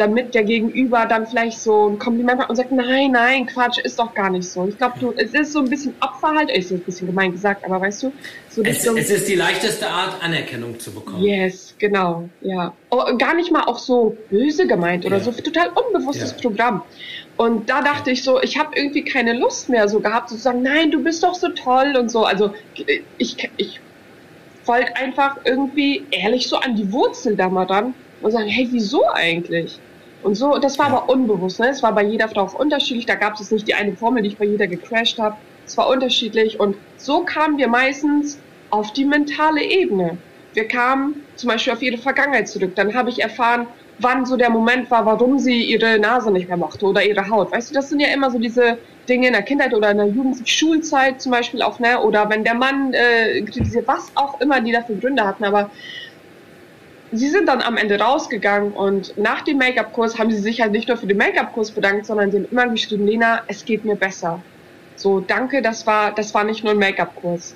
damit 0.00 0.34
der 0.34 0.44
Gegenüber 0.44 1.04
dann 1.04 1.26
vielleicht 1.26 1.60
so 1.60 1.88
ein 1.88 1.98
Kompliment 1.98 2.38
macht 2.38 2.48
und 2.48 2.56
sagt, 2.56 2.72
nein, 2.72 3.12
nein, 3.12 3.44
Quatsch, 3.44 3.78
ist 3.78 3.98
doch 3.98 4.14
gar 4.14 4.30
nicht 4.30 4.48
so. 4.48 4.66
Ich 4.66 4.78
glaube, 4.78 4.98
du, 4.98 5.12
es 5.14 5.34
ist 5.34 5.52
so 5.52 5.58
ein 5.58 5.68
bisschen 5.68 5.94
Opferhalt, 6.00 6.50
ist 6.50 6.70
ein 6.72 6.80
bisschen 6.80 7.06
gemein 7.06 7.32
gesagt, 7.32 7.66
aber 7.66 7.82
weißt 7.82 8.04
du, 8.04 8.12
so 8.48 8.62
es, 8.62 8.86
es 8.86 9.10
ist 9.10 9.28
die 9.28 9.34
leichteste 9.34 9.86
Art, 9.86 10.22
Anerkennung 10.22 10.80
zu 10.80 10.90
bekommen. 10.92 11.22
Yes, 11.22 11.74
genau, 11.78 12.30
ja. 12.40 12.72
Oh, 12.88 13.04
gar 13.18 13.34
nicht 13.34 13.52
mal 13.52 13.64
auch 13.64 13.78
so 13.78 14.16
böse 14.30 14.66
gemeint 14.66 15.04
oder 15.04 15.18
ja. 15.18 15.22
so 15.22 15.32
total 15.32 15.68
unbewusstes 15.68 16.30
ja. 16.30 16.38
Programm. 16.40 16.82
Und 17.36 17.68
da 17.68 17.82
dachte 17.82 18.10
ich 18.10 18.22
so, 18.22 18.40
ich 18.40 18.58
habe 18.58 18.74
irgendwie 18.74 19.04
keine 19.04 19.34
Lust 19.34 19.68
mehr 19.68 19.86
so 19.86 20.00
gehabt, 20.00 20.30
so 20.30 20.36
zu 20.36 20.40
sagen, 20.40 20.62
nein, 20.62 20.90
du 20.90 21.02
bist 21.02 21.22
doch 21.22 21.34
so 21.34 21.50
toll 21.50 21.94
und 21.98 22.10
so. 22.10 22.24
Also 22.24 22.54
ich, 23.18 23.50
ich 23.58 23.80
wollte 24.64 24.96
einfach 24.96 25.36
irgendwie 25.44 26.06
ehrlich 26.10 26.48
so 26.48 26.56
an 26.56 26.74
die 26.74 26.90
Wurzel 26.90 27.36
da 27.36 27.50
mal 27.50 27.66
ran 27.66 27.92
und 28.22 28.30
sagen, 28.30 28.48
hey, 28.48 28.66
wieso 28.70 29.06
eigentlich? 29.12 29.78
Und 30.22 30.34
so, 30.34 30.58
das 30.58 30.78
war 30.78 30.88
ja. 30.88 30.96
aber 30.96 31.12
unbewusst, 31.12 31.60
ne? 31.60 31.68
Es 31.68 31.82
war 31.82 31.94
bei 31.94 32.02
jeder 32.02 32.28
Frau 32.28 32.42
auch 32.42 32.54
unterschiedlich. 32.54 33.06
Da 33.06 33.14
gab 33.14 33.40
es 33.40 33.50
nicht 33.50 33.66
die 33.66 33.74
eine 33.74 33.96
Formel, 33.96 34.22
die 34.22 34.28
ich 34.28 34.36
bei 34.36 34.44
jeder 34.44 34.66
gecrashed 34.66 35.18
habe. 35.18 35.36
Es 35.66 35.76
war 35.76 35.88
unterschiedlich 35.88 36.58
und 36.58 36.76
so 36.96 37.20
kamen 37.20 37.56
wir 37.56 37.68
meistens 37.68 38.38
auf 38.70 38.92
die 38.92 39.04
mentale 39.04 39.62
Ebene. 39.62 40.18
Wir 40.52 40.66
kamen 40.66 41.24
zum 41.36 41.48
Beispiel 41.48 41.72
auf 41.72 41.82
ihre 41.82 41.98
Vergangenheit 41.98 42.48
zurück. 42.48 42.72
Dann 42.74 42.92
habe 42.94 43.08
ich 43.08 43.22
erfahren, 43.22 43.66
wann 44.00 44.26
so 44.26 44.36
der 44.36 44.50
Moment 44.50 44.90
war, 44.90 45.06
warum 45.06 45.38
sie 45.38 45.62
ihre 45.62 45.98
Nase 45.98 46.32
nicht 46.32 46.48
mehr 46.48 46.56
mochte 46.56 46.86
oder 46.86 47.04
ihre 47.04 47.28
Haut. 47.28 47.52
Weißt 47.52 47.70
du, 47.70 47.74
das 47.74 47.88
sind 47.88 48.00
ja 48.00 48.08
immer 48.08 48.30
so 48.30 48.38
diese 48.38 48.78
Dinge 49.08 49.28
in 49.28 49.32
der 49.32 49.42
Kindheit 49.42 49.74
oder 49.74 49.90
in 49.90 49.98
der 49.98 50.06
Jugend, 50.06 50.48
Schulzeit 50.48 51.20
zum 51.20 51.32
Beispiel 51.32 51.62
auch, 51.62 51.78
ne? 51.78 52.00
Oder 52.00 52.28
wenn 52.30 52.44
der 52.44 52.54
Mann 52.54 52.92
äh, 52.94 53.42
kritisiert, 53.42 53.86
was 53.86 54.10
auch 54.14 54.40
immer 54.40 54.60
die 54.60 54.72
dafür 54.72 54.96
Gründe 54.96 55.24
hatten. 55.26 55.44
Aber 55.44 55.70
sie 57.12 57.28
sind 57.28 57.48
dann 57.48 57.62
am 57.62 57.76
Ende 57.76 57.98
rausgegangen 57.98 58.72
und 58.72 59.16
nach 59.18 59.42
dem 59.42 59.58
Make-up-Kurs 59.58 60.18
haben 60.18 60.30
sie 60.30 60.38
sich 60.38 60.60
halt 60.60 60.72
nicht 60.72 60.88
nur 60.88 60.96
für 60.96 61.06
den 61.06 61.16
Make-up-Kurs 61.16 61.70
bedankt, 61.72 62.06
sondern 62.06 62.30
sie 62.30 62.38
haben 62.38 62.48
immer 62.50 62.68
geschrieben, 62.68 63.06
Lena, 63.06 63.42
es 63.48 63.64
geht 63.64 63.84
mir 63.84 63.96
besser. 63.96 64.42
So, 64.96 65.20
danke, 65.20 65.62
das 65.62 65.86
war, 65.86 66.14
das 66.14 66.34
war 66.34 66.44
nicht 66.44 66.62
nur 66.62 66.72
ein 66.72 66.78
Make-up-Kurs. 66.78 67.54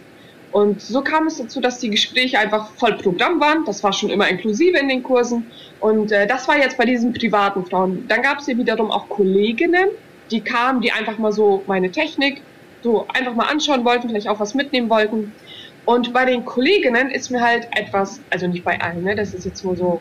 Und 0.53 0.81
so 0.81 1.03
kam 1.03 1.27
es 1.27 1.39
dazu, 1.39 1.61
dass 1.61 1.81
die 1.81 1.91
Gespräche 1.91 2.39
einfach 2.39 2.71
voll 2.77 2.95
Programm 2.95 3.41
waren. 3.41 3.65
Das 3.65 3.83
war 3.83 3.93
schon 3.93 4.11
immer 4.11 4.29
inklusive 4.29 4.79
in 4.79 4.89
den 4.89 5.03
Kursen. 5.03 5.47
Und 5.81 6.13
äh, 6.13 6.29
das 6.29 6.47
war 6.47 6.57
jetzt 6.57 6.79
bei 6.79 6.85
diesen 6.85 7.13
privaten 7.13 7.67
Frauen. 7.67 8.07
Dann 8.07 8.23
gab 8.23 8.39
es 8.39 8.47
hier 8.47 8.57
wiederum 8.57 8.91
auch 8.93 9.09
Kolleginnen, 9.09 9.89
die 10.31 10.41
kamen, 10.41 10.81
die 10.81 10.93
einfach 10.93 11.19
mal 11.19 11.33
so 11.33 11.65
meine 11.67 11.91
Technik 11.91 12.41
so 12.85 13.07
einfach 13.13 13.35
mal 13.35 13.47
anschauen 13.47 13.85
wollten, 13.85 14.09
vielleicht 14.09 14.29
auch 14.29 14.39
was 14.39 14.55
mitnehmen 14.55 14.89
wollten. 14.91 15.33
Und 15.85 16.13
bei 16.13 16.25
den 16.25 16.45
Kolleginnen 16.45 17.11
ist 17.11 17.31
mir 17.31 17.41
halt 17.41 17.69
etwas, 17.73 18.21
also 18.31 18.47
nicht 18.47 18.65
bei 18.65 18.81
allen, 18.81 19.05
ne, 19.05 19.15
das 19.15 19.35
ist 19.35 19.45
jetzt 19.45 19.65
nur 19.65 19.77
so 19.77 20.01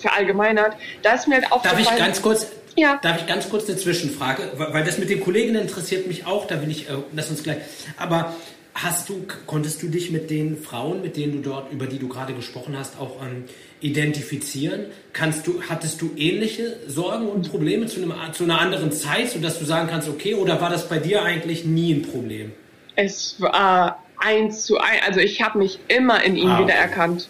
verallgemeinert, 0.00 0.76
da 1.02 1.14
ist 1.14 1.28
mir 1.28 1.36
halt 1.36 1.52
aufgefallen... 1.52 1.84
Darf 1.84 1.92
ich 1.92 1.98
ganz 1.98 2.22
kurz, 2.22 2.52
ja. 2.76 2.98
Darf 3.02 3.20
ich 3.20 3.26
ganz 3.26 3.48
kurz 3.48 3.68
eine 3.68 3.78
Zwischenfrage, 3.78 4.52
weil 4.56 4.84
das 4.84 4.98
mit 4.98 5.10
den 5.10 5.20
Kolleginnen 5.20 5.62
interessiert 5.62 6.06
mich 6.06 6.26
auch, 6.26 6.46
da 6.46 6.60
will 6.60 6.70
ich, 6.70 6.88
äh, 6.88 6.94
lass 7.12 7.30
uns 7.30 7.42
gleich, 7.42 7.58
aber 7.96 8.34
hast 8.74 9.08
du, 9.08 9.26
konntest 9.46 9.82
du 9.82 9.88
dich 9.88 10.10
mit 10.10 10.30
den 10.30 10.58
Frauen, 10.58 11.00
mit 11.00 11.16
denen 11.16 11.34
du 11.34 11.50
dort, 11.50 11.72
über 11.72 11.86
die 11.86 11.98
du 11.98 12.08
gerade 12.08 12.34
gesprochen 12.34 12.76
hast, 12.76 12.98
auch 12.98 13.22
ähm, 13.22 13.44
identifizieren? 13.80 14.86
Kannst 15.12 15.46
du, 15.46 15.62
hattest 15.68 16.02
du 16.02 16.10
ähnliche 16.16 16.76
Sorgen 16.88 17.28
und 17.28 17.50
Probleme 17.50 17.86
zu, 17.86 18.02
einem, 18.02 18.14
zu 18.32 18.44
einer 18.44 18.60
anderen 18.60 18.90
Zeit, 18.92 19.30
sodass 19.30 19.58
du 19.58 19.64
sagen 19.64 19.88
kannst, 19.88 20.08
okay, 20.08 20.34
oder 20.34 20.60
war 20.60 20.70
das 20.70 20.88
bei 20.88 20.98
dir 20.98 21.22
eigentlich 21.22 21.64
nie 21.64 21.94
ein 21.94 22.02
Problem? 22.02 22.52
Es 22.96 23.40
war 23.40 24.03
eins 24.24 24.64
zu 24.64 24.78
eins, 24.78 25.02
also 25.06 25.20
ich 25.20 25.42
habe 25.42 25.58
mich 25.58 25.78
immer 25.88 26.22
in 26.22 26.36
ihm 26.36 26.48
ah, 26.48 26.54
okay. 26.54 26.64
wiedererkannt. 26.64 27.28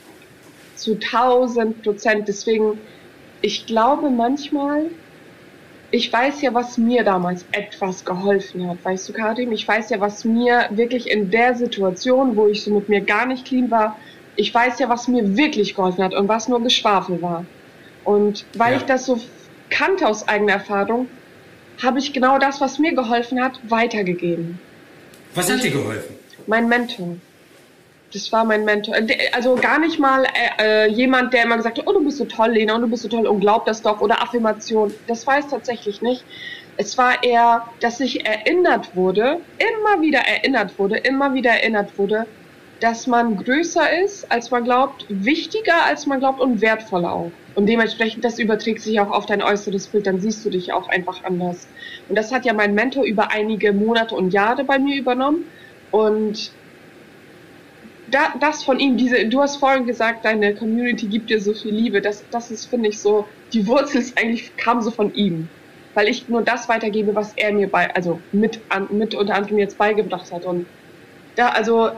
Zu 0.77 0.99
tausend 0.99 1.83
Prozent. 1.83 2.29
Deswegen, 2.29 2.79
ich 3.41 3.67
glaube 3.67 4.11
manchmal, 4.11 4.87
ich 5.91 6.13
weiß 6.13 6.43
ja, 6.43 6.53
was 6.55 6.79
mir 6.79 7.05
damals 7.05 7.45
etwas 7.53 8.05
geholfen 8.05 8.69
hat, 8.69 8.79
weißt 8.83 9.09
du, 9.09 9.13
Karim? 9.13 9.53
Ich 9.53 9.67
weiß 9.67 9.91
ja, 9.91 10.01
was 10.01 10.25
mir 10.25 10.69
wirklich 10.71 11.11
in 11.11 11.31
der 11.31 11.55
Situation, 11.55 12.37
wo 12.37 12.49
ich 12.49 12.65
so 12.65 12.73
mit 12.73 12.89
mir 12.89 13.01
gar 13.01 13.27
nicht 13.27 13.47
clean 13.47 13.71
war, 13.71 13.97
ich 14.37 14.53
weiß 14.53 14.81
ja, 14.81 14.89
was 14.89 15.07
mir 15.07 15.37
wirklich 15.37 15.77
geholfen 15.77 16.03
hat 16.03 16.15
und 16.15 16.27
was 16.27 16.49
nur 16.49 16.61
Geschwafel 16.63 17.23
war. 17.23 17.45
Und 18.03 18.45
weil 18.55 18.73
ja. 18.73 18.79
ich 18.79 18.85
das 18.85 19.07
so 19.07 19.21
kannte 19.71 20.09
aus 20.09 20.27
eigener 20.27 20.55
Erfahrung, 20.55 21.09
habe 21.83 21.99
ich 21.99 22.13
genau 22.13 22.39
das, 22.39 22.61
was 22.61 22.79
mir 22.79 22.95
geholfen 22.95 23.43
hat, 23.43 23.61
weitergegeben. 23.69 24.59
Was 25.35 25.51
hat 25.51 25.63
dir 25.63 25.71
geholfen? 25.71 26.24
Mein 26.47 26.69
Mentor. 26.69 27.17
Das 28.13 28.31
war 28.31 28.45
mein 28.45 28.65
Mentor. 28.65 28.95
Also 29.33 29.57
gar 29.57 29.79
nicht 29.79 29.99
mal 29.99 30.25
äh, 30.25 30.87
äh, 30.87 30.91
jemand, 30.91 31.33
der 31.35 31.45
immer 31.45 31.57
gesagt 31.57 31.79
hat, 31.79 31.87
oh, 31.87 31.93
du 31.93 32.05
bist 32.05 32.19
so 32.19 32.25
toll, 32.27 32.51
Lena, 32.51 32.77
und 32.77 32.83
du 32.83 32.89
bist 32.89 33.03
so 33.03 33.09
toll 33.09 33.27
und 33.27 33.41
glaub 33.41 33.67
das 33.67 33.83
doch 33.83 34.01
oder 34.01 34.23
Affirmation. 34.23 34.95
Das 35.09 35.27
war 35.27 35.39
es 35.39 35.49
tatsächlich 35.49 36.01
nicht. 36.01 36.25
Es 36.77 36.97
war 36.99 37.23
eher, 37.23 37.65
dass 37.81 38.01
ich 38.01 38.27
erinnert 38.27 38.95
wurde, 38.97 39.41
immer 39.59 40.01
wieder 40.01 40.21
erinnert 40.21 40.79
wurde, 40.79 40.97
immer 40.99 41.35
wieder 41.35 41.51
erinnert 41.51 41.97
wurde, 41.99 42.27
dass 42.81 43.07
man 43.07 43.37
größer 43.37 44.03
ist, 44.03 44.31
als 44.31 44.51
man 44.51 44.65
glaubt, 44.65 45.07
wichtiger, 45.09 45.85
als 45.85 46.07
man 46.07 46.19
glaubt 46.19 46.41
und 46.41 46.61
wertvoller 46.61 47.13
auch. 47.13 47.31
Und 47.55 47.67
dementsprechend, 47.67 48.25
das 48.25 48.39
überträgt 48.39 48.81
sich 48.81 48.99
auch 49.01 49.11
auf 49.11 49.27
dein 49.27 49.43
äußeres 49.43 49.87
Bild, 49.87 50.07
dann 50.07 50.21
siehst 50.21 50.45
du 50.45 50.51
dich 50.51 50.73
auch 50.73 50.89
einfach 50.89 51.23
anders. 51.23 51.69
Und 52.09 52.17
das 52.17 52.33
hat 52.33 52.45
ja 52.45 52.53
mein 52.53 52.75
Mentor 52.75 53.05
über 53.05 53.31
einige 53.31 53.73
Monate 53.73 54.15
und 54.17 54.33
Jahre 54.33 54.65
bei 54.65 54.79
mir 54.79 54.99
übernommen. 54.99 55.45
Und 55.95 56.51
da, 58.11 58.35
das 58.41 58.65
von 58.65 58.81
ihm, 58.81 58.97
diese, 58.97 59.29
du 59.29 59.41
hast 59.41 59.59
vorhin 59.59 59.87
gesagt, 59.87 60.25
deine 60.25 60.53
Community 60.53 61.07
gibt 61.07 61.31
dir 61.31 61.41
so 61.41 61.55
viel 61.55 61.73
Liebe. 61.73 62.01
Das, 62.01 62.25
das 62.33 62.51
ist, 62.51 62.67
finde 62.67 62.89
ich, 62.89 62.99
so, 62.99 63.29
die 63.53 63.65
Wurzel 63.69 64.01
ist 64.01 64.19
eigentlich, 64.19 64.57
kam 64.57 64.83
so 64.83 64.91
von 64.91 65.15
ihm. 65.15 65.47
Weil 65.95 66.09
ich 66.09 66.29
nur 66.29 66.43
das 66.43 66.69
weitergebe, 66.69 67.15
was 67.15 67.35
er 67.37 67.53
mir 67.53 67.69
bei, 67.69 67.95
also 67.95 68.21
mit, 68.33 68.59
an, 68.71 68.89
mit 68.91 69.15
unter 69.15 69.37
anderem 69.37 69.59
jetzt 69.59 69.79
beigebracht 69.79 70.33
hat. 70.33 70.45
Und 70.45 70.67
da, 71.37 71.51
also, 71.51 71.93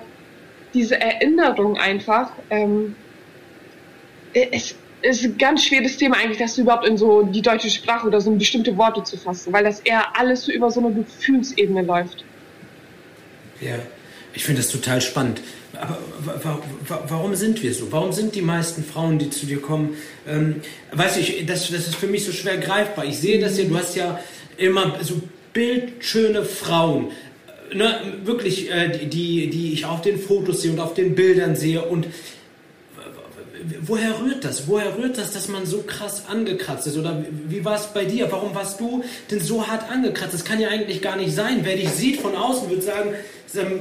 diese 0.74 1.00
Erinnerung 1.00 1.78
einfach, 1.78 2.32
ähm, 2.50 2.94
es 4.34 4.74
ist 5.00 5.24
ein 5.24 5.38
ganz 5.38 5.64
schweres 5.64 5.96
Thema 5.96 6.18
eigentlich, 6.18 6.36
das 6.36 6.58
überhaupt 6.58 6.86
in 6.86 6.98
so 6.98 7.22
die 7.22 7.40
deutsche 7.40 7.70
Sprache 7.70 8.06
oder 8.06 8.20
so 8.20 8.30
in 8.30 8.36
bestimmte 8.36 8.76
Worte 8.76 9.02
zu 9.04 9.16
fassen, 9.16 9.54
weil 9.54 9.64
das 9.64 9.80
eher 9.80 10.18
alles 10.18 10.44
so 10.44 10.52
über 10.52 10.70
so 10.70 10.80
eine 10.80 10.92
Gefühlsebene 10.92 11.80
läuft. 11.80 12.26
Ja, 13.60 13.78
ich 14.34 14.44
finde 14.44 14.62
das 14.62 14.70
total 14.70 15.00
spannend. 15.00 15.40
Aber 15.78 15.98
warum 17.08 17.34
sind 17.34 17.62
wir 17.62 17.74
so? 17.74 17.90
Warum 17.92 18.12
sind 18.12 18.34
die 18.34 18.42
meisten 18.42 18.84
Frauen, 18.84 19.18
die 19.18 19.30
zu 19.30 19.46
dir 19.46 19.60
kommen, 19.60 19.96
ähm, 20.26 20.56
weiß 20.92 21.18
ich, 21.18 21.44
das, 21.46 21.70
das 21.70 21.86
ist 21.86 21.96
für 21.96 22.06
mich 22.06 22.24
so 22.24 22.32
schwer 22.32 22.56
greifbar. 22.56 23.04
Ich 23.04 23.18
sehe 23.18 23.40
das 23.40 23.58
ja, 23.58 23.64
du 23.64 23.76
hast 23.76 23.94
ja 23.94 24.18
immer 24.56 24.98
so 25.02 25.20
bildschöne 25.52 26.44
Frauen, 26.44 27.08
ne, 27.74 27.98
wirklich, 28.24 28.70
äh, 28.70 29.06
die, 29.06 29.50
die 29.50 29.72
ich 29.72 29.84
auf 29.86 30.02
den 30.02 30.18
Fotos 30.18 30.62
sehe 30.62 30.70
und 30.70 30.80
auf 30.80 30.94
den 30.94 31.14
Bildern 31.14 31.56
sehe 31.56 31.82
und 31.82 32.06
woher 33.82 34.20
rührt 34.20 34.44
das? 34.44 34.68
Woher 34.68 34.96
rührt 34.96 35.18
das, 35.18 35.32
dass 35.32 35.48
man 35.48 35.66
so 35.66 35.82
krass 35.86 36.24
angekratzt 36.28 36.86
ist? 36.86 36.96
Oder 36.96 37.24
wie 37.48 37.64
war 37.64 37.76
es 37.76 37.86
bei 37.86 38.04
dir? 38.04 38.30
Warum 38.30 38.54
warst 38.54 38.80
du 38.80 39.04
denn 39.30 39.40
so 39.40 39.66
hart 39.66 39.90
angekratzt? 39.90 40.34
Das 40.34 40.44
kann 40.44 40.60
ja 40.60 40.68
eigentlich 40.68 41.02
gar 41.02 41.16
nicht 41.16 41.34
sein. 41.34 41.60
Wer 41.62 41.76
dich 41.76 41.90
sieht 41.90 42.20
von 42.20 42.34
außen, 42.34 42.70
wird 42.70 42.82
sagen, 42.82 43.14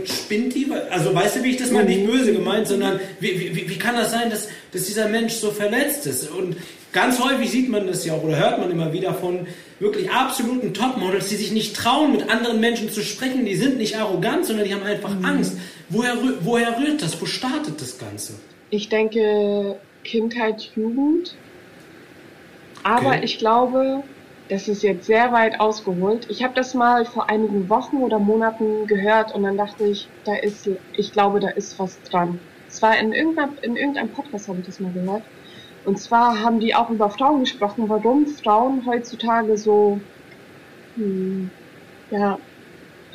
spinnt 0.06 0.56
die? 0.56 0.68
Also 0.90 1.14
weißt 1.14 1.38
du, 1.38 1.44
wie 1.44 1.52
ich 1.52 1.58
das 1.58 1.72
mal 1.72 1.84
nicht 1.84 2.06
böse 2.06 2.34
gemeint, 2.34 2.68
sondern 2.68 3.00
wie, 3.20 3.56
wie, 3.56 3.70
wie 3.70 3.78
kann 3.78 3.96
das 3.96 4.12
sein, 4.12 4.30
dass, 4.30 4.48
dass 4.72 4.86
dieser 4.86 5.08
Mensch 5.10 5.34
so 5.34 5.52
verletzt 5.52 6.06
ist? 6.06 6.30
Und 6.30 6.56
ganz 6.92 7.20
häufig 7.20 7.50
sieht 7.50 7.70
man 7.70 7.88
das 7.88 8.06
ja 8.06 8.14
auch 8.14 8.24
oder 8.24 8.38
hört 8.38 8.60
man 8.60 8.72
immer 8.72 8.94
wieder 8.94 9.14
von 9.14 9.48
wirklich 9.80 10.10
absoluten 10.12 10.74
Topmodels, 10.74 11.28
die 11.28 11.36
sich 11.36 11.52
nicht 11.52 11.76
trauen, 11.76 12.14
mit 12.14 12.30
anderen 12.30 12.60
Menschen 12.60 12.92
zu 12.92 13.02
sprechen. 13.02 13.46
Die 13.46 13.56
sind 13.56 13.78
nicht 13.78 13.98
arrogant, 13.98 14.46
sondern 14.46 14.66
die 14.66 14.74
haben 14.74 14.84
einfach 14.84 15.14
mhm. 15.14 15.26
Angst. 15.26 15.54
Woher, 15.90 16.16
woher 16.42 16.78
rührt 16.80 17.02
das? 17.02 17.20
Wo 17.20 17.26
startet 17.26 17.82
das 17.82 17.98
Ganze? 17.98 18.34
Ich 18.70 18.90
denke 18.90 19.78
Kindheit, 20.04 20.72
Jugend. 20.76 21.36
Aber 22.84 23.10
okay. 23.10 23.22
ich 23.24 23.38
glaube, 23.38 24.04
das 24.50 24.68
ist 24.68 24.84
jetzt 24.84 25.06
sehr 25.08 25.32
weit 25.32 25.60
ausgeholt. 25.60 26.28
Ich 26.30 26.44
habe 26.44 26.54
das 26.54 26.74
mal 26.74 27.06
vor 27.06 27.30
einigen 27.30 27.68
Wochen 27.70 27.98
oder 27.98 28.20
Monaten 28.20 28.86
gehört 28.86 29.34
und 29.34 29.44
dann 29.44 29.58
dachte 29.58 29.86
ich, 29.86 30.08
da 30.24 30.36
ist, 30.36 30.70
ich 30.94 31.12
glaube, 31.12 31.40
da 31.40 31.50
ist 31.50 31.80
was 31.80 32.00
dran. 32.04 32.40
Es 32.68 32.82
war 32.82 32.98
in, 32.98 33.14
irgendeiner, 33.14 33.52
in 33.64 33.76
irgendeinem 33.76 34.10
Podcast 34.10 34.48
habe 34.48 34.60
ich 34.60 34.66
das 34.66 34.80
mal 34.80 34.92
gehört. 34.92 35.24
Und 35.86 36.00
zwar 36.00 36.42
haben 36.42 36.60
die 36.60 36.76
auch 36.76 36.90
über 36.90 37.10
Frauen 37.10 37.42
gesprochen, 37.42 37.90
warum 37.90 38.28
Frauen 38.28 38.86
heutzutage 38.86 39.58
so, 39.58 40.00
hm, 40.96 41.50
ja, 42.12 42.38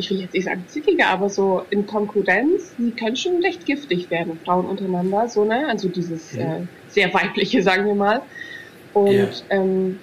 ich 0.01 0.11
will 0.11 0.21
jetzt 0.21 0.35
nicht 0.35 0.45
sagen 0.45 0.65
zickiger, 0.67 1.07
aber 1.09 1.29
so 1.29 1.63
in 1.71 1.87
Konkurrenz, 1.87 2.75
sie 2.77 2.91
können 2.91 3.17
schon 3.17 3.43
recht 3.43 3.65
giftig 3.65 4.11
werden, 4.11 4.39
Frauen 4.45 4.67
untereinander, 4.67 5.29
so, 5.29 5.45
ne? 5.45 5.67
Also 5.69 5.89
dieses 5.89 6.35
ja. 6.35 6.57
äh, 6.57 6.61
sehr 6.89 7.13
weibliche, 7.15 7.63
sagen 7.63 7.87
wir 7.87 7.95
mal. 7.95 8.23
Und 8.93 9.13
ja. 9.13 9.29
ähm, 9.51 10.01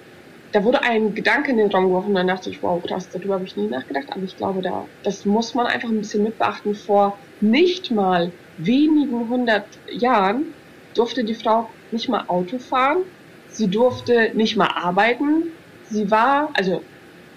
da 0.52 0.64
wurde 0.64 0.82
ein 0.82 1.14
Gedanke 1.14 1.50
in 1.50 1.58
den 1.58 1.70
Raum 1.70 1.84
geworfen, 1.84 2.14
dann 2.14 2.26
dachte 2.26 2.48
ich, 2.48 2.62
wow, 2.62 2.82
krass, 2.82 3.08
darüber 3.12 3.34
habe 3.34 3.44
ich 3.44 3.56
nie 3.56 3.68
nachgedacht, 3.68 4.06
aber 4.10 4.22
ich 4.22 4.36
glaube, 4.36 4.62
da, 4.62 4.86
das 5.02 5.26
muss 5.26 5.54
man 5.54 5.66
einfach 5.66 5.90
ein 5.90 5.98
bisschen 5.98 6.22
mit 6.22 6.38
beachten. 6.38 6.74
Vor 6.74 7.18
nicht 7.40 7.90
mal 7.90 8.32
wenigen 8.56 9.28
hundert 9.28 9.66
Jahren 9.90 10.46
durfte 10.94 11.22
die 11.22 11.34
Frau 11.34 11.68
nicht 11.90 12.08
mal 12.08 12.24
Auto 12.28 12.58
fahren 12.58 13.04
Sie 13.50 13.68
durfte 13.68 14.30
nicht 14.34 14.56
mal 14.56 14.68
arbeiten. 14.68 15.44
Sie 15.90 16.10
war, 16.10 16.50
also 16.54 16.82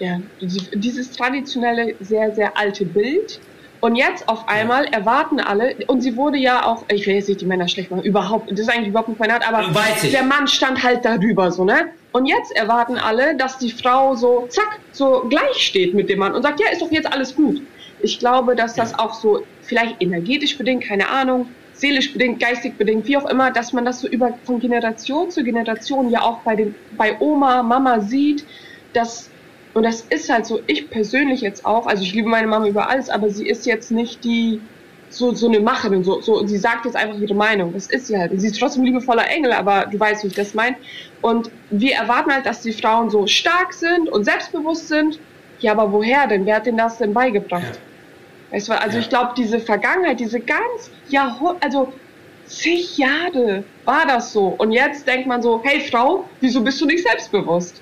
ja, 0.02 0.20
dieses 0.40 1.12
traditionelle, 1.12 1.94
sehr, 2.00 2.34
sehr 2.34 2.56
alte 2.56 2.84
Bild. 2.84 3.40
Und 3.80 3.96
jetzt 3.96 4.28
auf 4.28 4.48
einmal 4.48 4.84
erwarten 4.86 5.40
alle, 5.40 5.74
und 5.88 6.02
sie 6.02 6.16
wurde 6.16 6.38
ja 6.38 6.66
auch, 6.66 6.84
ich 6.88 7.04
will 7.06 7.14
jetzt 7.14 7.28
nicht 7.28 7.40
die 7.40 7.46
Männer 7.46 7.66
schlecht 7.66 7.90
machen, 7.90 8.04
überhaupt, 8.04 8.50
das 8.50 8.60
ist 8.60 8.68
eigentlich 8.68 8.88
überhaupt 8.88 9.08
nicht 9.08 9.18
meine 9.18 9.34
Art, 9.34 9.48
aber 9.48 9.64
der 10.02 10.22
Mann 10.22 10.46
stand 10.46 10.82
halt 10.84 11.04
darüber, 11.04 11.50
so, 11.50 11.64
ne? 11.64 11.90
Und 12.12 12.26
jetzt 12.26 12.54
erwarten 12.54 12.96
alle, 12.96 13.36
dass 13.36 13.58
die 13.58 13.70
Frau 13.70 14.14
so, 14.14 14.46
zack, 14.48 14.78
so 14.92 15.24
gleich 15.28 15.56
steht 15.56 15.94
mit 15.94 16.08
dem 16.08 16.20
Mann 16.20 16.32
und 16.32 16.42
sagt, 16.42 16.60
ja, 16.60 16.68
ist 16.70 16.80
doch 16.80 16.92
jetzt 16.92 17.12
alles 17.12 17.34
gut. 17.34 17.60
Ich 18.00 18.20
glaube, 18.20 18.54
dass 18.54 18.74
das 18.74 18.96
auch 18.96 19.14
so, 19.14 19.42
vielleicht 19.62 20.00
energetisch 20.00 20.58
bedingt, 20.58 20.84
keine 20.84 21.08
Ahnung, 21.08 21.48
seelisch 21.72 22.12
bedingt, 22.12 22.38
geistig 22.38 22.76
bedingt, 22.76 23.08
wie 23.08 23.16
auch 23.16 23.28
immer, 23.28 23.50
dass 23.50 23.72
man 23.72 23.84
das 23.84 24.00
so 24.00 24.06
über, 24.06 24.38
von 24.44 24.60
Generation 24.60 25.30
zu 25.30 25.42
Generation 25.42 26.10
ja 26.10 26.22
auch 26.22 26.40
bei 26.40 26.54
den, 26.54 26.74
bei 26.96 27.18
Oma, 27.18 27.64
Mama 27.64 28.00
sieht, 28.00 28.44
dass 28.92 29.31
und 29.74 29.84
das 29.84 30.02
ist 30.10 30.30
halt 30.30 30.46
so, 30.46 30.60
ich 30.66 30.90
persönlich 30.90 31.40
jetzt 31.40 31.64
auch, 31.64 31.86
also 31.86 32.02
ich 32.02 32.12
liebe 32.12 32.28
meine 32.28 32.46
Mama 32.46 32.66
über 32.66 32.88
alles, 32.88 33.08
aber 33.08 33.30
sie 33.30 33.46
ist 33.46 33.64
jetzt 33.66 33.90
nicht 33.90 34.22
die, 34.24 34.60
so, 35.08 35.34
so 35.34 35.48
eine 35.48 35.60
Macherin, 35.60 36.04
so, 36.04 36.20
so, 36.20 36.46
sie 36.46 36.56
sagt 36.56 36.84
jetzt 36.84 36.96
einfach 36.96 37.18
ihre 37.18 37.34
Meinung. 37.34 37.72
Das 37.72 37.86
ist 37.86 38.06
sie 38.06 38.18
halt. 38.18 38.32
Sie 38.38 38.46
ist 38.46 38.58
trotzdem 38.58 38.84
liebevoller 38.84 39.28
Engel, 39.28 39.52
aber 39.52 39.86
du 39.86 39.98
weißt, 39.98 40.24
wie 40.24 40.28
ich 40.28 40.34
das 40.34 40.54
meine. 40.54 40.76
Und 41.20 41.50
wir 41.70 41.94
erwarten 41.94 42.32
halt, 42.32 42.46
dass 42.46 42.62
die 42.62 42.72
Frauen 42.72 43.10
so 43.10 43.26
stark 43.26 43.72
sind 43.72 44.08
und 44.08 44.24
selbstbewusst 44.24 44.88
sind. 44.88 45.18
Ja, 45.60 45.72
aber 45.72 45.92
woher 45.92 46.26
denn? 46.26 46.46
Wer 46.46 46.56
hat 46.56 46.66
denn 46.66 46.76
das 46.76 46.98
denn 46.98 47.12
beigebracht? 47.12 47.62
Ja. 47.62 48.56
Weißt 48.56 48.68
du, 48.68 48.72
also 48.72 48.96
ja. 48.96 49.02
ich 49.02 49.08
glaube, 49.08 49.32
diese 49.36 49.60
Vergangenheit, 49.60 50.20
diese 50.20 50.40
ganz 50.40 50.90
Jahrhunderte, 51.08 51.62
also 51.62 51.92
zig 52.46 52.98
Jahre 52.98 53.64
war 53.84 54.06
das 54.06 54.32
so. 54.32 54.48
Und 54.58 54.72
jetzt 54.72 55.06
denkt 55.06 55.26
man 55.26 55.42
so, 55.42 55.60
hey 55.62 55.80
Frau, 55.80 56.24
wieso 56.40 56.62
bist 56.62 56.80
du 56.80 56.86
nicht 56.86 57.06
selbstbewusst? 57.06 57.80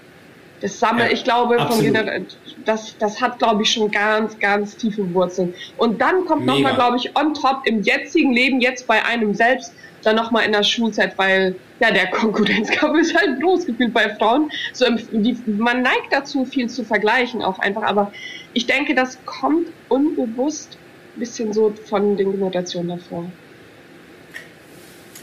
Das 0.61 0.79
sammelt, 0.79 1.09
ja, 1.09 1.15
ich 1.15 1.25
glaube, 1.25 1.59
von 1.59 2.17
das, 2.65 2.97
das 2.99 3.21
hat, 3.21 3.39
glaube 3.39 3.63
ich, 3.63 3.73
schon 3.73 3.91
ganz, 3.91 4.39
ganz 4.39 4.77
tiefe 4.77 5.13
Wurzeln. 5.15 5.55
Und 5.79 6.01
dann 6.01 6.27
kommt 6.27 6.45
nochmal, 6.45 6.75
glaube 6.75 6.99
ich, 6.99 7.17
on 7.17 7.33
top 7.33 7.63
im 7.65 7.83
jetzigen 7.83 8.33
Leben, 8.33 8.61
jetzt 8.61 8.87
bei 8.87 9.03
einem 9.05 9.35
selbst, 9.35 9.73
dann 10.03 10.17
nochmal 10.17 10.45
in 10.45 10.53
der 10.53 10.63
Schulzeit, 10.63 11.17
weil 11.19 11.57
ja 11.81 11.91
der 11.91 12.07
Konkurrenzkampf 12.11 12.99
ist 12.99 13.15
halt 13.15 13.41
groß 13.41 13.67
gefühlt 13.67 13.93
bei 13.93 14.15
Frauen. 14.17 14.51
So, 14.73 14.87
die, 15.13 15.37
man 15.47 15.83
neigt 15.83 16.13
dazu, 16.13 16.45
viel 16.45 16.69
zu 16.69 16.85
vergleichen 16.85 17.43
auch 17.43 17.59
einfach, 17.59 17.83
aber 17.83 18.13
ich 18.53 18.67
denke, 18.67 18.95
das 18.95 19.19
kommt 19.25 19.69
unbewusst 19.89 20.77
ein 21.17 21.21
bisschen 21.21 21.53
so 21.53 21.73
von 21.87 22.17
den 22.17 22.33
Generationen 22.33 22.89
davor. 22.89 23.31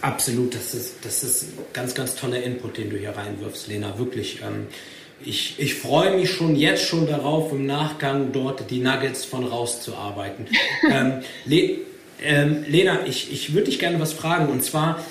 Absolut, 0.02 0.54
das 0.54 0.74
ist, 0.76 1.04
das 1.04 1.24
ist 1.24 1.74
ganz, 1.74 1.96
ganz 1.96 2.16
toller 2.16 2.42
Input, 2.42 2.78
den 2.78 2.90
du 2.90 2.98
hier 2.98 3.16
reinwirfst, 3.18 3.68
Lena. 3.68 3.98
Wirklich. 3.98 4.42
Ähm, 4.42 4.68
ich, 5.26 5.56
ich 5.58 5.76
freue 5.76 6.16
mich 6.16 6.32
schon 6.32 6.56
jetzt 6.56 6.84
schon 6.84 7.08
darauf, 7.08 7.52
im 7.52 7.66
Nachgang 7.66 8.32
dort 8.32 8.70
die 8.70 8.80
Nuggets 8.80 9.26
von 9.26 9.44
rauszuarbeiten. 9.46 10.48
ähm, 10.92 11.22
Le 11.46 11.80
ähm, 12.24 12.66
Lena, 12.68 13.06
ich, 13.06 13.32
ich 13.32 13.54
würde 13.54 13.66
dich 13.66 13.78
gerne 13.78 14.00
was 14.00 14.12
fragen 14.12 14.52
und 14.52 14.64
zwar, 14.64 15.04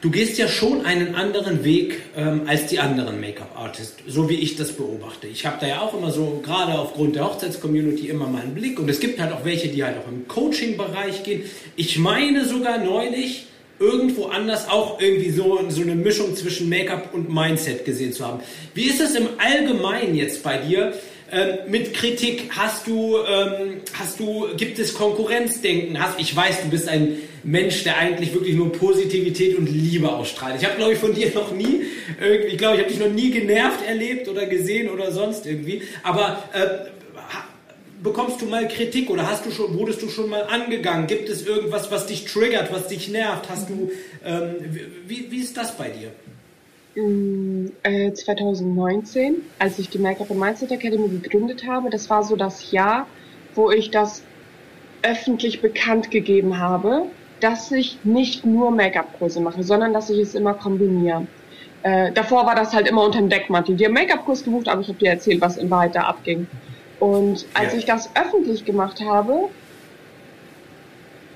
du 0.00 0.10
gehst 0.10 0.36
ja 0.36 0.48
schon 0.48 0.84
einen 0.84 1.14
anderen 1.14 1.62
Weg 1.62 2.02
ähm, 2.16 2.42
als 2.46 2.66
die 2.66 2.80
anderen 2.80 3.20
Make-up-Artists, 3.20 4.02
so 4.08 4.28
wie 4.28 4.34
ich 4.34 4.56
das 4.56 4.72
beobachte. 4.72 5.28
Ich 5.28 5.46
habe 5.46 5.58
da 5.60 5.68
ja 5.68 5.80
auch 5.80 5.96
immer 5.96 6.10
so, 6.10 6.42
gerade 6.44 6.76
aufgrund 6.76 7.14
der 7.14 7.26
Hochzeitscommunity, 7.26 8.08
immer 8.08 8.26
mal 8.26 8.42
einen 8.42 8.54
Blick 8.54 8.80
und 8.80 8.90
es 8.90 8.98
gibt 8.98 9.20
halt 9.20 9.32
auch 9.32 9.44
welche, 9.44 9.68
die 9.68 9.84
halt 9.84 9.96
auch 9.98 10.08
im 10.10 10.26
Coaching-Bereich 10.26 11.22
gehen. 11.22 11.44
Ich 11.76 11.98
meine 11.98 12.44
sogar 12.44 12.78
neulich, 12.78 13.46
irgendwo 13.78 14.26
anders 14.26 14.68
auch 14.68 15.00
irgendwie 15.00 15.30
so, 15.30 15.60
so 15.68 15.82
eine 15.82 15.94
Mischung 15.94 16.36
zwischen 16.36 16.68
Make-up 16.68 17.12
und 17.12 17.32
Mindset 17.32 17.84
gesehen 17.84 18.12
zu 18.12 18.26
haben. 18.26 18.40
Wie 18.74 18.84
ist 18.84 19.00
das 19.00 19.14
im 19.14 19.28
Allgemeinen 19.38 20.14
jetzt 20.14 20.42
bei 20.42 20.58
dir? 20.58 20.94
Ähm, 21.32 21.70
mit 21.70 21.94
Kritik 21.94 22.50
hast 22.50 22.86
du, 22.86 23.16
ähm, 23.18 23.80
hast 23.98 24.20
du, 24.20 24.46
gibt 24.56 24.78
es 24.78 24.94
Konkurrenzdenken? 24.94 26.00
Hast, 26.00 26.20
ich 26.20 26.34
weiß, 26.36 26.62
du 26.62 26.68
bist 26.68 26.88
ein 26.88 27.16
Mensch, 27.42 27.82
der 27.82 27.98
eigentlich 27.98 28.32
wirklich 28.32 28.54
nur 28.54 28.70
Positivität 28.70 29.58
und 29.58 29.66
Liebe 29.66 30.08
ausstrahlt. 30.08 30.56
Ich 30.60 30.64
habe, 30.66 30.76
glaube 30.76 30.92
ich, 30.92 30.98
von 30.98 31.14
dir 31.14 31.32
noch 31.34 31.50
nie, 31.50 31.82
ich 32.46 32.56
glaube, 32.56 32.76
ich 32.76 32.82
habe 32.82 32.90
dich 32.90 33.00
noch 33.00 33.10
nie 33.10 33.30
genervt 33.30 33.84
erlebt 33.86 34.28
oder 34.28 34.46
gesehen 34.46 34.88
oder 34.88 35.10
sonst 35.12 35.46
irgendwie. 35.46 35.82
Aber 36.02 36.44
äh, 36.52 36.93
bekommst 38.04 38.40
du 38.40 38.46
mal 38.46 38.68
Kritik 38.68 39.10
oder 39.10 39.28
hast 39.28 39.44
du 39.46 39.50
schon, 39.50 39.76
wurdest 39.76 40.00
du 40.02 40.08
schon 40.08 40.30
mal 40.30 40.44
angegangen? 40.44 41.08
Gibt 41.08 41.28
es 41.28 41.44
irgendwas, 41.44 41.90
was 41.90 42.06
dich 42.06 42.26
triggert, 42.26 42.72
was 42.72 42.86
dich 42.86 43.08
nervt? 43.08 43.50
Hast 43.50 43.68
du, 43.68 43.90
ähm, 44.24 44.54
wie, 45.08 45.28
wie 45.30 45.38
ist 45.38 45.56
das 45.56 45.76
bei 45.76 45.88
dir? 45.88 46.12
2019, 46.94 49.32
mm, 49.32 49.36
äh, 49.36 49.40
als 49.58 49.80
ich 49.80 49.88
die 49.88 49.98
Make-up 49.98 50.30
and 50.30 50.38
Mindset 50.38 50.70
Academy 50.70 51.08
gegründet 51.08 51.66
habe, 51.66 51.90
das 51.90 52.08
war 52.08 52.22
so 52.22 52.36
das 52.36 52.70
Jahr, 52.70 53.08
wo 53.56 53.72
ich 53.72 53.90
das 53.90 54.22
öffentlich 55.02 55.60
bekannt 55.60 56.12
gegeben 56.12 56.58
habe, 56.58 57.06
dass 57.40 57.72
ich 57.72 57.98
nicht 58.04 58.46
nur 58.46 58.70
Make-up-Kurse 58.70 59.40
mache, 59.40 59.64
sondern 59.64 59.92
dass 59.92 60.08
ich 60.08 60.20
es 60.20 60.36
immer 60.36 60.54
kombiniere. 60.54 61.26
Äh, 61.82 62.12
davor 62.12 62.46
war 62.46 62.54
das 62.54 62.72
halt 62.72 62.86
immer 62.86 63.02
unter 63.02 63.18
dem 63.18 63.28
Deckmantel. 63.28 63.74
Die 63.74 63.86
haben 63.86 63.94
Make-up-Kurs 63.94 64.44
gebucht, 64.44 64.68
aber 64.68 64.82
ich 64.82 64.88
habe 64.88 64.98
dir 64.98 65.10
erzählt, 65.10 65.40
was 65.40 65.56
in 65.56 65.68
Wahrheit 65.70 65.96
da 65.96 66.02
abging. 66.02 66.46
Und 67.00 67.46
als 67.54 67.72
ja. 67.72 67.78
ich 67.78 67.84
das 67.84 68.10
öffentlich 68.14 68.64
gemacht 68.64 69.00
habe, 69.00 69.50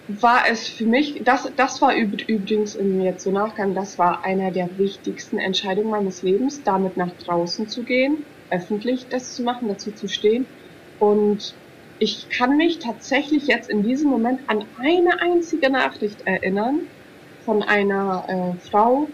war 0.09 0.45
es 0.51 0.67
für 0.67 0.87
mich, 0.87 1.21
das, 1.25 1.53
das 1.57 1.83
war 1.83 1.95
übrigens 1.95 2.75
im 2.75 3.01
jetzt 3.03 3.25
so 3.25 3.31
Nachgang, 3.31 3.75
das 3.75 3.99
war 3.99 4.25
einer 4.25 4.51
der 4.51 4.79
wichtigsten 4.79 5.39
Entscheidungen 5.39 5.91
meines 5.91 6.23
Lebens, 6.23 6.63
damit 6.63 6.97
nach 6.97 7.13
draußen 7.25 7.69
zu 7.69 7.83
gehen, 7.83 8.25
öffentlich 8.51 9.09
das 9.09 9.35
zu 9.35 9.43
machen, 9.43 9.69
dazu 9.69 9.93
zu 9.93 10.09
stehen. 10.09 10.47
Und 10.99 11.55
ich 11.99 12.31
kann 12.31 12.57
mich 12.57 12.79
tatsächlich 12.79 13.47
jetzt 13.47 13.69
in 13.69 13.83
diesem 13.83 14.09
Moment 14.09 14.41
an 14.47 14.65
eine 14.79 15.21
einzige 15.21 15.69
Nachricht 15.69 16.27
erinnern 16.27 16.81
von 17.45 17.63
einer 17.63 18.25
äh, 18.29 18.69
Frau, 18.71 19.09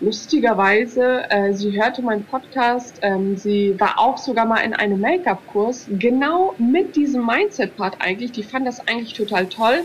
lustigerweise, 0.00 1.30
äh, 1.30 1.52
sie 1.52 1.78
hörte 1.80 2.02
meinen 2.02 2.24
Podcast, 2.24 2.98
ähm, 3.02 3.36
sie 3.36 3.78
war 3.78 3.98
auch 3.98 4.16
sogar 4.16 4.46
mal 4.46 4.60
in 4.60 4.72
einem 4.72 5.00
Make-up-Kurs, 5.00 5.86
genau 5.98 6.54
mit 6.58 6.96
diesem 6.96 7.26
Mindset-Part 7.26 7.96
eigentlich, 8.00 8.32
die 8.32 8.42
fand 8.42 8.66
das 8.66 8.80
eigentlich 8.88 9.12
total 9.12 9.46
toll. 9.46 9.80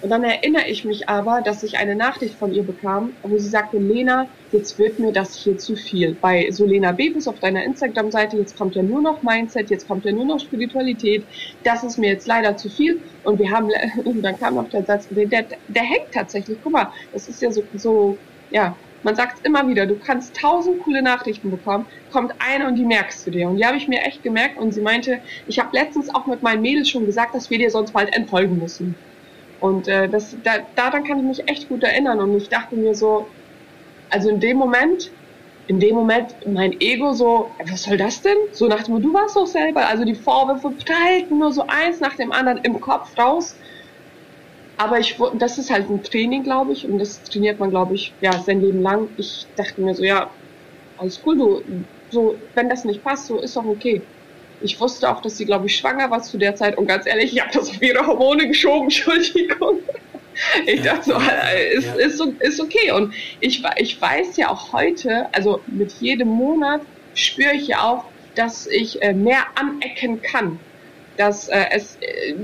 Und 0.00 0.10
dann 0.10 0.24
erinnere 0.24 0.68
ich 0.68 0.84
mich 0.84 1.08
aber, 1.08 1.42
dass 1.42 1.62
ich 1.62 1.78
eine 1.78 1.94
Nachricht 1.96 2.34
von 2.34 2.52
ihr 2.52 2.62
bekam, 2.62 3.12
wo 3.22 3.36
sie 3.36 3.48
sagte, 3.48 3.78
Lena, 3.78 4.26
jetzt 4.52 4.78
wird 4.78 4.98
mir 4.98 5.12
das 5.12 5.36
hier 5.36 5.58
zu 5.58 5.76
viel. 5.76 6.16
Bei 6.20 6.50
Solena 6.50 6.92
Bebus 6.92 7.28
auf 7.28 7.38
deiner 7.38 7.62
Instagram-Seite, 7.64 8.38
jetzt 8.38 8.56
kommt 8.56 8.74
ja 8.74 8.82
nur 8.82 9.02
noch 9.02 9.22
Mindset, 9.22 9.68
jetzt 9.68 9.86
kommt 9.86 10.06
ja 10.06 10.12
nur 10.12 10.24
noch 10.24 10.40
Spiritualität, 10.40 11.24
das 11.62 11.84
ist 11.84 11.98
mir 11.98 12.10
jetzt 12.10 12.26
leider 12.26 12.56
zu 12.56 12.70
viel. 12.70 13.02
Und 13.24 13.38
wir 13.38 13.50
haben, 13.50 13.68
und 14.04 14.22
dann 14.22 14.38
kam 14.38 14.54
noch 14.54 14.70
der 14.70 14.84
Satz, 14.84 15.08
der, 15.10 15.26
der, 15.26 15.44
der 15.68 15.82
hängt 15.82 16.12
tatsächlich, 16.12 16.56
guck 16.62 16.72
mal, 16.72 16.90
das 17.12 17.28
ist 17.28 17.42
ja 17.42 17.50
so, 17.50 17.62
so 17.74 18.16
ja, 18.50 18.74
man 19.02 19.14
sagt 19.14 19.46
immer 19.46 19.66
wieder, 19.68 19.86
du 19.86 19.96
kannst 19.96 20.36
tausend 20.36 20.82
coole 20.82 21.02
Nachrichten 21.02 21.50
bekommen, 21.50 21.86
kommt 22.12 22.34
eine 22.38 22.66
und 22.66 22.76
die 22.76 22.84
merkst 22.84 23.26
du 23.26 23.30
dir. 23.30 23.48
Und 23.48 23.56
die 23.56 23.64
habe 23.64 23.76
ich 23.76 23.88
mir 23.88 24.02
echt 24.02 24.22
gemerkt 24.22 24.58
und 24.58 24.72
sie 24.72 24.80
meinte, 24.80 25.20
ich 25.46 25.58
habe 25.58 25.70
letztens 25.72 26.12
auch 26.14 26.26
mit 26.26 26.42
meinen 26.42 26.62
Mädels 26.62 26.88
schon 26.90 27.06
gesagt, 27.06 27.34
dass 27.34 27.50
wir 27.50 27.58
dir 27.58 27.70
sonst 27.70 27.92
bald 27.92 28.14
entfolgen 28.14 28.58
müssen. 28.58 28.94
Und 29.60 29.88
äh, 29.88 30.08
das, 30.08 30.36
da, 30.42 30.58
daran 30.74 31.04
kann 31.04 31.18
ich 31.18 31.24
mich 31.24 31.48
echt 31.48 31.68
gut 31.68 31.82
erinnern 31.82 32.20
und 32.20 32.36
ich 32.36 32.48
dachte 32.48 32.76
mir 32.76 32.94
so, 32.94 33.28
also 34.10 34.30
in 34.30 34.40
dem 34.40 34.56
Moment, 34.56 35.10
in 35.66 35.80
dem 35.80 35.94
Moment 35.94 36.34
mein 36.46 36.80
Ego 36.80 37.12
so, 37.12 37.50
was 37.66 37.82
soll 37.82 37.96
das 37.96 38.22
denn? 38.22 38.36
So 38.52 38.68
nach 38.68 38.84
dem, 38.84 39.02
du 39.02 39.12
warst 39.12 39.36
doch 39.36 39.46
selber, 39.46 39.86
also 39.86 40.04
die 40.04 40.14
Vorwürfe 40.14 40.72
teilten 40.84 41.38
nur 41.38 41.52
so 41.52 41.64
eins 41.66 42.00
nach 42.00 42.14
dem 42.16 42.32
anderen 42.32 42.64
im 42.64 42.80
Kopf 42.80 43.16
raus 43.18 43.56
aber 44.78 45.00
ich, 45.00 45.16
das 45.34 45.58
ist 45.58 45.70
halt 45.70 45.90
ein 45.90 46.02
Training, 46.02 46.44
glaube 46.44 46.72
ich, 46.72 46.86
und 46.86 46.98
das 46.98 47.22
trainiert 47.24 47.58
man, 47.58 47.70
glaube 47.70 47.94
ich, 47.94 48.12
ja, 48.20 48.32
sein 48.38 48.60
Leben 48.60 48.80
lang. 48.80 49.08
Ich 49.16 49.46
dachte 49.56 49.80
mir 49.80 49.94
so, 49.94 50.04
ja, 50.04 50.30
alles 50.96 51.20
cool, 51.26 51.36
du, 51.36 51.62
so, 52.10 52.36
wenn 52.54 52.68
das 52.68 52.84
nicht 52.84 53.02
passt, 53.02 53.26
so 53.26 53.40
ist 53.40 53.56
doch 53.56 53.64
okay. 53.64 54.00
Ich 54.60 54.80
wusste 54.80 55.10
auch, 55.10 55.20
dass 55.20 55.36
sie, 55.36 55.44
glaube 55.44 55.66
ich, 55.66 55.76
schwanger 55.76 56.10
war 56.10 56.22
zu 56.22 56.38
der 56.38 56.54
Zeit 56.54 56.78
und 56.78 56.86
ganz 56.86 57.06
ehrlich, 57.06 57.32
ich 57.32 57.40
habe 57.40 57.52
das 57.52 57.70
auf 57.70 57.82
ihre 57.82 58.06
Hormone 58.06 58.46
geschoben, 58.48 58.84
Entschuldigung. 58.84 59.80
Ich 60.66 60.82
dachte 60.82 61.10
so, 61.10 61.16
ist, 61.76 61.96
ist, 61.96 62.20
ist 62.38 62.60
okay. 62.60 62.92
Und 62.92 63.12
ich, 63.40 63.62
ich 63.76 64.00
weiß 64.00 64.36
ja 64.36 64.50
auch 64.50 64.72
heute, 64.72 65.26
also 65.32 65.60
mit 65.66 65.92
jedem 66.00 66.28
Monat 66.28 66.82
spüre 67.14 67.54
ich 67.54 67.66
ja 67.66 67.82
auch, 67.82 68.04
dass 68.36 68.68
ich 68.68 69.02
äh, 69.02 69.12
mehr 69.12 69.44
anecken 69.56 70.22
kann 70.22 70.60
dass 71.18 71.48
äh, 71.48 71.66
es, 71.72 71.98
äh, 72.00 72.34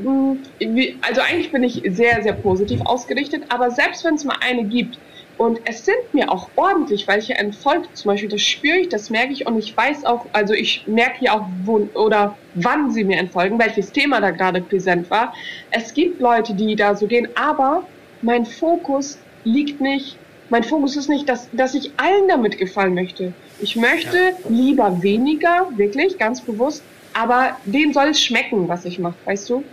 also 1.00 1.22
eigentlich 1.22 1.50
bin 1.50 1.62
ich 1.62 1.82
sehr, 1.90 2.22
sehr 2.22 2.34
positiv 2.34 2.80
ausgerichtet, 2.84 3.44
aber 3.48 3.70
selbst 3.70 4.04
wenn 4.04 4.14
es 4.14 4.24
mal 4.24 4.36
eine 4.40 4.64
gibt, 4.64 4.98
und 5.36 5.60
es 5.64 5.84
sind 5.84 5.96
mir 6.12 6.30
auch 6.30 6.48
ordentlich 6.54 7.08
welche 7.08 7.34
entfolgt, 7.34 7.96
zum 7.96 8.12
Beispiel, 8.12 8.28
das 8.28 8.40
spüre 8.40 8.78
ich, 8.78 8.88
das 8.88 9.10
merke 9.10 9.32
ich 9.32 9.46
und 9.46 9.58
ich 9.58 9.76
weiß 9.76 10.04
auch, 10.04 10.26
also 10.32 10.54
ich 10.54 10.86
merke 10.86 11.24
ja 11.24 11.32
auch, 11.32 11.46
wo 11.64 11.88
oder 11.94 12.36
wann 12.54 12.92
sie 12.92 13.02
mir 13.02 13.18
entfolgen, 13.18 13.58
welches 13.58 13.90
Thema 13.90 14.20
da 14.20 14.30
gerade 14.30 14.60
präsent 14.60 15.10
war. 15.10 15.34
Es 15.72 15.92
gibt 15.92 16.20
Leute, 16.20 16.54
die 16.54 16.76
da 16.76 16.94
so 16.94 17.08
gehen, 17.08 17.28
aber 17.34 17.82
mein 18.22 18.46
Fokus 18.46 19.18
liegt 19.42 19.80
nicht 19.80 20.16
Mein 20.50 20.62
Fokus 20.62 20.96
ist 20.96 21.08
nicht, 21.08 21.28
dass, 21.28 21.48
dass 21.52 21.74
ich 21.74 21.90
allen 21.96 22.28
damit 22.28 22.58
gefallen 22.58 22.94
möchte. 22.94 23.32
Ich 23.60 23.76
möchte 23.76 24.16
ja. 24.16 24.34
lieber 24.48 25.02
weniger, 25.02 25.68
wirklich, 25.76 26.18
ganz 26.18 26.42
bewusst, 26.42 26.84
aber 27.14 27.56
denen 27.64 27.92
soll 27.92 28.08
es 28.08 28.20
schmecken, 28.20 28.68
was 28.68 28.84
ich 28.84 28.98
mache, 28.98 29.16
weißt 29.24 29.48
du? 29.48 29.64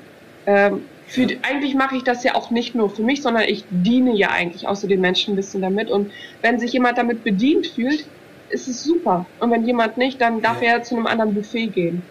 Ähm, 0.46 0.86
für. 1.08 1.28
Eigentlich 1.42 1.76
mache 1.76 1.98
ich 1.98 2.04
das 2.04 2.24
ja 2.24 2.36
auch 2.36 2.52
nicht 2.52 2.74
nur 2.74 2.90
für 2.90 3.04
mich, 3.04 3.22
sondern 3.22 3.44
ich 3.44 3.66
diene 3.70 4.16
ja 4.16 4.30
eigentlich 4.30 4.66
außer 4.66 4.88
den 4.88 5.02
Menschen 5.02 5.34
ein 5.34 5.36
bisschen 5.36 5.62
damit. 5.62 5.90
Und 5.90 6.12
wenn 6.42 6.58
sich 6.58 6.72
jemand 6.72 6.98
damit 6.98 7.26
bedient 7.26 7.68
fühlt, 7.68 8.06
ist 8.50 8.68
es 8.68 8.84
super. 8.84 9.26
Und 9.40 9.52
wenn 9.52 9.66
jemand 9.66 9.98
nicht, 9.98 10.22
dann 10.22 10.42
darf 10.42 10.62
ja. 10.62 10.70
er 10.70 10.84
zu 10.84 10.96
einem 10.96 11.08
anderen 11.08 11.34
Buffet 11.34 11.68
gehen. 11.68 12.02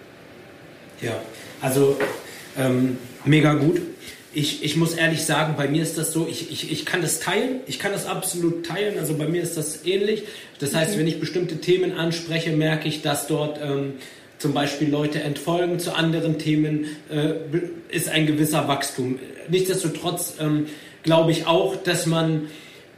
Ja, 1.01 1.13
also 1.63 1.97
ähm, 2.59 2.99
mega 3.25 3.55
gut. 3.55 3.81
Ich, 4.33 4.63
ich 4.63 4.77
muss 4.77 4.95
ehrlich 4.95 5.25
sagen, 5.25 5.55
bei 5.57 5.67
mir 5.67 5.83
ist 5.83 5.99
das 5.99 6.13
so, 6.13 6.27
ich, 6.31 6.53
ich, 6.53 6.71
ich 6.71 6.87
kann 6.87 7.01
das 7.01 7.21
teilen, 7.21 7.61
ich 7.67 7.79
kann 7.79 7.93
das 7.93 8.07
absolut 8.07 8.65
teilen, 8.65 8.97
also 8.99 9.15
bei 9.15 9.27
mir 9.27 9.43
ist 9.43 9.57
das 9.57 9.85
ähnlich. 9.85 10.25
Das 10.61 10.75
heißt, 10.75 10.91
okay. 10.91 11.01
wenn 11.01 11.07
ich 11.09 11.19
bestimmte 11.19 11.57
Themen 11.57 11.93
anspreche, 11.95 12.53
merke 12.53 12.87
ich, 12.87 13.03
dass 13.03 13.27
dort 13.27 13.59
ähm, 13.63 13.95
zum 14.41 14.55
Beispiel 14.55 14.91
Leute 14.91 15.23
entfolgen 15.23 15.79
zu 15.79 15.95
anderen 15.95 16.39
Themen, 16.39 16.87
äh, 17.11 17.35
ist 17.95 18.09
ein 18.09 18.27
gewisser 18.27 18.67
Wachstum. 18.67 19.19
Nichtsdestotrotz 19.49 20.35
ähm, 20.41 20.67
glaube 21.03 21.31
ich 21.31 21.47
auch, 21.47 21.77
dass 21.77 22.07
man 22.07 22.49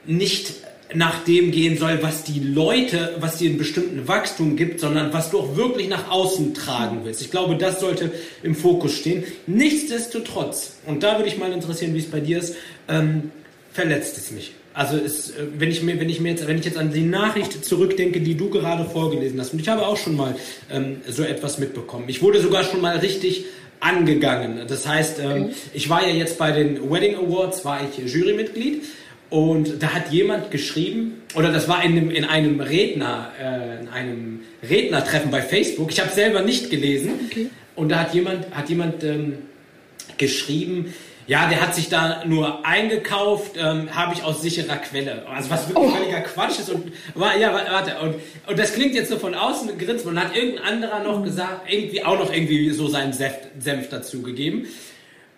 nicht 0.07 0.55
nach 0.94 1.24
dem 1.24 1.50
gehen 1.50 1.78
soll, 1.78 2.02
was 2.02 2.22
die 2.22 2.38
Leute, 2.40 3.16
was 3.18 3.38
dir 3.38 3.48
einen 3.48 3.59
bestimmten 3.59 4.07
Wachstum 4.09 4.57
gibt, 4.57 4.78
sondern 4.81 5.12
was 5.12 5.31
du 5.31 5.40
auch 5.40 5.57
wirklich 5.57 5.88
nach 5.88 6.11
außen 6.11 6.55
tragen 6.55 7.00
willst. 7.05 7.22
Ich 7.22 7.31
glaube, 7.31 7.57
das 7.57 7.81
sollte 7.81 8.12
im 8.42 8.55
Fokus 8.55 8.96
stehen. 8.96 9.24
Nichtsdestotrotz, 9.46 10.76
und 10.87 11.02
da 11.02 11.16
würde 11.16 11.28
ich 11.28 11.38
mal 11.38 11.52
interessieren, 11.52 11.94
wie 11.94 11.98
es 11.98 12.11
bei 12.11 12.20
dir 12.20 12.38
ist, 12.38 12.57
ähm, 12.88 13.31
verletzt 13.72 14.16
es 14.18 14.31
mich. 14.31 14.52
Also 14.74 14.96
es, 14.96 15.30
äh, 15.30 15.46
wenn 15.58 15.70
ich 15.70 15.82
mir, 15.82 16.00
wenn 16.00 16.08
ich 16.08 16.20
mir 16.20 16.30
jetzt, 16.30 16.46
wenn 16.46 16.58
ich 16.58 16.64
jetzt 16.64 16.78
an 16.78 16.92
die 16.92 17.02
Nachricht 17.02 17.64
zurückdenke, 17.64 18.20
die 18.20 18.37
du 18.37 18.50
gerade 18.50 18.85
vorgelesen 18.85 19.40
hast, 19.40 19.52
und 19.52 19.61
ich 19.61 19.68
habe 19.68 19.87
auch 19.87 19.96
schon 19.96 20.16
mal 20.16 20.35
ähm, 20.70 20.96
so 21.08 21.22
etwas 21.22 21.58
mitbekommen. 21.58 22.04
Ich 22.08 22.22
wurde 22.22 22.40
sogar 22.40 22.64
schon 22.64 22.80
mal 22.80 22.96
richtig 22.98 23.44
angegangen. 23.80 24.61
Das 24.68 24.87
heißt, 24.87 25.20
ähm, 25.20 25.50
ich 25.74 25.88
war 25.90 26.06
ja 26.06 26.14
jetzt 26.14 26.38
bei 26.38 26.52
den 26.52 26.90
Wedding 26.90 27.16
Awards, 27.16 27.64
war 27.64 27.80
ich 27.82 28.12
Jurymitglied 28.12 28.85
und 29.28 29.82
da 29.82 29.88
hat 29.88 30.12
jemand 30.12 30.50
geschrieben, 30.50 31.22
oder 31.35 31.50
das 31.50 31.66
war 31.68 31.82
in 31.85 31.92
einem, 31.92 32.11
in 32.11 32.24
einem 32.24 32.61
Redner, 32.61 33.32
äh, 33.40 33.80
in 33.80 33.88
einem 33.88 34.40
Rednertreffen 34.68 35.30
bei 35.30 35.42
Facebook. 35.42 35.90
Ich 35.90 36.00
habe 36.00 36.12
selber 36.12 36.42
nicht 36.42 36.70
gelesen. 36.70 37.12
Okay. 37.26 37.48
Und 37.74 37.90
da 37.90 38.00
hat 38.00 38.14
jemand, 38.14 38.54
hat 38.54 38.68
jemand 38.68 39.02
ähm, 39.02 39.38
geschrieben, 40.18 40.92
ja, 41.26 41.48
der 41.48 41.61
hat 41.61 41.74
sich 41.74 41.88
da 41.88 42.24
nur 42.24 42.66
eingekauft, 42.66 43.52
ähm, 43.56 43.94
habe 43.94 44.14
ich 44.14 44.24
aus 44.24 44.42
sicherer 44.42 44.76
Quelle. 44.76 45.26
Also 45.28 45.50
was 45.50 45.68
wirklich 45.68 45.87
oh. 45.87 45.90
völliger 45.90 46.20
Quatsch 46.20 46.58
ist. 46.58 46.70
Und 46.70 46.92
war, 47.14 47.37
ja, 47.37 47.52
warte, 47.52 47.98
und, 48.00 48.16
und 48.48 48.58
das 48.58 48.74
klingt 48.74 48.94
jetzt 48.94 49.11
so 49.11 49.18
von 49.18 49.35
außen 49.35 49.78
gegrinst. 49.78 50.04
Und 50.06 50.20
hat 50.20 50.35
irgendein 50.35 50.64
anderer 50.64 51.02
noch 51.02 51.20
mhm. 51.20 51.24
gesagt, 51.24 51.70
irgendwie 51.70 52.04
auch 52.04 52.18
noch 52.18 52.32
irgendwie 52.32 52.70
so 52.70 52.88
seinen 52.88 53.12
Senf, 53.12 53.35
Senf 53.58 53.88
dazugegeben. 53.88 54.66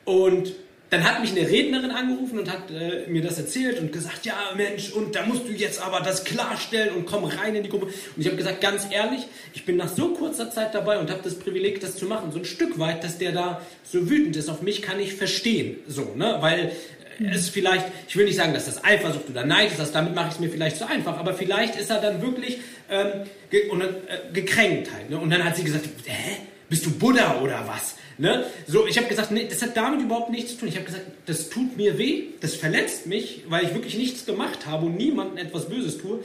Und 0.04 0.52
dann 0.94 1.02
hat 1.04 1.20
mich 1.20 1.33
eine 1.33 1.48
Rednerin 1.48 1.90
angerufen 1.90 2.38
und 2.38 2.52
hat 2.52 2.70
äh, 2.70 3.07
mir 3.09 3.20
das 3.20 3.37
erzählt 3.37 3.80
und 3.80 3.92
gesagt, 3.92 4.24
ja 4.26 4.35
Mensch, 4.57 4.92
und 4.92 5.16
da 5.16 5.26
musst 5.26 5.48
du 5.48 5.52
jetzt 5.52 5.83
aber 5.83 6.00
das 6.00 6.22
klarstellen 6.22 6.94
und 6.94 7.04
komm 7.04 7.24
rein 7.24 7.57
in 7.57 7.64
die 7.64 7.68
Gruppe. 7.68 7.87
Und 7.87 7.94
ich 8.16 8.26
habe 8.26 8.37
gesagt, 8.37 8.61
ganz 8.61 8.87
ehrlich, 8.90 9.26
ich 9.54 9.64
bin 9.64 9.76
nach 9.76 9.88
so 9.88 10.14
kurzer 10.14 10.52
Zeit 10.52 10.72
dabei 10.72 10.98
und 10.98 11.11
habe 11.11 11.20
das 11.24 11.35
Privileg, 11.35 11.80
das 11.80 11.96
zu 11.96 12.07
machen. 12.07 12.30
So 12.30 12.38
ein 12.38 12.44
Stück 12.44 12.78
weit, 12.78 13.02
dass 13.02 13.18
der 13.18 13.33
da 13.33 13.61
so 13.83 14.09
wütend 14.09 14.37
ist 14.37 14.48
auf 14.48 14.62
mich, 14.62 14.83
kann 14.83 15.00
ich 15.00 15.14
verstehen. 15.14 15.78
So, 15.88 16.12
ne? 16.14 16.37
Weil 16.40 16.72
es 17.18 17.48
vielleicht, 17.48 17.87
ich 18.09 18.16
will 18.16 18.26
nicht 18.26 18.37
sagen, 18.37 18.54
dass 18.54 18.66
das 18.66 18.85
Eifersucht 18.85 19.28
oder 19.30 19.44
Neid 19.44 19.76
ist, 19.76 19.94
damit 19.96 20.14
mache 20.14 20.28
ich 20.28 20.35
es 20.35 20.40
mir 20.40 20.48
vielleicht 20.48 20.76
zu 20.76 20.88
einfach, 20.88 21.18
aber 21.18 21.35
vielleicht 21.35 21.76
ist 21.76 21.90
er 21.90 22.00
dann 22.00 22.22
wirklich 22.22 22.59
ähm, 22.88 23.22
ge 23.50 23.68
und, 23.68 23.83
äh, 23.83 23.88
gekränkt 24.33 24.92
halt. 24.92 25.11
Ne? 25.11 25.18
Und 25.18 25.30
dann 25.30 25.44
hat 25.44 25.57
sie 25.57 25.64
gesagt, 25.64 25.87
hä? 26.04 26.37
Bist 26.68 26.87
du 26.87 26.90
Buddha 26.92 27.40
oder 27.40 27.64
was? 27.66 27.96
Ne? 28.18 28.46
So, 28.66 28.87
ich 28.87 28.96
habe 28.96 29.09
gesagt, 29.09 29.31
nee, 29.31 29.46
das 29.48 29.62
hat 29.62 29.77
damit 29.77 30.00
überhaupt 30.00 30.31
nichts 30.31 30.53
zu 30.53 30.59
tun. 30.59 30.68
Ich 30.68 30.77
habe 30.77 30.87
gesagt, 30.87 31.05
das 31.27 31.50
tut 31.50 31.77
mir 31.77 31.98
weh, 31.98 32.24
das 32.40 32.55
verletzt 32.55 33.07
mich, 33.07 33.42
weil 33.48 33.64
ich 33.64 33.74
wirklich 33.74 33.96
nichts 33.96 34.24
gemacht 34.24 34.66
habe 34.66 34.87
und 34.87 34.96
niemandem 34.96 35.38
etwas 35.38 35.68
Böses 35.68 35.98
tue. 35.98 36.20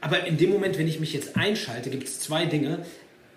Aber 0.00 0.26
in 0.26 0.36
dem 0.36 0.50
Moment, 0.50 0.78
wenn 0.78 0.88
ich 0.88 0.98
mich 0.98 1.12
jetzt 1.12 1.36
einschalte, 1.36 1.88
gibt 1.90 2.08
es 2.08 2.18
zwei 2.18 2.44
Dinge. 2.44 2.84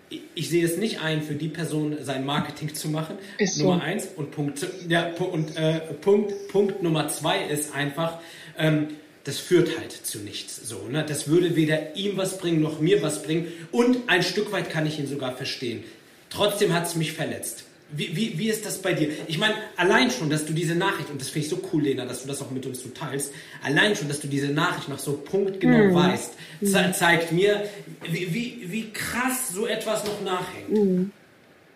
Ich, 0.08 0.20
ich 0.34 0.48
sehe 0.48 0.64
es 0.64 0.76
nicht 0.76 1.00
ein, 1.00 1.22
für 1.22 1.34
die 1.34 1.48
Person 1.48 1.96
sein 2.02 2.26
Marketing 2.26 2.74
zu 2.74 2.88
machen. 2.88 3.18
Ist 3.38 3.58
Nummer 3.58 3.76
so. 3.76 3.82
eins. 3.82 4.08
Und 4.16 4.32
Punkt, 4.32 4.66
ja, 4.88 5.12
und, 5.14 5.56
äh, 5.56 5.80
Punkt, 6.00 6.48
Punkt 6.48 6.82
Nummer 6.82 7.08
zwei 7.08 7.44
ist 7.44 7.72
einfach, 7.74 8.18
ähm, 8.58 8.88
das 9.22 9.38
führt 9.38 9.78
halt 9.78 9.92
zu 9.92 10.18
nichts. 10.18 10.68
So, 10.68 10.88
ne? 10.88 11.04
Das 11.06 11.28
würde 11.28 11.54
weder 11.54 11.94
ihm 11.94 12.16
was 12.16 12.38
bringen, 12.38 12.60
noch 12.60 12.80
mir 12.80 13.00
was 13.02 13.22
bringen. 13.22 13.52
Und 13.70 14.08
ein 14.08 14.24
Stück 14.24 14.50
weit 14.50 14.70
kann 14.70 14.86
ich 14.86 14.98
ihn 14.98 15.06
sogar 15.06 15.36
verstehen. 15.36 15.84
Trotzdem 16.30 16.72
hat 16.74 16.86
es 16.86 16.96
mich 16.96 17.12
verletzt. 17.12 17.64
Wie, 17.90 18.16
wie, 18.16 18.36
wie 18.36 18.48
ist 18.48 18.66
das 18.66 18.82
bei 18.82 18.94
dir? 18.94 19.10
Ich 19.28 19.38
meine, 19.38 19.54
allein 19.76 20.10
schon, 20.10 20.28
dass 20.28 20.44
du 20.44 20.52
diese 20.52 20.74
Nachricht, 20.74 21.08
und 21.08 21.20
das 21.20 21.28
finde 21.28 21.46
ich 21.46 21.50
so 21.50 21.60
cool, 21.72 21.82
Lena, 21.82 22.04
dass 22.04 22.22
du 22.22 22.28
das 22.28 22.42
auch 22.42 22.50
mit 22.50 22.66
uns 22.66 22.82
so 22.82 22.88
teilst, 22.88 23.32
allein 23.62 23.94
schon, 23.94 24.08
dass 24.08 24.18
du 24.18 24.26
diese 24.26 24.48
Nachricht 24.48 24.88
noch 24.88 24.98
so 24.98 25.12
punktgenau 25.12 25.90
mhm. 25.90 25.94
weißt, 25.94 26.34
ze 26.64 26.92
zeigt 26.92 27.30
mir, 27.30 27.62
wie, 28.10 28.34
wie, 28.34 28.72
wie 28.72 28.90
krass 28.90 29.50
so 29.52 29.66
etwas 29.66 30.04
noch 30.04 30.20
nachhängt. 30.22 30.70
Mhm. 30.70 31.12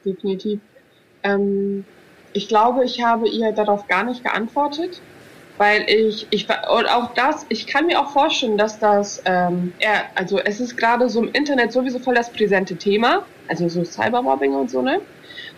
Definitiv. 0.04 0.58
Ähm, 1.22 1.84
ich 2.32 2.48
glaube, 2.48 2.84
ich 2.84 3.02
habe 3.02 3.28
ihr 3.28 3.52
darauf 3.52 3.86
gar 3.86 4.04
nicht 4.04 4.24
geantwortet, 4.24 5.00
weil 5.60 5.84
ich, 5.90 6.26
ich 6.30 6.48
und 6.48 6.86
auch 6.86 7.12
das, 7.12 7.44
ich 7.50 7.66
kann 7.66 7.84
mir 7.84 8.00
auch 8.00 8.12
vorstellen, 8.12 8.56
dass 8.56 8.78
das, 8.78 9.22
ähm, 9.26 9.74
er, 9.78 10.04
also 10.14 10.38
es 10.38 10.58
ist 10.58 10.74
gerade 10.74 11.10
so 11.10 11.22
im 11.22 11.30
Internet 11.34 11.70
sowieso 11.70 11.98
voll 11.98 12.14
das 12.14 12.32
präsente 12.32 12.76
Thema, 12.76 13.26
also 13.46 13.68
so 13.68 13.84
Cybermobbing 13.84 14.54
und 14.54 14.70
so, 14.70 14.80
ne? 14.80 15.02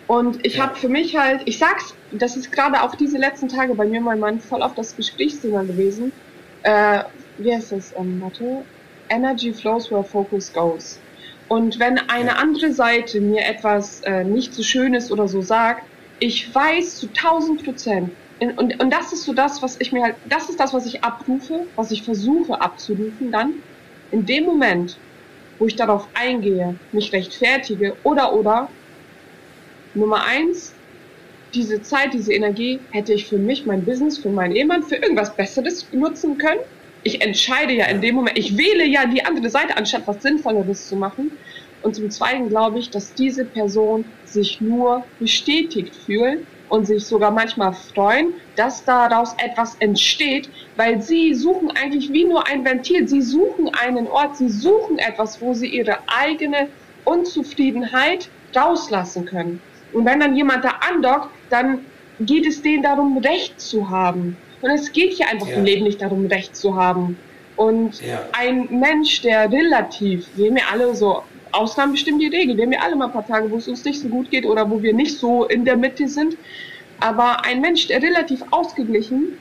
Und 0.08 0.44
ich 0.44 0.56
ja. 0.56 0.64
habe 0.64 0.74
für 0.74 0.88
mich 0.88 1.16
halt, 1.16 1.42
ich 1.44 1.56
sag's, 1.58 1.94
das 2.10 2.36
ist 2.36 2.50
gerade 2.50 2.82
auch 2.82 2.96
diese 2.96 3.16
letzten 3.16 3.46
Tage 3.46 3.76
bei 3.76 3.84
mir 3.86 4.00
mein 4.00 4.18
Mann 4.18 4.40
voll 4.40 4.60
auf 4.64 4.74
das 4.74 4.96
Gesprächsthema 4.96 5.62
gewesen. 5.62 6.10
Äh, 6.64 7.04
wie 7.38 7.54
heißt 7.54 7.70
das? 7.70 7.94
Ähm, 7.96 8.20
warte. 8.20 8.64
Energy 9.08 9.52
flows 9.52 9.88
where 9.88 10.02
focus 10.02 10.52
goes. 10.52 10.98
Und 11.46 11.78
wenn 11.78 11.98
eine 12.10 12.30
ja. 12.30 12.36
andere 12.38 12.72
Seite 12.72 13.20
mir 13.20 13.44
etwas 13.44 14.00
äh, 14.00 14.24
nicht 14.24 14.52
so 14.52 14.64
Schönes 14.64 15.12
oder 15.12 15.28
so 15.28 15.42
sagt, 15.42 15.84
ich 16.18 16.52
weiß 16.52 16.96
zu 16.96 17.06
1000 17.06 17.64
Prozent, 17.64 18.10
und, 18.50 18.80
und 18.82 18.90
das 18.90 19.12
ist 19.12 19.24
so 19.24 19.32
das, 19.32 19.62
was 19.62 19.80
ich 19.80 19.92
mir 19.92 20.02
halt, 20.02 20.16
das 20.28 20.48
ist 20.48 20.58
das, 20.58 20.72
was 20.72 20.86
ich 20.86 21.04
abrufe, 21.04 21.66
was 21.76 21.90
ich 21.90 22.02
versuche 22.02 22.60
abzurufen 22.60 23.30
dann. 23.30 23.54
In 24.10 24.26
dem 24.26 24.44
Moment, 24.44 24.98
wo 25.58 25.66
ich 25.66 25.76
darauf 25.76 26.08
eingehe, 26.14 26.74
mich 26.92 27.12
rechtfertige 27.12 27.94
oder 28.02 28.32
oder 28.34 28.68
Nummer 29.94 30.24
eins, 30.24 30.74
diese 31.54 31.82
Zeit, 31.82 32.14
diese 32.14 32.32
Energie 32.32 32.80
hätte 32.90 33.12
ich 33.12 33.26
für 33.26 33.36
mich, 33.36 33.66
mein 33.66 33.84
Business, 33.84 34.18
für 34.18 34.30
meinen 34.30 34.56
Ehemann, 34.56 34.82
für 34.82 34.96
irgendwas 34.96 35.36
Besseres 35.36 35.86
nutzen 35.92 36.38
können. 36.38 36.60
Ich 37.02 37.20
entscheide 37.20 37.74
ja 37.74 37.86
in 37.86 38.00
dem 38.00 38.14
Moment, 38.14 38.38
ich 38.38 38.56
wähle 38.56 38.86
ja 38.86 39.06
die 39.06 39.24
andere 39.24 39.50
Seite, 39.50 39.76
anstatt 39.76 40.06
was 40.06 40.22
Sinnvolleres 40.22 40.88
zu 40.88 40.96
machen. 40.96 41.32
Und 41.82 41.96
zum 41.96 42.10
Zweiten 42.10 42.48
glaube 42.48 42.78
ich, 42.78 42.90
dass 42.90 43.12
diese 43.14 43.44
Person 43.44 44.04
sich 44.24 44.60
nur 44.60 45.04
bestätigt 45.18 45.94
fühlt 45.94 46.46
und 46.72 46.86
sich 46.86 47.04
sogar 47.04 47.30
manchmal 47.30 47.74
freuen, 47.74 48.32
dass 48.56 48.82
daraus 48.86 49.34
etwas 49.36 49.76
entsteht, 49.80 50.48
weil 50.76 51.02
sie 51.02 51.34
suchen 51.34 51.70
eigentlich 51.70 52.10
wie 52.14 52.24
nur 52.24 52.48
ein 52.48 52.64
Ventil. 52.64 53.06
Sie 53.06 53.20
suchen 53.20 53.70
einen 53.74 54.06
Ort, 54.08 54.38
sie 54.38 54.48
suchen 54.48 54.98
etwas, 54.98 55.42
wo 55.42 55.52
sie 55.52 55.66
ihre 55.66 55.98
eigene 56.06 56.68
Unzufriedenheit 57.04 58.30
rauslassen 58.56 59.26
können. 59.26 59.60
Und 59.92 60.06
wenn 60.06 60.20
dann 60.20 60.34
jemand 60.34 60.64
da 60.64 60.76
andockt, 60.88 61.28
dann 61.50 61.84
geht 62.20 62.46
es 62.46 62.62
denen 62.62 62.82
darum, 62.82 63.18
Recht 63.18 63.60
zu 63.60 63.90
haben. 63.90 64.38
Und 64.62 64.70
es 64.70 64.92
geht 64.92 65.12
hier 65.12 65.28
einfach 65.28 65.48
ja. 65.48 65.56
im 65.56 65.66
Leben 65.66 65.84
nicht 65.84 66.00
darum, 66.00 66.24
Recht 66.24 66.56
zu 66.56 66.74
haben. 66.74 67.18
Und 67.56 68.00
ja. 68.00 68.22
ein 68.32 68.68
Mensch, 68.70 69.20
der 69.20 69.52
relativ, 69.52 70.26
wir 70.36 70.48
haben 70.48 70.56
ja 70.56 70.64
alle 70.72 70.94
so, 70.94 71.22
Ausnahmen 71.52 71.92
bestimmen 71.92 72.18
die 72.18 72.28
Regel, 72.28 72.56
wir 72.56 72.64
haben 72.64 72.72
ja 72.72 72.80
alle 72.80 72.96
mal 72.96 73.06
ein 73.06 73.12
paar 73.12 73.26
Tage, 73.26 73.50
wo 73.50 73.56
es 73.56 73.68
uns 73.68 73.84
nicht 73.84 74.00
so 74.00 74.08
gut 74.08 74.30
geht 74.30 74.46
oder 74.46 74.68
wo 74.70 74.82
wir 74.82 74.94
nicht 74.94 75.18
so 75.18 75.44
in 75.44 75.64
der 75.64 75.76
Mitte 75.76 76.08
sind. 76.08 76.36
Aber 77.00 77.44
ein 77.44 77.60
Mensch, 77.60 77.88
der 77.88 78.02
relativ 78.02 78.42
ausgeglichen, 78.50 79.38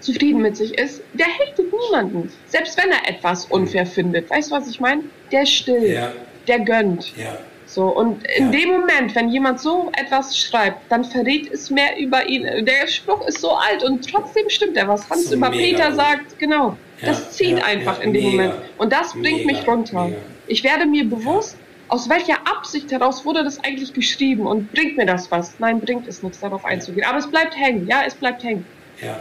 zufrieden 0.00 0.42
mit 0.42 0.56
sich 0.56 0.78
ist, 0.78 1.02
der 1.14 1.26
hatet 1.26 1.66
niemanden. 1.72 2.30
Selbst 2.46 2.76
wenn 2.78 2.90
er 2.90 3.08
etwas 3.08 3.46
unfair 3.46 3.86
findet. 3.86 4.30
Weißt 4.30 4.50
du, 4.50 4.56
was 4.56 4.68
ich 4.68 4.80
meine? 4.80 5.04
Der 5.32 5.46
stillt, 5.46 5.94
ja. 5.94 6.12
der 6.46 6.60
gönnt. 6.60 7.16
Ja. 7.16 7.38
So, 7.66 7.86
und 7.86 8.24
in 8.36 8.52
ja. 8.52 8.60
dem 8.60 8.70
Moment, 8.72 9.14
wenn 9.14 9.30
jemand 9.30 9.60
so 9.60 9.90
etwas 9.96 10.38
schreibt, 10.38 10.92
dann 10.92 11.04
verrät 11.04 11.50
es 11.50 11.70
mehr 11.70 11.98
über 11.98 12.28
ihn. 12.28 12.44
Der 12.66 12.86
Spruch 12.86 13.26
ist 13.26 13.40
so 13.40 13.52
alt 13.52 13.82
und 13.82 14.08
trotzdem 14.08 14.48
stimmt 14.48 14.76
er, 14.76 14.86
was 14.86 15.08
Hans 15.08 15.30
so 15.30 15.36
über 15.36 15.50
Peter 15.50 15.88
gut. 15.88 15.96
sagt, 15.96 16.38
genau. 16.38 16.76
Das 17.00 17.32
zieht 17.32 17.62
einfach 17.64 18.00
in 18.00 18.12
dem 18.12 18.24
Moment. 18.24 18.54
Und 18.78 18.92
das 18.92 19.12
bringt 19.12 19.46
mich 19.46 19.66
runter. 19.66 20.12
Ich 20.46 20.62
werde 20.64 20.86
mir 20.86 21.04
bewusst, 21.08 21.56
aus 21.88 22.08
welcher 22.08 22.46
Absicht 22.46 22.90
heraus 22.90 23.24
wurde 23.24 23.44
das 23.44 23.62
eigentlich 23.62 23.92
geschrieben 23.92 24.46
und 24.46 24.72
bringt 24.72 24.96
mir 24.96 25.06
das 25.06 25.30
was? 25.30 25.54
Nein, 25.58 25.80
bringt 25.80 26.08
es 26.08 26.22
nichts, 26.22 26.40
darauf 26.40 26.64
einzugehen. 26.64 27.06
Aber 27.06 27.18
es 27.18 27.30
bleibt 27.30 27.56
hängen, 27.56 27.86
ja, 27.86 28.02
es 28.06 28.14
bleibt 28.14 28.42
hängen. 28.42 28.64
Ja, 29.00 29.20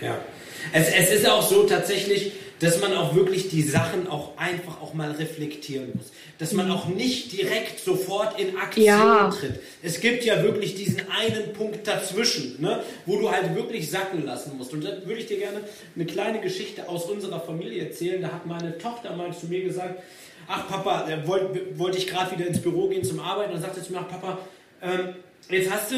ja. 0.00 0.18
Es, 0.72 0.88
es 0.88 1.10
ist 1.12 1.28
auch 1.28 1.42
so 1.42 1.64
tatsächlich, 1.64 2.32
dass 2.60 2.80
man 2.80 2.92
auch 2.94 3.14
wirklich 3.14 3.48
die 3.48 3.62
Sachen 3.62 4.08
auch 4.08 4.36
einfach 4.36 4.80
auch 4.80 4.94
mal 4.94 5.12
reflektieren 5.12 5.92
muss. 5.94 6.06
Dass 6.38 6.52
man 6.52 6.70
auch 6.70 6.86
nicht 6.86 7.32
direkt 7.32 7.78
sofort 7.80 8.38
in 8.40 8.56
Aktion 8.56 8.84
ja. 8.84 9.30
tritt. 9.30 9.60
Es 9.82 10.00
gibt 10.00 10.24
ja 10.24 10.42
wirklich 10.42 10.74
diesen 10.74 11.02
einen 11.10 11.52
Punkt 11.52 11.86
dazwischen, 11.86 12.60
ne, 12.60 12.82
wo 13.06 13.18
du 13.18 13.30
halt 13.30 13.54
wirklich 13.54 13.90
sacken 13.90 14.24
lassen 14.24 14.56
musst. 14.56 14.72
Und 14.72 14.84
da 14.84 14.88
würde 15.04 15.20
ich 15.20 15.26
dir 15.26 15.38
gerne 15.38 15.60
eine 15.94 16.06
kleine 16.06 16.40
Geschichte 16.40 16.88
aus 16.88 17.04
unserer 17.04 17.40
Familie 17.40 17.84
erzählen. 17.84 18.20
Da 18.20 18.28
hat 18.28 18.46
meine 18.46 18.76
Tochter 18.78 19.14
mal 19.14 19.32
zu 19.32 19.46
mir 19.46 19.62
gesagt, 19.62 20.02
ach 20.48 20.66
Papa, 20.66 21.06
wollte 21.26 21.78
wollt 21.78 21.96
ich 21.96 22.06
gerade 22.06 22.36
wieder 22.36 22.46
ins 22.48 22.60
Büro 22.60 22.88
gehen 22.88 23.04
zum 23.04 23.20
Arbeiten 23.20 23.52
und 23.52 23.60
sagte 23.60 23.82
zu 23.82 23.92
mir, 23.92 24.00
ach 24.00 24.08
Papa, 24.08 24.38
ähm, 24.82 25.14
jetzt 25.50 25.70
hast 25.70 25.92
du 25.92 25.96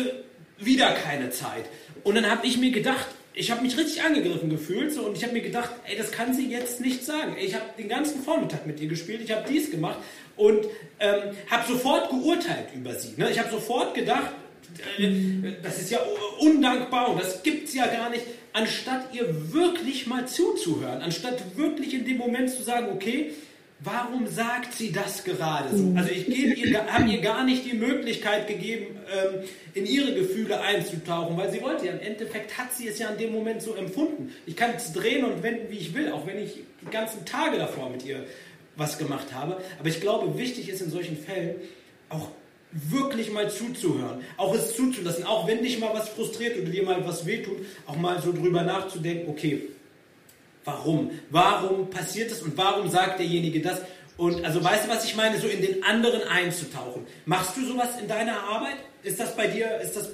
wieder 0.58 0.92
keine 0.92 1.30
Zeit. 1.30 1.64
Und 2.02 2.16
dann 2.16 2.30
habe 2.30 2.46
ich 2.46 2.58
mir 2.58 2.70
gedacht, 2.70 3.06
ich 3.32 3.50
habe 3.50 3.62
mich 3.62 3.78
richtig 3.78 4.02
angegriffen 4.02 4.50
gefühlt 4.50 4.92
so, 4.92 5.02
und 5.02 5.16
ich 5.16 5.22
habe 5.22 5.32
mir 5.32 5.40
gedacht, 5.42 5.70
ey, 5.86 5.96
das 5.96 6.10
kann 6.10 6.34
sie 6.34 6.50
jetzt 6.50 6.80
nicht 6.80 7.04
sagen. 7.04 7.36
Ich 7.40 7.54
habe 7.54 7.64
den 7.78 7.88
ganzen 7.88 8.22
Vormittag 8.22 8.66
mit 8.66 8.80
ihr 8.80 8.88
gespielt, 8.88 9.20
ich 9.22 9.30
habe 9.30 9.44
dies 9.48 9.70
gemacht 9.70 9.98
und 10.36 10.66
ähm, 10.98 11.36
habe 11.48 11.72
sofort 11.72 12.10
geurteilt 12.10 12.68
über 12.74 12.94
sie. 12.94 13.14
Ne? 13.16 13.30
Ich 13.30 13.38
habe 13.38 13.50
sofort 13.50 13.94
gedacht, 13.94 14.32
äh, 14.98 15.52
das 15.62 15.78
ist 15.78 15.90
ja 15.90 16.00
undankbar 16.40 17.10
und 17.10 17.20
das 17.20 17.42
gibt 17.42 17.68
es 17.68 17.74
ja 17.74 17.86
gar 17.86 18.10
nicht, 18.10 18.24
anstatt 18.52 19.14
ihr 19.14 19.52
wirklich 19.52 20.08
mal 20.08 20.26
zuzuhören, 20.26 21.00
anstatt 21.00 21.56
wirklich 21.56 21.94
in 21.94 22.04
dem 22.04 22.18
Moment 22.18 22.50
zu 22.50 22.62
sagen, 22.62 22.88
okay, 22.92 23.32
Warum 23.82 24.26
sagt 24.26 24.74
sie 24.74 24.92
das 24.92 25.24
gerade 25.24 25.74
so? 25.74 25.94
Also 25.96 26.10
ich 26.10 26.26
habe 26.26 27.10
ihr 27.10 27.20
gar 27.22 27.44
nicht 27.44 27.64
die 27.64 27.74
Möglichkeit 27.74 28.46
gegeben, 28.46 28.98
ähm, 29.10 29.40
in 29.72 29.86
ihre 29.86 30.12
Gefühle 30.14 30.60
einzutauchen, 30.60 31.34
weil 31.38 31.50
sie 31.50 31.62
wollte 31.62 31.86
ja. 31.86 31.92
Im 31.92 32.00
Endeffekt 32.00 32.58
hat 32.58 32.74
sie 32.74 32.88
es 32.88 32.98
ja 32.98 33.08
in 33.08 33.18
dem 33.18 33.32
Moment 33.32 33.62
so 33.62 33.74
empfunden. 33.74 34.34
Ich 34.44 34.54
kann 34.54 34.72
es 34.76 34.92
drehen 34.92 35.24
und 35.24 35.42
wenden, 35.42 35.70
wie 35.70 35.78
ich 35.78 35.94
will, 35.94 36.12
auch 36.12 36.26
wenn 36.26 36.38
ich 36.38 36.58
die 36.82 36.90
ganzen 36.90 37.24
Tage 37.24 37.56
davor 37.56 37.88
mit 37.88 38.04
ihr 38.04 38.26
was 38.76 38.98
gemacht 38.98 39.32
habe. 39.32 39.56
Aber 39.78 39.88
ich 39.88 40.00
glaube, 40.00 40.36
wichtig 40.38 40.68
ist 40.68 40.82
in 40.82 40.90
solchen 40.90 41.16
Fällen 41.16 41.54
auch 42.10 42.28
wirklich 42.72 43.32
mal 43.32 43.50
zuzuhören, 43.50 44.20
auch 44.36 44.54
es 44.54 44.76
zuzulassen, 44.76 45.24
auch 45.24 45.48
wenn 45.48 45.62
dich 45.62 45.80
mal 45.80 45.92
was 45.92 46.08
frustriert 46.10 46.56
oder 46.56 46.70
dir 46.70 46.82
mal 46.84 47.04
was 47.06 47.26
wehtut, 47.26 47.58
auch 47.86 47.96
mal 47.96 48.20
so 48.22 48.32
drüber 48.32 48.62
nachzudenken, 48.62 49.28
okay, 49.28 49.62
Warum? 50.64 51.10
Warum 51.30 51.90
passiert 51.90 52.30
das 52.30 52.42
und 52.42 52.56
warum 52.56 52.88
sagt 52.88 53.18
derjenige 53.18 53.60
das? 53.60 53.82
Und 54.16 54.44
also 54.44 54.62
weißt 54.62 54.86
du, 54.86 54.90
was 54.90 55.04
ich 55.04 55.16
meine? 55.16 55.38
So 55.38 55.46
in 55.46 55.62
den 55.62 55.82
anderen 55.82 56.22
einzutauchen. 56.28 57.06
Machst 57.24 57.56
du 57.56 57.64
sowas 57.64 57.98
in 58.00 58.06
deiner 58.06 58.42
Arbeit? 58.42 58.76
Ist 59.02 59.18
das 59.18 59.34
bei 59.34 59.46
dir, 59.46 59.80
ist 59.80 59.96
das 59.96 60.08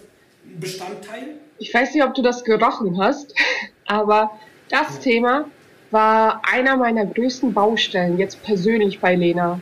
ein 0.44 0.60
Bestandteil? 0.60 1.34
Ich 1.58 1.74
weiß 1.74 1.92
nicht, 1.92 2.04
ob 2.04 2.14
du 2.14 2.22
das 2.22 2.44
gerochen 2.44 3.00
hast, 3.00 3.34
aber 3.86 4.30
das 4.68 4.94
ja. 4.96 5.00
Thema 5.02 5.44
war 5.90 6.42
einer 6.44 6.76
meiner 6.76 7.06
größten 7.06 7.52
Baustellen, 7.52 8.18
jetzt 8.18 8.42
persönlich 8.42 9.00
bei 9.00 9.14
Lena. 9.14 9.60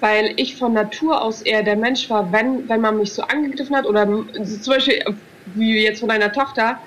Weil 0.00 0.34
ich 0.36 0.56
von 0.56 0.72
Natur 0.72 1.22
aus 1.22 1.42
eher 1.42 1.62
der 1.62 1.76
Mensch 1.76 2.10
war, 2.10 2.32
wenn, 2.32 2.68
wenn 2.68 2.80
man 2.80 2.98
mich 2.98 3.12
so 3.12 3.22
angegriffen 3.22 3.76
hat 3.76 3.86
oder 3.86 4.06
zum 4.06 4.72
Beispiel 4.72 5.02
wie 5.54 5.82
jetzt 5.82 6.00
von 6.00 6.08
deiner 6.08 6.32
Tochter, 6.32 6.78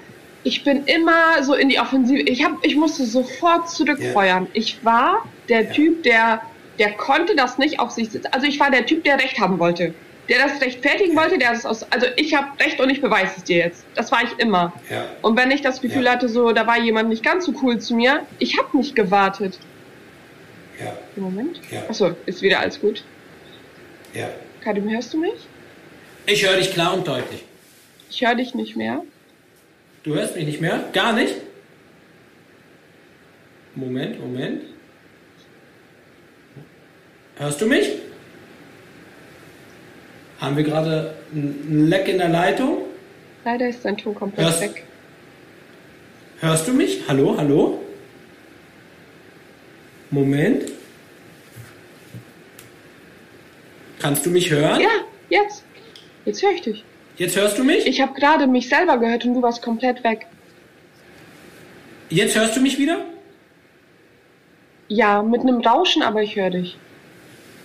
ich 0.45 0.63
bin 0.63 0.85
immer 0.85 1.41
so 1.43 1.55
in 1.55 1.69
die 1.69 1.79
Offensive. 1.79 2.21
Ich 2.21 2.43
hab, 2.43 2.63
ich 2.63 2.75
musste 2.75 3.03
sofort 3.05 3.67
zurückfeuern. 3.69 4.47
Ich 4.53 4.85
war 4.85 5.27
der. 5.49 5.71
Typ, 5.71 6.03
der, 6.03 6.41
der 6.77 6.91
konnte 6.93 7.35
das 7.35 7.57
nicht 7.57 7.79
auf 7.79 7.89
sich 7.89 8.11
sitzen. 8.11 8.27
Also 8.31 8.45
ich 8.45 8.59
war 8.59 8.69
der 8.69 8.85
Typ, 8.85 9.03
der 9.03 9.17
Recht 9.17 9.39
haben 9.39 9.57
wollte. 9.57 9.95
Der 10.29 10.47
das 10.47 10.61
rechtfertigen 10.61 11.15
wollte, 11.15 11.39
der 11.39 11.51
das 11.51 11.65
aus, 11.65 11.83
also 11.91 12.07
ich 12.15 12.35
habe 12.35 12.47
Recht 12.63 12.79
und 12.79 12.89
ich 12.91 13.01
beweise 13.01 13.33
es 13.37 13.43
dir 13.43 13.57
jetzt. 13.57 13.85
Das 13.95 14.11
war 14.11 14.23
ich 14.23 14.37
immer. 14.37 14.71
Ja. 14.89 15.05
Und 15.23 15.35
wenn 15.35 15.49
ich 15.49 15.61
das 15.61 15.81
Gefühl 15.81 16.03
ja. 16.03 16.11
hatte, 16.11 16.29
so, 16.29 16.51
da 16.51 16.67
war 16.67 16.79
jemand 16.79 17.09
nicht 17.09 17.23
ganz 17.23 17.45
so 17.45 17.53
cool 17.63 17.79
zu 17.79 17.95
mir, 17.95 18.21
ich 18.37 18.57
habe 18.57 18.77
nicht 18.77 18.95
gewartet. 18.95 19.59
Ja. 20.79 20.95
Moment. 21.15 21.59
Ja. 21.71 21.81
Achso, 21.89 22.11
ist 22.27 22.43
wieder 22.43 22.59
alles 22.59 22.79
gut. 22.79 23.03
Ja. 24.13 24.29
Kadim, 24.63 24.89
hörst 24.89 25.11
du 25.13 25.17
mich? 25.17 25.47
Ich 26.27 26.45
höre 26.47 26.57
dich 26.57 26.71
klar 26.71 26.93
und 26.93 27.07
deutlich. 27.07 27.43
Ich 28.09 28.25
höre 28.25 28.35
dich 28.35 28.53
nicht 28.53 28.75
mehr. 28.75 29.01
Du 30.05 30.13
hörst 30.13 30.35
mich 30.35 30.45
nicht 30.45 30.61
mehr? 30.61 30.83
Gar 30.93 31.13
nicht? 31.13 31.33
Moment, 33.73 34.19
Moment. 34.19 34.61
Hörst 37.37 37.59
du 37.59 37.65
mich? 37.65 37.89
Haben 40.39 40.57
wir 40.57 40.63
gerade 40.63 41.15
ein 41.33 41.87
Leck 41.89 42.07
in 42.07 42.19
der 42.19 42.29
Leitung? 42.29 42.83
Leider 43.43 43.67
ist 43.67 43.83
dein 43.83 43.97
Ton 43.97 44.13
komplett 44.13 44.45
hörst, 44.45 44.61
weg. 44.61 44.83
Hörst 46.39 46.67
du 46.67 46.73
mich? 46.73 47.01
Hallo, 47.07 47.35
hallo? 47.35 47.81
Moment. 50.11 50.71
Kannst 53.99 54.23
du 54.23 54.29
mich 54.29 54.51
hören? 54.51 54.81
Ja, 54.81 54.89
jetzt. 55.29 55.63
Jetzt 56.25 56.43
höre 56.43 56.51
ich 56.51 56.61
dich. 56.61 56.85
Jetzt 57.17 57.35
hörst 57.35 57.57
du 57.57 57.63
mich? 57.63 57.85
Ich 57.85 58.01
habe 58.01 58.13
gerade 58.13 58.47
mich 58.47 58.67
selber 58.67 58.97
gehört 58.97 59.25
und 59.25 59.35
du 59.35 59.41
warst 59.41 59.61
komplett 59.61 60.03
weg. 60.03 60.27
Jetzt 62.09 62.35
hörst 62.35 62.55
du 62.55 62.61
mich 62.61 62.77
wieder? 62.77 63.05
Ja, 64.87 65.23
mit 65.23 65.41
einem 65.41 65.61
Rauschen, 65.61 66.03
aber 66.03 66.21
ich 66.21 66.35
höre 66.35 66.51
dich. 66.51 66.77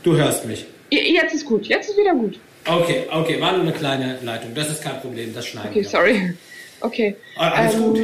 Du 0.02 0.16
hörst 0.16 0.46
mich. 0.46 0.66
Jetzt 0.90 1.34
ist 1.34 1.44
gut, 1.44 1.66
jetzt 1.66 1.90
ist 1.90 1.98
wieder 1.98 2.14
gut. 2.14 2.38
Okay, 2.66 3.06
okay, 3.10 3.40
war 3.40 3.52
nur 3.52 3.62
eine 3.62 3.72
kleine 3.72 4.18
Leitung. 4.22 4.54
Das 4.54 4.70
ist 4.70 4.82
kein 4.82 5.00
Problem, 5.00 5.34
das 5.34 5.46
schneiden 5.46 5.70
Okay, 5.70 5.82
sorry. 5.82 6.34
Okay. 6.80 7.16
Ah, 7.36 7.50
alles 7.50 7.74
ähm, 7.74 7.82
gut. 7.82 8.00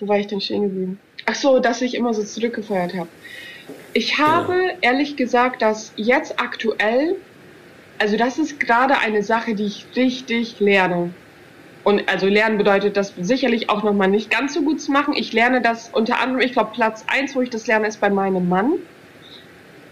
Wo 0.00 0.08
war 0.08 0.18
ich 0.18 0.26
denn 0.26 0.40
stehen 0.40 0.62
geblieben? 0.62 0.98
Ach 1.26 1.34
so, 1.34 1.58
dass 1.58 1.82
ich 1.82 1.94
immer 1.94 2.14
so 2.14 2.22
zurückgefeuert 2.22 2.94
habe. 2.94 3.08
Ich 3.92 4.18
habe 4.18 4.54
genau. 4.54 4.78
ehrlich 4.80 5.16
gesagt, 5.16 5.60
dass 5.62 5.92
jetzt 5.96 6.40
aktuell 6.40 7.16
also 7.98 8.16
das 8.16 8.38
ist 8.38 8.60
gerade 8.60 8.98
eine 8.98 9.22
Sache, 9.22 9.54
die 9.54 9.66
ich 9.66 9.86
richtig 9.96 10.60
lerne. 10.60 11.10
Und 11.84 12.08
also 12.08 12.26
lernen 12.26 12.58
bedeutet 12.58 12.96
das 12.96 13.14
sicherlich 13.18 13.70
auch 13.70 13.82
nochmal 13.82 14.08
nicht 14.08 14.30
ganz 14.30 14.54
so 14.54 14.62
gut 14.62 14.80
zu 14.80 14.92
machen. 14.92 15.14
Ich 15.16 15.32
lerne 15.32 15.60
das 15.60 15.88
unter 15.88 16.20
anderem, 16.20 16.40
ich 16.40 16.52
glaube 16.52 16.70
Platz 16.74 17.04
eins, 17.06 17.34
wo 17.34 17.40
ich 17.40 17.50
das 17.50 17.66
lerne, 17.66 17.86
ist 17.86 18.00
bei 18.00 18.10
meinem 18.10 18.48
Mann. 18.48 18.74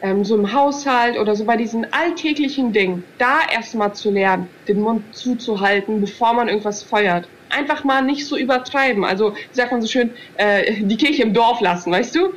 Ähm, 0.03 0.25
so 0.25 0.37
im 0.37 0.53
Haushalt 0.53 1.19
oder 1.19 1.35
so 1.35 1.45
bei 1.45 1.57
diesen 1.57 1.91
alltäglichen 1.93 2.73
Dingen. 2.73 3.03
Da 3.19 3.39
erstmal 3.51 3.95
zu 3.95 4.11
lernen, 4.11 4.49
den 4.69 4.81
Mund 4.81 5.17
zuzuhalten, 5.17 6.01
bevor 6.01 6.35
man 6.35 6.49
irgendwas 6.49 6.83
feuert. 6.83 7.29
Einfach 7.49 7.83
mal 7.83 8.03
nicht 8.03 8.27
so 8.27 8.37
übertreiben. 8.37 9.05
Also 9.05 9.33
sagt 9.53 9.73
man 9.73 9.81
so 9.81 9.89
schön, 9.89 10.11
äh, 10.37 10.83
die 10.83 10.97
Kirche 10.97 11.23
im 11.23 11.33
Dorf 11.33 11.61
lassen, 11.61 11.93
weißt 11.93 12.15
du? 12.15 12.35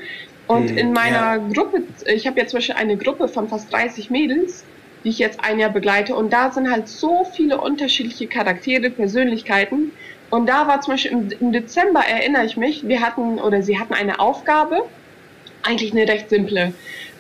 Und 0.47 0.69
hm, 0.69 0.77
in 0.77 0.93
meiner 0.93 1.35
ja. 1.35 1.37
Gruppe, 1.37 1.83
ich 2.05 2.25
habe 2.25 2.39
jetzt 2.39 2.51
zum 2.51 2.59
Beispiel 2.59 2.75
eine 2.75 2.95
Gruppe 2.95 3.27
von 3.27 3.49
fast 3.49 3.71
30 3.73 4.09
Mädels, 4.09 4.63
die 5.03 5.09
ich 5.09 5.19
jetzt 5.19 5.43
ein 5.43 5.59
Jahr 5.59 5.69
begleite. 5.69 6.15
Und 6.15 6.33
da 6.33 6.51
sind 6.51 6.71
halt 6.71 6.87
so 6.87 7.25
viele 7.25 7.59
unterschiedliche 7.59 8.27
Charaktere, 8.27 8.89
Persönlichkeiten. 8.89 9.91
Und 10.29 10.47
da 10.47 10.67
war 10.67 10.81
zum 10.81 10.93
Beispiel 10.93 11.35
im, 11.39 11.51
Dezember, 11.51 12.01
erinnere 12.01 12.45
ich 12.45 12.57
mich, 12.57 12.87
wir 12.87 13.01
hatten 13.01 13.39
oder 13.39 13.63
sie 13.63 13.79
hatten 13.79 13.93
eine 13.93 14.19
Aufgabe, 14.19 14.83
eigentlich 15.63 15.91
eine 15.91 16.07
recht 16.07 16.29
simple. 16.29 16.73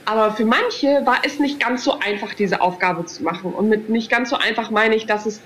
Aber 0.05 0.31
für 0.31 0.45
manche 0.45 1.05
war 1.05 1.19
es 1.23 1.39
nicht 1.39 1.59
ganz 1.59 1.83
so 1.83 1.99
einfach, 1.99 2.33
diese 2.33 2.61
Aufgabe 2.61 3.05
zu 3.05 3.23
machen. 3.23 3.53
Und 3.53 3.69
mit 3.69 3.89
nicht 3.89 4.09
ganz 4.09 4.29
so 4.29 4.37
einfach 4.37 4.69
meine 4.69 4.95
ich, 4.95 5.05
dass 5.05 5.25
es 5.25 5.41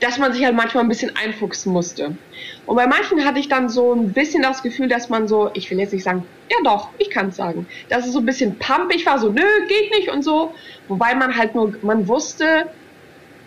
dass 0.00 0.18
man 0.18 0.32
sich 0.32 0.44
halt 0.44 0.54
manchmal 0.54 0.84
ein 0.84 0.88
bisschen 0.88 1.14
einfuchsen 1.16 1.72
musste. 1.72 2.16
Und 2.66 2.76
bei 2.76 2.86
manchen 2.86 3.24
hatte 3.24 3.38
ich 3.38 3.48
dann 3.48 3.68
so 3.68 3.94
ein 3.94 4.12
bisschen 4.12 4.42
das 4.42 4.62
Gefühl, 4.62 4.88
dass 4.88 5.08
man 5.08 5.28
so, 5.28 5.50
ich 5.54 5.70
will 5.70 5.78
jetzt 5.78 5.92
nicht 5.92 6.04
sagen, 6.04 6.24
ja 6.50 6.56
doch, 6.64 6.90
ich 6.98 7.10
kann 7.10 7.28
es 7.28 7.36
sagen, 7.36 7.66
dass 7.88 8.06
es 8.06 8.12
so 8.12 8.20
ein 8.20 8.26
bisschen 8.26 8.58
pumpig 8.58 9.06
war, 9.06 9.18
so, 9.18 9.30
nö, 9.30 9.42
geht 9.68 9.90
nicht 9.90 10.10
und 10.10 10.22
so. 10.22 10.54
Wobei 10.88 11.14
man 11.14 11.36
halt 11.36 11.54
nur, 11.54 11.74
man 11.82 12.08
wusste, 12.08 12.70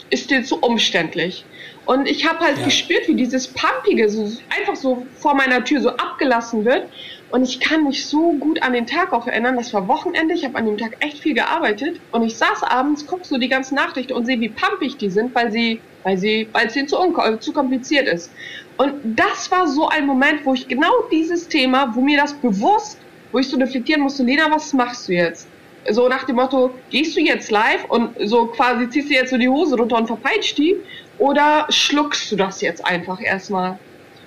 ist 0.09 0.29
dir 0.29 0.43
zu 0.43 0.59
umständlich. 0.59 1.45
Und 1.85 2.07
ich 2.07 2.27
habe 2.27 2.39
halt 2.39 2.57
ja. 2.57 2.65
gespürt, 2.65 3.07
wie 3.07 3.15
dieses 3.15 3.47
Pumpige 3.47 4.09
so 4.09 4.29
einfach 4.57 4.75
so 4.75 5.05
vor 5.15 5.35
meiner 5.35 5.63
Tür 5.63 5.81
so 5.81 5.89
abgelassen 5.91 6.65
wird. 6.65 6.83
Und 7.30 7.44
ich 7.44 7.60
kann 7.60 7.84
mich 7.84 8.06
so 8.06 8.32
gut 8.34 8.63
an 8.63 8.73
den 8.73 8.88
Tag 8.88 9.12
auch 9.12 9.28
erinnern. 9.28 9.58
Das 9.58 9.73
war 9.73 9.88
Wochenende. 9.88 10.34
Ich 10.34 10.46
habe 10.46 10.58
an 10.58 10.65
dem 10.65 10.78
Tag 10.78 10.98
echt 11.02 11.19
viel 11.19 11.34
gearbeitet. 11.34 12.00
Und 12.12 12.23
ich 12.23 12.38
saß 12.38 12.63
abends, 12.63 13.06
guck 13.06 13.25
so 13.25 13.38
die 13.38 13.50
ganzen 13.50 13.75
Nachrichten 13.75 14.13
und 14.13 14.25
sehe, 14.25 14.40
wie 14.40 14.50
pumpig 14.50 14.98
die 14.98 15.10
sind, 15.10 15.36
weil 15.36 15.52
sie, 15.52 15.82
weil 16.04 16.17
sie, 16.17 16.48
weil 16.54 16.67
es 16.67 16.75
ihnen 16.75 16.88
zu, 16.88 16.98
zu 17.40 17.52
kompliziert 17.52 18.08
ist. 18.08 18.32
Und 18.78 18.94
das 19.04 19.52
war 19.52 19.67
so 19.67 19.90
ein 19.90 20.06
Moment, 20.06 20.46
wo 20.46 20.54
ich 20.54 20.67
genau 20.67 20.92
dieses 21.12 21.48
Thema, 21.48 21.94
wo 21.96 22.02
mir 22.02 22.17
das 22.17 22.34
bewusst, 22.34 23.00
wo 23.32 23.40
ich 23.40 23.50
so 23.50 23.58
reflektieren 23.58 24.04
musste, 24.04 24.23
Lena, 24.23 24.50
was 24.50 24.71
machst 24.73 25.10
du 25.10 25.13
jetzt? 25.13 25.48
So 25.90 26.08
nach 26.08 26.25
dem 26.25 26.36
Motto, 26.36 26.71
gehst 26.90 27.15
du 27.15 27.21
jetzt 27.21 27.50
live 27.50 27.86
und 27.90 28.12
so 28.25 28.48
quasi 28.48 28.90
ziehst 28.90 29.10
du 29.10 29.13
jetzt 29.13 29.32
so 29.32 29.38
die 29.38 29.50
Hose 29.50 29.78
runter 29.78 29.98
und 29.98 30.08
verpeitscht 30.08 30.58
die? 30.58 30.78
Oder 31.17 31.65
schluckst 31.69 32.32
du 32.32 32.36
das 32.36 32.62
jetzt 32.62 32.86
einfach 32.86 33.21
erstmal? 33.21 33.80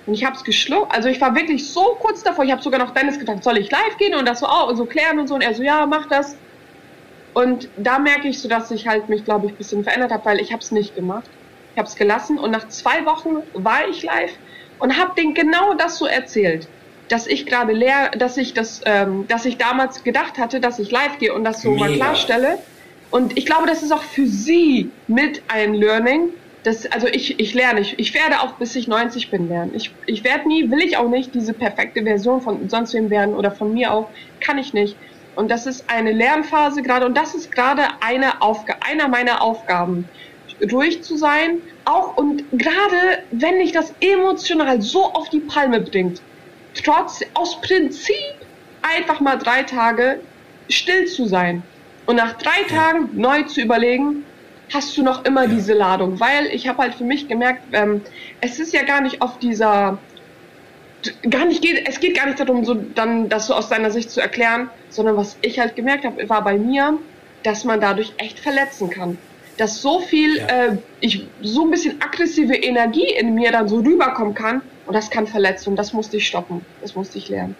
Und 0.05 0.13
ich 0.13 0.25
habe 0.25 0.35
es 0.35 0.43
geschluckt. 0.43 0.93
Also 0.93 1.09
ich 1.09 1.21
war 1.21 1.35
wirklich 1.35 1.69
so 1.69 1.97
kurz 1.99 2.23
davor. 2.23 2.43
Ich 2.43 2.51
habe 2.51 2.61
sogar 2.61 2.79
noch 2.79 2.91
Dennis 2.91 3.19
gefragt, 3.19 3.43
soll 3.43 3.57
ich 3.57 3.69
live 3.69 3.97
gehen 3.97 4.15
und 4.15 4.27
das 4.27 4.39
so, 4.39 4.47
oh, 4.49 4.73
so 4.73 4.85
klären 4.85 5.19
und 5.19 5.27
so. 5.27 5.35
Und 5.35 5.41
er 5.41 5.53
so, 5.53 5.63
ja, 5.63 5.85
mach 5.85 6.07
das. 6.07 6.35
Und 7.33 7.69
da 7.77 7.99
merke 7.99 8.27
ich 8.27 8.39
so, 8.41 8.49
dass 8.49 8.71
ich 8.71 8.87
halt 8.87 9.09
mich, 9.09 9.23
glaube 9.23 9.45
ich, 9.45 9.53
ein 9.53 9.57
bisschen 9.57 9.83
verändert 9.83 10.11
habe, 10.11 10.25
weil 10.25 10.39
ich 10.41 10.51
habe 10.51 10.61
es 10.61 10.71
nicht 10.71 10.95
gemacht. 10.95 11.29
Ich 11.73 11.77
habe 11.77 11.87
es 11.87 11.95
gelassen 11.95 12.37
und 12.37 12.51
nach 12.51 12.67
zwei 12.67 13.05
Wochen 13.05 13.43
war 13.53 13.87
ich 13.89 14.03
live 14.03 14.31
und 14.79 14.97
habe 14.97 15.13
denen 15.15 15.33
genau 15.33 15.73
das 15.75 15.97
so 15.97 16.05
erzählt. 16.05 16.67
dass 17.11 17.27
ich 17.27 17.45
gerade 17.45 17.73
leer, 17.73 18.09
dass 18.17 18.37
ich 18.37 18.53
das, 18.53 18.81
ähm, 18.85 19.25
dass 19.27 19.45
ich 19.45 19.57
damals 19.57 20.03
gedacht 20.03 20.37
hatte, 20.37 20.61
dass 20.61 20.79
ich 20.79 20.91
live 20.91 21.17
gehe 21.19 21.33
und 21.33 21.43
das 21.43 21.61
so 21.61 21.71
Mega. 21.71 21.85
mal 21.85 21.95
klarstelle. 21.95 22.57
Und 23.09 23.37
ich 23.37 23.45
glaube, 23.45 23.67
das 23.67 23.83
ist 23.83 23.91
auch 23.91 24.03
für 24.03 24.25
Sie 24.25 24.89
mit 25.07 25.43
ein 25.49 25.73
Learning. 25.73 26.29
Das, 26.63 26.85
also 26.85 27.07
ich, 27.07 27.39
ich 27.39 27.53
lerne, 27.55 27.79
ich, 27.79 27.97
ich 27.97 28.13
werde 28.13 28.41
auch 28.41 28.53
bis 28.53 28.75
ich 28.75 28.87
90 28.87 29.31
bin 29.31 29.49
lernen. 29.49 29.71
Ich, 29.73 29.91
ich 30.05 30.23
werde 30.23 30.47
nie, 30.47 30.69
will 30.69 30.81
ich 30.81 30.97
auch 30.97 31.09
nicht 31.09 31.33
diese 31.33 31.53
perfekte 31.53 32.03
Version 32.03 32.41
von 32.41 32.69
sonst 32.69 32.93
wem 32.93 33.09
werden 33.09 33.33
oder 33.33 33.51
von 33.51 33.73
mir 33.73 33.91
auch, 33.91 34.09
kann 34.39 34.59
ich 34.59 34.73
nicht. 34.73 34.95
Und 35.35 35.49
das 35.49 35.65
ist 35.65 35.89
eine 35.89 36.11
Lernphase 36.11 36.83
gerade. 36.83 37.05
Und 37.05 37.17
das 37.17 37.33
ist 37.33 37.51
gerade 37.51 37.83
eine 38.01 38.41
Aufga 38.41 38.75
einer 38.81 39.07
meiner 39.07 39.41
Aufgaben, 39.41 40.07
ruhig 40.71 41.01
zu 41.01 41.17
sein, 41.17 41.61
auch 41.85 42.17
und 42.17 42.43
gerade 42.51 43.23
wenn 43.31 43.59
dich 43.59 43.71
das 43.71 43.93
emotional 43.99 44.81
so 44.81 45.05
auf 45.05 45.29
die 45.29 45.39
Palme 45.39 45.81
bringt, 45.81 46.21
trotz 46.75 47.21
aus 47.33 47.59
Prinzip 47.61 48.15
einfach 48.81 49.19
mal 49.19 49.37
drei 49.37 49.63
Tage 49.63 50.19
still 50.69 51.05
zu 51.05 51.25
sein 51.25 51.63
und 52.05 52.15
nach 52.15 52.33
drei 52.33 52.63
Tagen 52.69 53.09
neu 53.13 53.43
zu 53.43 53.61
überlegen, 53.61 54.23
hast 54.73 54.97
du 54.97 55.03
noch 55.03 55.25
immer 55.25 55.43
ja. 55.43 55.49
diese 55.49 55.73
Ladung, 55.73 56.19
weil 56.19 56.47
ich 56.47 56.67
habe 56.67 56.79
halt 56.79 56.95
für 56.95 57.03
mich 57.03 57.27
gemerkt, 57.27 57.63
ähm, 57.73 58.01
es 58.41 58.59
ist 58.59 58.73
ja 58.73 58.83
gar 58.83 59.01
nicht 59.01 59.21
auf 59.21 59.39
dieser 59.39 59.97
gar 61.27 61.45
nicht 61.45 61.63
geht, 61.63 61.87
es 61.89 61.99
geht 61.99 62.15
gar 62.15 62.27
nicht 62.27 62.39
darum, 62.39 62.63
so 62.63 62.75
dann 62.75 63.27
das 63.27 63.47
so 63.47 63.55
aus 63.55 63.69
seiner 63.69 63.89
Sicht 63.89 64.11
zu 64.11 64.21
erklären, 64.21 64.69
sondern 64.89 65.17
was 65.17 65.35
ich 65.41 65.59
halt 65.59 65.75
gemerkt 65.75 66.05
habe, 66.05 66.29
war 66.29 66.43
bei 66.43 66.57
mir, 66.57 66.99
dass 67.41 67.63
man 67.63 67.81
dadurch 67.81 68.13
echt 68.17 68.39
verletzen 68.39 68.89
kann 68.89 69.17
dass 69.61 69.81
so 69.81 69.99
viel, 69.99 70.37
ja. 70.37 70.47
äh, 70.47 70.77
ich 71.01 71.27
so 71.41 71.63
ein 71.63 71.69
bisschen 71.69 72.01
aggressive 72.01 72.55
Energie 72.55 73.13
in 73.19 73.35
mir 73.35 73.51
dann 73.51 73.67
so 73.67 73.77
rüberkommen 73.77 74.33
kann 74.33 74.61
und 74.87 74.95
das 74.95 75.09
kann 75.09 75.27
verletzen 75.27 75.69
und 75.69 75.75
das 75.75 75.93
musste 75.93 76.17
ich 76.17 76.27
stoppen, 76.27 76.65
das 76.81 76.95
musste 76.95 77.19
ich 77.19 77.29
lernen. 77.29 77.55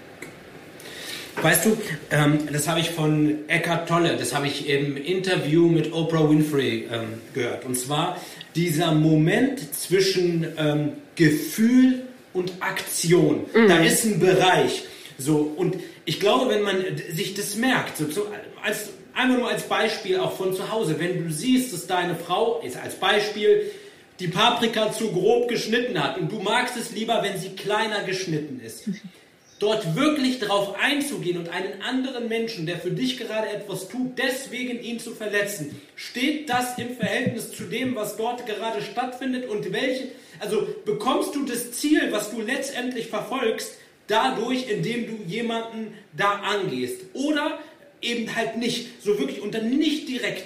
Weißt 1.41 1.65
du, 1.65 1.77
ähm, 2.11 2.39
das 2.51 2.67
habe 2.67 2.79
ich 2.79 2.89
von 2.89 3.47
Eckhart 3.47 3.87
Tolle, 3.87 4.17
das 4.17 4.35
habe 4.35 4.47
ich 4.47 4.67
im 4.67 4.97
Interview 4.97 5.67
mit 5.67 5.93
Oprah 5.93 6.29
Winfrey 6.29 6.87
ähm, 6.91 7.21
gehört. 7.33 7.65
Und 7.65 7.77
zwar 7.77 8.19
dieser 8.55 8.91
Moment 8.93 9.73
zwischen 9.73 10.45
ähm, 10.57 10.93
Gefühl 11.15 12.01
und 12.33 12.53
Aktion. 12.59 13.45
Mhm. 13.53 13.67
Da 13.67 13.77
ist 13.83 14.05
ein 14.05 14.19
Bereich. 14.19 14.83
So, 15.17 15.53
und 15.55 15.77
ich 16.05 16.19
glaube, 16.19 16.53
wenn 16.53 16.63
man 16.63 16.77
sich 17.13 17.33
das 17.33 17.55
merkt, 17.55 17.97
so, 17.97 18.09
so 18.09 18.27
als 18.63 18.89
Einfach 19.13 19.37
nur 19.37 19.49
als 19.49 19.63
Beispiel 19.63 20.19
auch 20.19 20.35
von 20.37 20.55
zu 20.55 20.71
Hause. 20.71 20.99
Wenn 20.99 21.23
du 21.23 21.33
siehst, 21.33 21.73
dass 21.73 21.87
deine 21.87 22.15
Frau, 22.15 22.61
ist 22.61 22.77
als 22.77 22.95
Beispiel, 22.95 23.71
die 24.19 24.27
Paprika 24.27 24.91
zu 24.91 25.11
grob 25.11 25.49
geschnitten 25.49 26.01
hat 26.01 26.17
und 26.17 26.31
du 26.31 26.39
magst 26.39 26.77
es 26.77 26.91
lieber, 26.91 27.21
wenn 27.23 27.39
sie 27.39 27.49
kleiner 27.49 28.03
geschnitten 28.03 28.61
ist. 28.63 28.89
Dort 29.61 29.95
wirklich 29.95 30.39
darauf 30.39 30.75
einzugehen 30.81 31.37
und 31.37 31.49
einen 31.49 31.83
anderen 31.83 32.27
Menschen, 32.27 32.65
der 32.65 32.79
für 32.79 32.89
dich 32.89 33.17
gerade 33.17 33.47
etwas 33.47 33.89
tut, 33.89 34.17
deswegen 34.17 34.81
ihn 34.81 34.99
zu 34.99 35.11
verletzen, 35.11 35.79
steht 35.95 36.49
das 36.49 36.79
im 36.79 36.95
Verhältnis 36.95 37.51
zu 37.51 37.65
dem, 37.65 37.93
was 37.95 38.17
dort 38.17 38.47
gerade 38.47 38.81
stattfindet 38.81 39.47
und 39.47 39.71
welche, 39.71 40.07
also 40.39 40.67
bekommst 40.83 41.35
du 41.35 41.45
das 41.45 41.73
Ziel, 41.73 42.11
was 42.11 42.31
du 42.31 42.41
letztendlich 42.41 43.05
verfolgst, 43.05 43.77
dadurch, 44.07 44.67
indem 44.67 45.05
du 45.05 45.23
jemanden 45.27 45.93
da 46.17 46.39
angehst? 46.39 47.01
Oder 47.13 47.59
eben 48.01 48.35
halt 48.35 48.57
nicht. 48.57 49.03
So 49.03 49.19
wirklich 49.19 49.41
und 49.41 49.53
dann 49.53 49.69
nicht 49.69 50.09
direkt 50.09 50.43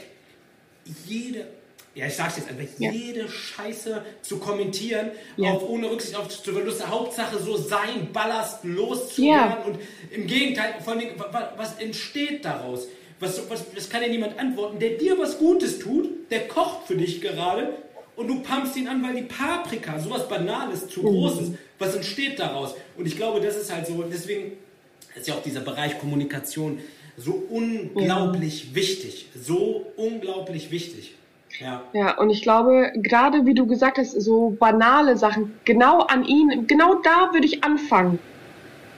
jede, 1.07 1.47
ja 1.95 2.05
ich 2.07 2.13
sag's 2.13 2.37
jetzt 2.37 2.49
einfach, 2.49 2.65
ja. 2.77 2.91
jede 2.91 3.27
Scheiße 3.27 4.03
zu 4.21 4.37
kommentieren, 4.37 5.11
ja. 5.37 5.51
auf, 5.51 5.67
ohne 5.67 5.89
Rücksicht 5.89 6.15
auf 6.15 6.29
zu 6.29 6.53
Verluste. 6.53 6.89
Hauptsache 6.89 7.39
so 7.39 7.57
sein 7.57 8.11
Ballast 8.11 8.63
loszuwerden 8.63 9.57
ja. 9.57 9.63
und 9.65 9.79
im 10.11 10.27
Gegenteil, 10.27 10.75
von 10.83 10.99
den, 10.99 11.09
was, 11.55 11.79
entsteht 11.79 12.45
daraus? 12.45 12.87
Was, 13.19 13.49
was, 13.49 13.63
das 13.73 13.89
kann 13.89 14.01
ja 14.01 14.09
niemand 14.09 14.37
antworten, 14.37 14.77
der 14.77 14.91
dir 14.91 15.17
was 15.17 15.39
Gutes 15.39 15.79
tut, 15.79 16.29
der 16.29 16.49
kocht 16.49 16.87
für 16.87 16.97
dich 16.97 17.21
gerade 17.21 17.73
und 18.17 18.27
du 18.27 18.41
pumpst 18.41 18.75
ihn 18.75 18.87
an, 18.87 19.01
weil 19.01 19.15
die 19.15 19.23
Paprika, 19.23 19.97
sowas 19.97 20.27
Banales, 20.27 20.87
zu 20.89 21.01
mhm. 21.01 21.05
groß 21.05 21.41
ist. 21.41 21.51
Was 21.79 21.95
entsteht 21.95 22.39
daraus? 22.39 22.75
Und 22.97 23.05
ich 23.05 23.15
glaube, 23.15 23.39
das 23.39 23.55
ist 23.55 23.73
halt 23.73 23.87
so, 23.87 24.03
deswegen 24.03 24.53
ist 25.15 25.27
ja 25.27 25.35
auch 25.35 25.43
dieser 25.43 25.61
Bereich 25.61 25.97
Kommunikation 25.97 26.79
so 27.17 27.43
unglaublich 27.49 28.65
ja. 28.69 28.75
wichtig. 28.75 29.27
So 29.41 29.85
unglaublich 29.95 30.71
wichtig. 30.71 31.13
Ja. 31.59 31.83
ja, 31.93 32.17
und 32.17 32.29
ich 32.29 32.41
glaube, 32.41 32.91
gerade 32.95 33.45
wie 33.45 33.53
du 33.53 33.65
gesagt 33.65 33.97
hast, 33.97 34.11
so 34.11 34.55
banale 34.59 35.17
Sachen, 35.17 35.57
genau 35.63 36.01
an 36.01 36.25
ihn, 36.25 36.67
genau 36.67 36.95
da 36.95 37.29
würde 37.31 37.45
ich 37.45 37.63
anfangen. 37.63 38.19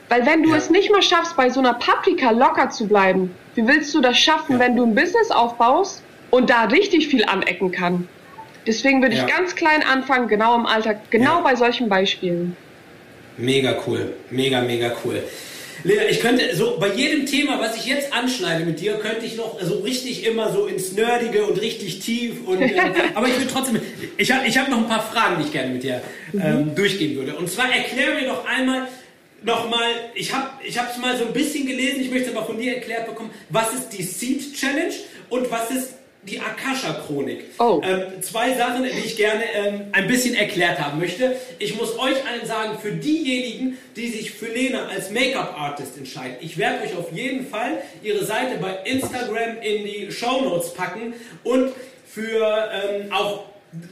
Weil 0.10 0.26
wenn 0.26 0.44
du 0.44 0.52
ja. 0.52 0.56
es 0.56 0.70
nicht 0.70 0.92
mal 0.92 1.02
schaffst, 1.02 1.36
bei 1.36 1.50
so 1.50 1.60
einer 1.60 1.74
Paprika 1.74 2.32
locker 2.32 2.70
zu 2.70 2.88
bleiben, 2.88 3.36
wie 3.56 3.68
willst 3.68 3.94
du 3.94 4.02
das 4.02 4.18
schaffen, 4.18 4.54
ja. 4.54 4.60
wenn 4.60 4.76
du 4.76 4.84
ein 4.84 4.96
Business 4.96 5.32
aufbaust 5.32 6.04
und 6.32 6.50
da 6.50 6.64
richtig 6.66 7.08
viel 7.08 7.26
anecken 7.26 7.72
kann? 7.72 8.08
Deswegen 8.66 9.02
würde 9.02 9.16
ich 9.16 9.26
ganz 9.28 9.56
klein 9.56 9.82
anfangen, 9.82 10.28
genau 10.28 10.56
im 10.56 10.66
Alltag, 10.66 11.10
genau 11.10 11.42
bei 11.42 11.56
solchen 11.56 11.88
Beispielen. 11.88 12.58
Mega 13.38 13.76
cool, 13.86 14.14
mega, 14.30 14.62
mega 14.62 14.92
cool. 15.06 15.24
Lea, 15.88 16.02
ich 16.10 16.20
könnte 16.20 16.54
so 16.54 16.78
bei 16.78 16.94
jedem 16.94 17.26
Thema, 17.26 17.62
was 17.62 17.78
ich 17.78 17.86
jetzt 17.86 18.12
anschneide 18.12 18.66
mit 18.66 18.82
dir, 18.82 18.96
könnte 18.96 19.26
ich 19.26 19.38
noch 19.38 19.58
so 19.62 19.76
richtig 19.80 20.26
immer 20.26 20.52
so 20.52 20.66
ins 20.66 20.92
Nerdige 20.92 21.46
und 21.46 21.62
richtig 21.62 22.00
tief 22.00 22.46
und 22.46 22.62
äh, 22.62 22.78
aber 23.16 23.28
ich 23.30 23.40
will 23.40 23.48
trotzdem, 23.50 23.80
ich 24.18 24.30
habe 24.30 24.46
ich 24.46 24.58
hab 24.58 24.68
noch 24.70 24.80
ein 24.80 24.90
paar 24.90 25.02
Fragen, 25.02 25.38
die 25.40 25.46
ich 25.46 25.52
gerne 25.54 25.72
mit 25.72 25.84
dir 25.84 26.02
ähm, 26.34 26.66
mhm. 26.66 26.76
durchgehen 26.76 27.16
würde. 27.16 27.36
Und 27.36 27.50
zwar 27.50 27.74
erklär 27.74 28.16
mir 28.16 28.28
doch 28.28 28.46
einmal 28.46 28.90
nochmal, 29.44 29.88
ich 30.14 30.34
habe 30.34 30.50
ich 30.62 30.76
es 30.76 30.98
mal 30.98 31.16
so 31.16 31.26
ein 31.26 31.32
bisschen 31.32 31.66
gelesen, 31.66 32.02
ich 32.02 32.12
möchte 32.12 32.32
es 32.32 32.36
aber 32.36 32.46
von 32.46 32.58
dir 32.58 32.76
erklärt 32.76 33.06
bekommen, 33.06 33.30
was 33.50 33.74
ist 33.74 33.90
die 33.90 34.04
Seed 34.04 34.56
Challenge 34.56 34.94
und 35.30 35.50
was 35.50 35.72
ist 35.72 35.94
die 36.28 36.40
Akasha-Chronik. 36.40 37.46
Oh. 37.60 37.82
Ähm, 37.84 38.22
zwei 38.22 38.54
Sachen, 38.56 38.84
die 38.84 39.06
ich 39.06 39.16
gerne 39.16 39.44
ähm, 39.54 39.82
ein 39.92 40.08
bisschen 40.08 40.36
erklärt 40.36 40.80
haben 40.80 41.00
möchte. 41.00 41.36
Ich 41.60 41.76
muss 41.76 41.98
euch 41.98 42.26
allen 42.28 42.46
sagen, 42.46 42.78
für 42.80 42.92
diejenigen, 42.92 43.78
die 43.96 44.10
sich 44.10 44.32
für 44.32 44.48
Lena 44.48 44.88
als 44.88 45.10
Make-up-Artist 45.12 45.98
entscheiden, 45.98 46.38
ich 46.42 46.58
werde 46.58 46.84
euch 46.84 46.96
auf 46.96 47.12
jeden 47.12 47.48
Fall 47.48 47.78
ihre 48.04 48.26
Seite 48.26 48.58
bei 48.60 48.78
Instagram 48.86 49.58
in 49.62 49.86
die 49.86 50.12
Show 50.12 50.42
Notes 50.42 50.74
packen 50.74 51.14
und 51.44 51.72
für 52.06 52.70
ähm, 52.72 53.12
auch 53.12 53.44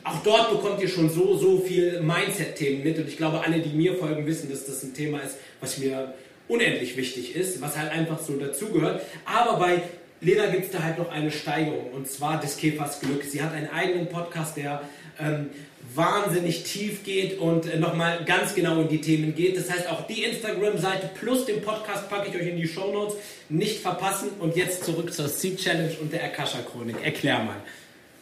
auch 0.04 0.24
dort 0.24 0.52
bekommt 0.52 0.82
ihr 0.82 0.88
schon 0.88 1.10
so, 1.10 1.38
so 1.38 1.60
viel 1.60 2.00
Mindset-Themen 2.00 2.84
mit. 2.84 2.98
Und 2.98 3.08
ich 3.10 3.18
glaube, 3.18 3.42
alle, 3.46 3.60
die 3.60 3.76
mir 3.76 3.96
folgen, 3.96 4.26
wissen, 4.26 4.50
dass 4.50 4.66
das 4.66 4.82
ein 4.84 4.94
Thema 4.94 5.20
ist, 5.20 5.36
was 5.60 5.78
mir 5.78 6.14
unendlich 6.48 6.96
wichtig 6.96 7.36
ist, 7.36 7.62
was 7.62 7.78
halt 7.78 7.92
einfach 7.92 8.20
so 8.20 8.38
dazugehört. 8.38 9.02
Aber 9.26 9.60
bei 9.60 9.82
Lena 10.22 10.48
gibt 10.48 10.66
es 10.66 10.72
da 10.72 10.82
halt 10.82 10.98
noch 10.98 11.12
eine 11.12 11.32
Steigerung 11.32 11.92
und 11.94 12.10
zwar 12.10 12.40
des 12.40 12.58
Käfers 12.58 13.00
Glück. 13.00 13.24
Sie 13.24 13.42
hat 13.42 13.54
einen 13.54 13.70
eigenen 13.70 14.08
Podcast, 14.08 14.58
der 14.58 14.82
ähm, 15.20 15.50
wahnsinnig 15.94 16.64
tief 16.64 17.04
geht 17.04 17.40
und 17.40 17.72
äh, 17.72 17.78
nochmal 17.78 18.24
ganz 18.26 18.56
genau 18.56 18.82
in 18.82 18.88
die 18.88 19.02
Themen 19.02 19.36
geht. 19.36 19.58
Das 19.58 19.70
heißt, 19.70 19.90
auch 19.90 20.08
die 20.08 20.24
Instagram-Seite 20.24 21.12
plus 21.20 21.46
den 21.46 21.62
Podcast 21.62 22.10
packe 22.10 22.30
ich 22.30 22.36
euch 22.36 22.48
in 22.48 22.58
die 22.58 22.68
Show 22.68 22.92
Notes. 22.92 23.16
Nicht 23.50 23.82
verpassen. 23.82 24.30
Und 24.40 24.56
jetzt 24.56 24.84
zurück 24.84 25.14
zur 25.14 25.28
Seed 25.28 25.60
Challenge 25.60 25.94
und 26.02 26.12
der 26.12 26.24
Akasha-Chronik. 26.24 26.98
Erklär 27.04 27.40
mal. 27.40 27.58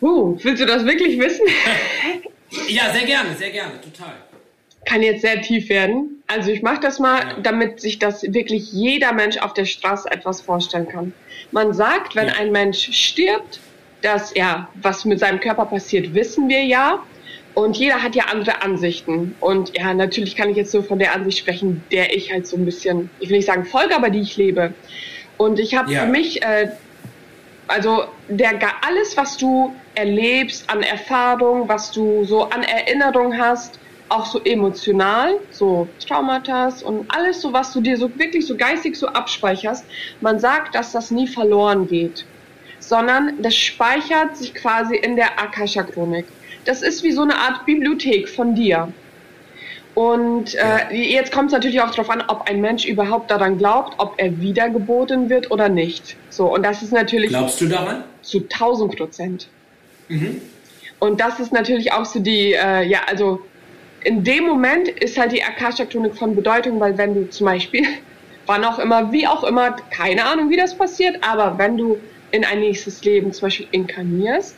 Uh, 0.02 0.38
willst 0.42 0.62
du 0.62 0.66
das 0.66 0.86
wirklich 0.86 1.18
wissen? 1.18 1.46
ja, 2.68 2.92
sehr 2.92 3.06
gerne, 3.06 3.36
sehr 3.38 3.52
gerne, 3.52 3.80
total. 3.80 4.16
Kann 4.86 5.02
jetzt 5.02 5.22
sehr 5.22 5.42
tief 5.42 5.70
werden. 5.70 6.24
Also 6.28 6.52
ich 6.52 6.62
mache 6.62 6.80
das 6.82 7.00
mal, 7.00 7.38
damit 7.42 7.80
sich 7.80 8.00
das 8.00 8.24
wirklich 8.24 8.72
jeder 8.72 9.14
Mensch 9.14 9.38
auf 9.38 9.54
der 9.54 9.66
Straße 9.66 10.10
etwas 10.12 10.42
vorstellen 10.42 10.88
kann. 10.88 11.14
Man 11.52 11.74
sagt, 11.74 12.16
wenn 12.16 12.28
ja. 12.28 12.34
ein 12.36 12.52
Mensch 12.52 12.92
stirbt, 12.92 13.60
dass 14.02 14.34
ja, 14.36 14.70
was 14.76 15.06
mit 15.06 15.20
seinem 15.20 15.40
Körper 15.40 15.66
passiert, 15.66 16.14
wissen 16.14 16.50
wir 16.50 16.64
ja. 16.64 17.00
Und 17.56 17.78
jeder 17.78 18.02
hat 18.02 18.16
ja 18.16 18.26
andere 18.26 18.64
Ansichten. 18.64 19.36
Und 19.40 19.78
ja, 19.78 19.94
natürlich 19.94 20.36
kann 20.36 20.50
ich 20.50 20.58
jetzt 20.58 20.72
so 20.72 20.82
von 20.82 20.98
der 20.98 21.14
Ansicht 21.14 21.38
sprechen, 21.38 21.84
der 21.92 22.16
ich 22.16 22.32
halt 22.32 22.48
so 22.48 22.58
ein 22.58 22.66
bisschen, 22.66 23.10
ich 23.20 23.30
will 23.30 23.38
nicht 23.38 23.46
sagen 23.46 23.66
folge, 23.66 23.96
aber 23.96 24.10
die 24.10 24.22
ich 24.22 24.36
lebe. 24.38 24.74
Und 25.38 25.60
ich 25.60 25.76
habe 25.76 25.92
ja. 25.92 26.02
für 26.02 26.08
mich, 26.08 26.42
äh, 26.42 26.70
also 27.68 28.06
der 28.28 28.60
alles, 28.86 29.16
was 29.18 29.38
du 29.38 29.74
erlebst 29.96 30.70
an 30.70 30.82
Erfahrung, 30.82 31.70
was 31.70 31.92
du 31.92 32.24
so 32.26 32.44
an 32.50 32.64
Erinnerung 32.64 33.38
hast, 33.38 33.80
auch 34.10 34.26
so 34.26 34.42
emotional, 34.44 35.40
so 35.52 35.88
Traumata 36.06 36.70
und 36.86 37.06
alles 37.14 37.42
so, 37.42 37.54
was 37.54 37.74
du 37.74 37.82
dir 37.82 37.98
so 37.98 38.10
wirklich 38.18 38.46
so 38.46 38.56
geistig 38.56 38.96
so 38.96 39.08
abspeicherst. 39.08 39.86
Man 40.22 40.40
sagt, 40.40 40.76
dass 40.76 40.92
das 40.92 41.12
nie 41.12 41.28
verloren 41.28 41.88
geht, 41.88 42.26
sondern 42.80 43.42
das 43.42 43.56
speichert 43.56 44.38
sich 44.38 44.54
quasi 44.54 44.96
in 44.96 45.16
der 45.16 45.40
Akasha-Chronik. 45.40 46.26
Das 46.66 46.82
ist 46.82 47.04
wie 47.04 47.12
so 47.12 47.24
eine 47.24 47.36
Art 47.36 47.66
Bibliothek 47.66 48.30
von 48.30 48.56
dir. 48.56 48.92
Und 49.96 50.56
äh, 50.56 50.92
jetzt 50.92 51.32
kommt 51.32 51.48
es 51.48 51.54
natürlich 51.54 51.80
auch 51.82 51.92
darauf 51.92 52.10
an, 52.10 52.24
ob 52.28 52.50
ein 52.50 52.62
Mensch 52.62 52.86
überhaupt 52.86 53.30
daran 53.30 53.60
glaubt, 53.60 53.94
ob 54.00 54.16
er 54.18 54.40
wiedergeboren 54.40 55.30
wird 55.30 55.52
oder 55.52 55.70
nicht. 55.70 56.18
So, 56.30 56.52
und 56.52 56.64
das 56.64 56.82
ist 56.82 56.92
natürlich. 56.92 57.30
Glaubst 57.30 57.62
du 57.62 57.68
daran? 57.68 58.04
Zu 58.24 58.40
1000 58.40 58.98
Prozent. 58.98 59.48
Mhm. 60.08 60.42
Und 60.98 61.20
das 61.20 61.40
ist 61.40 61.52
natürlich 61.52 61.92
auch 61.92 62.06
so 62.06 62.20
die, 62.20 62.54
äh, 62.54 62.88
ja, 62.88 63.02
also 63.08 63.42
in 64.04 64.24
dem 64.24 64.46
Moment 64.46 64.88
ist 64.88 65.18
halt 65.18 65.32
die 65.32 65.44
Akasha-Chronik 65.44 66.16
von 66.16 66.36
Bedeutung, 66.36 66.80
weil 66.80 66.98
wenn 66.98 67.14
du 67.14 67.30
zum 67.30 67.46
Beispiel, 67.46 67.86
wann 68.46 68.64
auch 68.66 68.80
immer, 68.80 69.12
wie 69.12 69.28
auch 69.28 69.44
immer, 69.44 69.76
keine 69.92 70.26
Ahnung, 70.26 70.50
wie 70.50 70.58
das 70.58 70.78
passiert, 70.78 71.18
aber 71.22 71.58
wenn 71.58 71.78
du 71.78 71.98
in 72.32 72.44
ein 72.44 72.60
nächstes 72.60 73.04
Leben 73.04 73.32
zum 73.32 73.48
Beispiel 73.48 73.68
inkarnierst, 73.72 74.58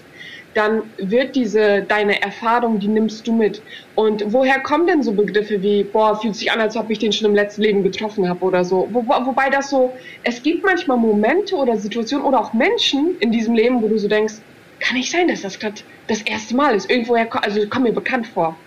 dann 0.56 0.84
wird 0.98 1.36
diese, 1.36 1.82
deine 1.82 2.22
Erfahrung, 2.22 2.80
die 2.80 2.88
nimmst 2.88 3.28
du 3.28 3.34
mit. 3.34 3.62
Und 3.94 4.24
woher 4.32 4.62
kommen 4.62 4.88
denn 4.88 5.04
so 5.04 5.12
Begriffe 5.12 5.62
wie, 5.62 5.84
boah, 5.84 6.20
fühlt 6.20 6.36
sich 6.36 6.50
an, 6.50 6.62
als 6.62 6.78
ob 6.78 6.90
ich 6.90 7.00
den 7.00 7.12
schon 7.12 7.28
im 7.28 7.36
letzten 7.36 7.62
Leben 7.62 7.84
getroffen 7.84 8.30
habe 8.30 8.44
oder 8.44 8.64
so. 8.64 8.88
Wo, 8.92 9.06
wobei 9.06 9.50
das 9.50 9.70
so, 9.70 9.94
es 10.24 10.42
gibt 10.42 10.64
manchmal 10.64 10.98
Momente 10.98 11.56
oder 11.56 11.76
Situationen 11.76 12.26
oder 12.26 12.40
auch 12.40 12.54
Menschen 12.54 13.18
in 13.20 13.34
diesem 13.34 13.54
Leben, 13.54 13.82
wo 13.82 13.90
du 13.90 13.98
so 13.98 14.08
denkst, 14.08 14.36
kann 14.80 14.96
nicht 14.96 15.12
sein, 15.12 15.28
dass 15.28 15.42
das 15.42 15.60
gerade 15.60 15.82
das 16.08 16.22
erste 16.22 16.56
Mal 16.56 16.74
ist. 16.74 16.90
Irgendwoher, 16.90 17.28
also 17.44 17.68
kommt 17.68 17.84
mir 17.84 17.94
bekannt 17.94 18.26
vor. 18.28 18.58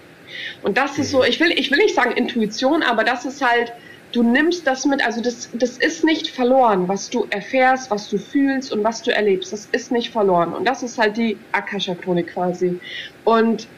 Und 0.63 0.79
das 0.79 0.99
ist 0.99 1.11
so, 1.11 1.25
ich 1.25 1.41
will, 1.41 1.51
ich 1.51 1.71
will 1.71 1.79
nicht 1.79 1.95
sagen 1.95 2.13
Intuition, 2.13 2.83
aber 2.83 3.05
das 3.05 3.25
ist 3.25 3.45
halt, 3.45 3.73
du 4.13 4.23
nimmst 4.23 4.67
das 4.67 4.85
mit, 4.85 5.05
also 5.05 5.21
das, 5.21 5.51
das 5.53 5.77
ist 5.79 6.05
nicht 6.05 6.29
verloren, 6.29 6.89
was 6.89 7.11
du 7.11 7.27
erfährst, 7.31 7.91
was 7.91 8.09
du 8.09 8.19
fühlst 8.19 8.73
und 8.73 8.83
was 8.85 9.03
du 9.03 9.15
erlebst, 9.15 9.53
das 9.53 9.67
ist 9.73 9.93
nicht 9.93 10.13
verloren. 10.13 10.53
Und 10.53 10.67
das 10.67 10.83
ist 10.83 10.99
halt 10.99 11.17
die 11.17 11.39
Akasha-Chronik 11.53 12.29
quasi. 12.29 12.81
Und 13.25 13.69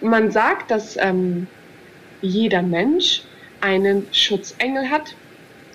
man 0.00 0.30
sagt, 0.30 0.70
dass 0.70 0.96
ähm, 0.96 1.46
jeder 2.20 2.62
Mensch 2.62 3.22
einen 3.60 4.06
Schutzengel 4.12 4.90
hat. 4.90 5.14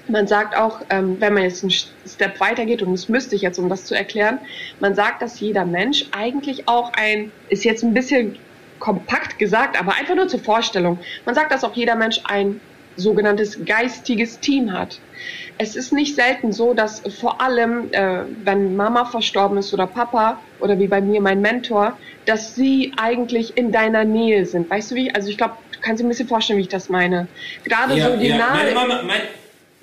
Man 0.10 0.28
sagt 0.28 0.55
auch, 0.55 0.82
ähm, 0.89 1.18
wenn 1.20 1.34
man 1.34 1.43
jetzt 1.43 1.64
einen 1.64 1.72
Step 1.72 2.39
weitergeht, 2.39 2.82
und 2.82 2.93
das 2.93 3.10
müsste 3.10 3.36
ich 3.36 3.41
jetzt, 3.41 3.60
um 3.60 3.70
das 3.70 3.86
zu 3.86 3.95
erklären, 3.95 4.39
man 4.80 4.95
sagt, 4.95 5.22
dass 5.22 5.39
jeder 5.39 5.66
Mensch 5.66 6.05
eigentlich 6.12 6.68
auch 6.68 6.93
ein, 6.93 7.32
ist 7.49 7.66
jetzt 7.66 7.84
ein 7.84 7.93
bisschen 7.93 8.38
kompakt 8.80 9.39
gesagt, 9.39 9.80
aber 9.80 9.95
einfach 9.95 10.15
nur 10.15 10.28
zur 10.28 10.39
Vorstellung. 10.39 10.99
Man 11.25 11.36
sagt, 11.36 11.51
dass 11.51 11.63
auch 11.63 11.73
jeder 11.73 11.95
Mensch 11.95 12.21
ein 12.23 12.59
sogenanntes 12.97 13.63
geistiges 13.65 14.39
Team 14.39 14.73
hat. 14.73 14.99
Es 15.57 15.75
ist 15.75 15.93
nicht 15.93 16.15
selten 16.15 16.51
so, 16.51 16.73
dass 16.73 17.01
vor 17.19 17.41
allem, 17.41 17.91
äh, 17.91 18.23
wenn 18.43 18.75
Mama 18.75 19.05
verstorben 19.05 19.57
ist 19.57 19.73
oder 19.73 19.88
Papa 19.88 20.39
oder 20.59 20.78
wie 20.80 20.88
bei 20.88 20.99
mir 20.99 21.21
mein 21.21 21.41
Mentor, 21.41 21.97
dass 22.25 22.55
sie 22.55 22.93
eigentlich 22.97 23.55
in 23.55 23.71
deiner 23.71 24.03
Nähe 24.03 24.45
sind. 24.45 24.69
Weißt 24.69 24.91
du 24.91 24.95
wie? 24.95 25.13
Also 25.13 25.30
ich 25.30 25.38
glaube, 25.38 25.53
du 25.71 25.80
kannst 25.80 26.01
dir 26.01 26.05
ein 26.05 26.09
bisschen 26.09 26.28
vorstellen, 26.28 26.57
wie 26.57 26.63
ich 26.63 26.69
das 26.69 26.89
meine. 26.89 27.28
Gerade 27.63 27.95
ja, 27.95 28.11
so 28.11 28.17
die 28.17 28.28
ja. 28.28 28.38
nahe. 28.38 28.57
Meine 28.57 28.73
Mama, 28.73 29.01
mein, 29.03 29.21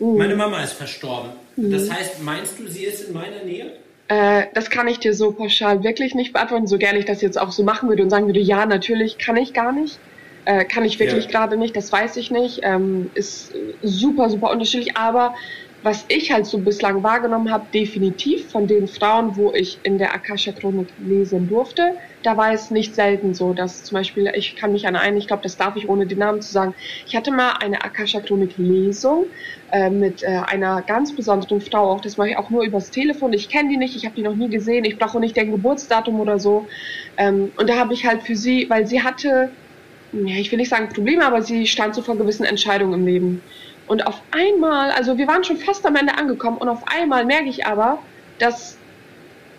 uh. 0.00 0.18
meine 0.18 0.36
Mama 0.36 0.62
ist 0.62 0.74
verstorben. 0.74 1.30
Uh. 1.56 1.70
Das 1.70 1.90
heißt, 1.90 2.22
meinst 2.22 2.58
du, 2.58 2.68
sie 2.68 2.84
ist 2.84 3.08
in 3.08 3.14
meiner 3.14 3.42
Nähe? 3.44 3.72
Äh, 4.08 4.44
das 4.54 4.70
kann 4.70 4.88
ich 4.88 4.98
dir 4.98 5.14
so 5.14 5.32
pauschal 5.32 5.82
wirklich 5.82 6.14
nicht 6.14 6.32
beantworten, 6.32 6.66
so 6.66 6.78
gerne 6.78 6.98
ich 6.98 7.04
das 7.06 7.22
jetzt 7.22 7.38
auch 7.40 7.52
so 7.52 7.62
machen 7.64 7.88
würde 7.88 8.02
und 8.02 8.10
sagen 8.10 8.26
würde, 8.26 8.40
ja, 8.40 8.66
natürlich 8.66 9.18
kann 9.18 9.36
ich 9.36 9.54
gar 9.54 9.72
nicht. 9.72 9.98
Äh, 10.46 10.66
kann 10.66 10.84
ich 10.84 10.98
wirklich 10.98 11.24
ja. 11.24 11.30
gerade 11.30 11.56
nicht, 11.56 11.74
das 11.74 11.90
weiß 11.90 12.18
ich 12.18 12.30
nicht. 12.30 12.60
Ähm, 12.62 13.10
ist 13.14 13.54
super, 13.82 14.28
super 14.28 14.50
unterschiedlich. 14.50 14.96
Aber 14.96 15.34
was 15.84 16.06
ich 16.08 16.32
halt 16.32 16.46
so 16.46 16.58
bislang 16.58 17.02
wahrgenommen 17.02 17.52
habe, 17.52 17.68
definitiv 17.72 18.50
von 18.50 18.66
den 18.66 18.88
Frauen, 18.88 19.36
wo 19.36 19.52
ich 19.52 19.80
in 19.82 19.98
der 19.98 20.14
Akasha-Chronik 20.14 20.88
lesen 20.96 21.46
durfte, 21.46 21.94
da 22.22 22.38
war 22.38 22.54
es 22.54 22.70
nicht 22.70 22.94
selten 22.94 23.34
so, 23.34 23.52
dass 23.52 23.84
zum 23.84 23.96
Beispiel, 23.96 24.32
ich 24.34 24.56
kann 24.56 24.72
mich 24.72 24.86
an 24.86 24.96
einen, 24.96 25.18
ich 25.18 25.26
glaube, 25.26 25.42
das 25.42 25.58
darf 25.58 25.76
ich 25.76 25.86
ohne 25.86 26.06
den 26.06 26.20
Namen 26.20 26.40
zu 26.40 26.50
sagen, 26.50 26.74
ich 27.06 27.14
hatte 27.14 27.30
mal 27.30 27.52
eine 27.60 27.84
Akasha-Chronik-Lesung 27.84 29.26
äh, 29.72 29.90
mit 29.90 30.22
äh, 30.22 30.40
einer 30.46 30.80
ganz 30.80 31.14
besonderen 31.14 31.60
Frau, 31.60 31.90
auch 31.90 32.00
das 32.00 32.16
mache 32.16 32.30
ich 32.30 32.38
auch 32.38 32.48
nur 32.48 32.64
übers 32.64 32.90
Telefon, 32.90 33.34
ich 33.34 33.50
kenne 33.50 33.68
die 33.68 33.76
nicht, 33.76 33.94
ich 33.94 34.06
habe 34.06 34.14
die 34.14 34.22
noch 34.22 34.36
nie 34.36 34.48
gesehen, 34.48 34.86
ich 34.86 34.98
brauche 34.98 35.20
nicht 35.20 35.36
deren 35.36 35.52
Geburtsdatum 35.52 36.18
oder 36.18 36.38
so. 36.38 36.66
Ähm, 37.18 37.52
und 37.58 37.68
da 37.68 37.76
habe 37.76 37.92
ich 37.92 38.06
halt 38.06 38.22
für 38.22 38.36
sie, 38.36 38.70
weil 38.70 38.86
sie 38.86 39.02
hatte 39.02 39.50
ja, 40.14 40.36
ich 40.36 40.50
will 40.52 40.58
nicht 40.58 40.70
sagen 40.70 40.88
Probleme, 40.88 41.26
aber 41.26 41.42
sie 41.42 41.66
stand 41.66 41.94
so 41.94 42.02
vor 42.02 42.16
gewissen 42.16 42.44
Entscheidungen 42.44 43.00
im 43.00 43.06
Leben. 43.06 43.42
Und 43.86 44.06
auf 44.06 44.22
einmal, 44.30 44.90
also 44.92 45.18
wir 45.18 45.26
waren 45.26 45.44
schon 45.44 45.58
fast 45.58 45.84
am 45.86 45.96
Ende 45.96 46.16
angekommen 46.16 46.58
und 46.58 46.68
auf 46.68 46.82
einmal 46.86 47.24
merke 47.24 47.48
ich 47.48 47.66
aber, 47.66 47.98
dass, 48.38 48.78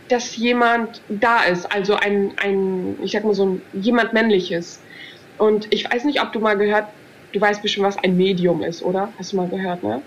dass 0.09 0.36
jemand 0.36 1.01
da 1.09 1.43
ist, 1.43 1.71
also 1.71 1.95
ein, 1.95 2.34
ein, 2.41 2.97
ich 3.03 3.11
sag 3.11 3.23
mal 3.23 3.36
so 3.36 3.45
ein, 3.45 3.61
jemand 3.73 4.13
männliches. 4.13 4.82
Und 5.38 5.71
ich 5.73 5.91
weiß 5.91 6.05
nicht, 6.05 6.21
ob 6.21 6.34
du 6.34 6.39
mal 6.39 6.57
gehört, 6.57 6.88
du 7.34 7.41
weißt 7.41 7.61
bestimmt, 7.61 7.86
was 7.86 7.97
ein 7.97 8.17
Medium 8.17 8.63
ist, 8.63 8.82
oder? 8.82 9.09
Hast 9.19 9.34
du 9.34 9.38
mal 9.38 9.47
gehört, 9.47 9.84
ne? 9.84 10.01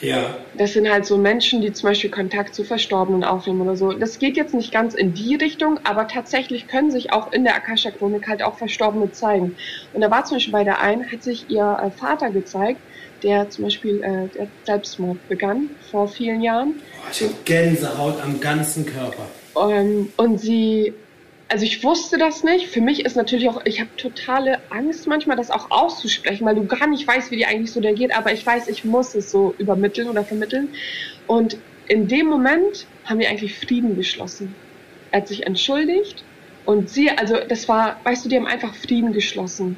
Ja. 0.00 0.34
Das 0.56 0.72
sind 0.72 0.90
halt 0.90 1.06
so 1.06 1.16
Menschen, 1.16 1.60
die 1.60 1.72
zum 1.72 1.88
Beispiel 1.88 2.10
Kontakt 2.10 2.54
zu 2.54 2.64
Verstorbenen 2.64 3.24
aufnehmen 3.24 3.60
oder 3.60 3.76
so. 3.76 3.92
Das 3.92 4.18
geht 4.18 4.36
jetzt 4.36 4.54
nicht 4.54 4.72
ganz 4.72 4.94
in 4.94 5.14
die 5.14 5.34
Richtung, 5.36 5.78
aber 5.84 6.08
tatsächlich 6.08 6.68
können 6.68 6.90
sich 6.90 7.12
auch 7.12 7.32
in 7.32 7.44
der 7.44 7.54
Akasha-Chronik 7.54 8.28
halt 8.28 8.42
auch 8.42 8.58
Verstorbene 8.58 9.12
zeigen. 9.12 9.56
Und 9.92 10.00
da 10.00 10.10
war 10.10 10.24
zum 10.24 10.36
Beispiel 10.36 10.52
bei 10.52 10.64
der 10.64 10.80
einen, 10.80 11.10
hat 11.10 11.22
sich 11.22 11.48
ihr 11.50 11.78
äh, 11.82 11.90
Vater 11.90 12.30
gezeigt, 12.30 12.80
der 13.22 13.48
zum 13.50 13.64
Beispiel 13.64 14.02
äh, 14.02 14.28
der 14.36 14.48
Selbstmord 14.64 15.28
begann 15.28 15.70
vor 15.90 16.08
vielen 16.08 16.42
Jahren. 16.42 16.74
Oh, 16.78 17.08
ich 17.10 17.22
habe 17.22 17.34
Gänsehaut 17.44 18.22
am 18.22 18.40
ganzen 18.40 18.86
Körper. 18.86 19.26
Ähm, 19.56 20.12
und 20.16 20.40
sie 20.40 20.94
also 21.52 21.66
ich 21.66 21.84
wusste 21.84 22.16
das 22.16 22.44
nicht. 22.44 22.68
Für 22.68 22.80
mich 22.80 23.04
ist 23.04 23.14
natürlich 23.14 23.46
auch, 23.50 23.60
ich 23.66 23.78
habe 23.78 23.90
totale 23.98 24.58
Angst 24.70 25.06
manchmal, 25.06 25.36
das 25.36 25.50
auch 25.50 25.70
auszusprechen, 25.70 26.46
weil 26.46 26.54
du 26.54 26.64
gar 26.64 26.86
nicht 26.86 27.06
weißt, 27.06 27.30
wie 27.30 27.36
die 27.36 27.44
eigentlich 27.44 27.72
so 27.72 27.80
reagiert. 27.80 28.16
Aber 28.16 28.32
ich 28.32 28.46
weiß, 28.46 28.68
ich 28.68 28.86
muss 28.86 29.14
es 29.14 29.30
so 29.30 29.54
übermitteln 29.58 30.08
oder 30.08 30.24
vermitteln. 30.24 30.70
Und 31.26 31.58
in 31.88 32.08
dem 32.08 32.26
Moment 32.26 32.86
haben 33.04 33.18
wir 33.18 33.28
eigentlich 33.28 33.58
Frieden 33.58 33.96
geschlossen. 33.96 34.54
Er 35.10 35.20
hat 35.20 35.28
sich 35.28 35.46
entschuldigt 35.46 36.24
und 36.64 36.88
sie, 36.88 37.10
also 37.10 37.36
das 37.46 37.68
war, 37.68 38.00
weißt 38.04 38.24
du, 38.24 38.30
die 38.30 38.36
haben 38.36 38.46
einfach 38.46 38.74
Frieden 38.74 39.12
geschlossen. 39.12 39.76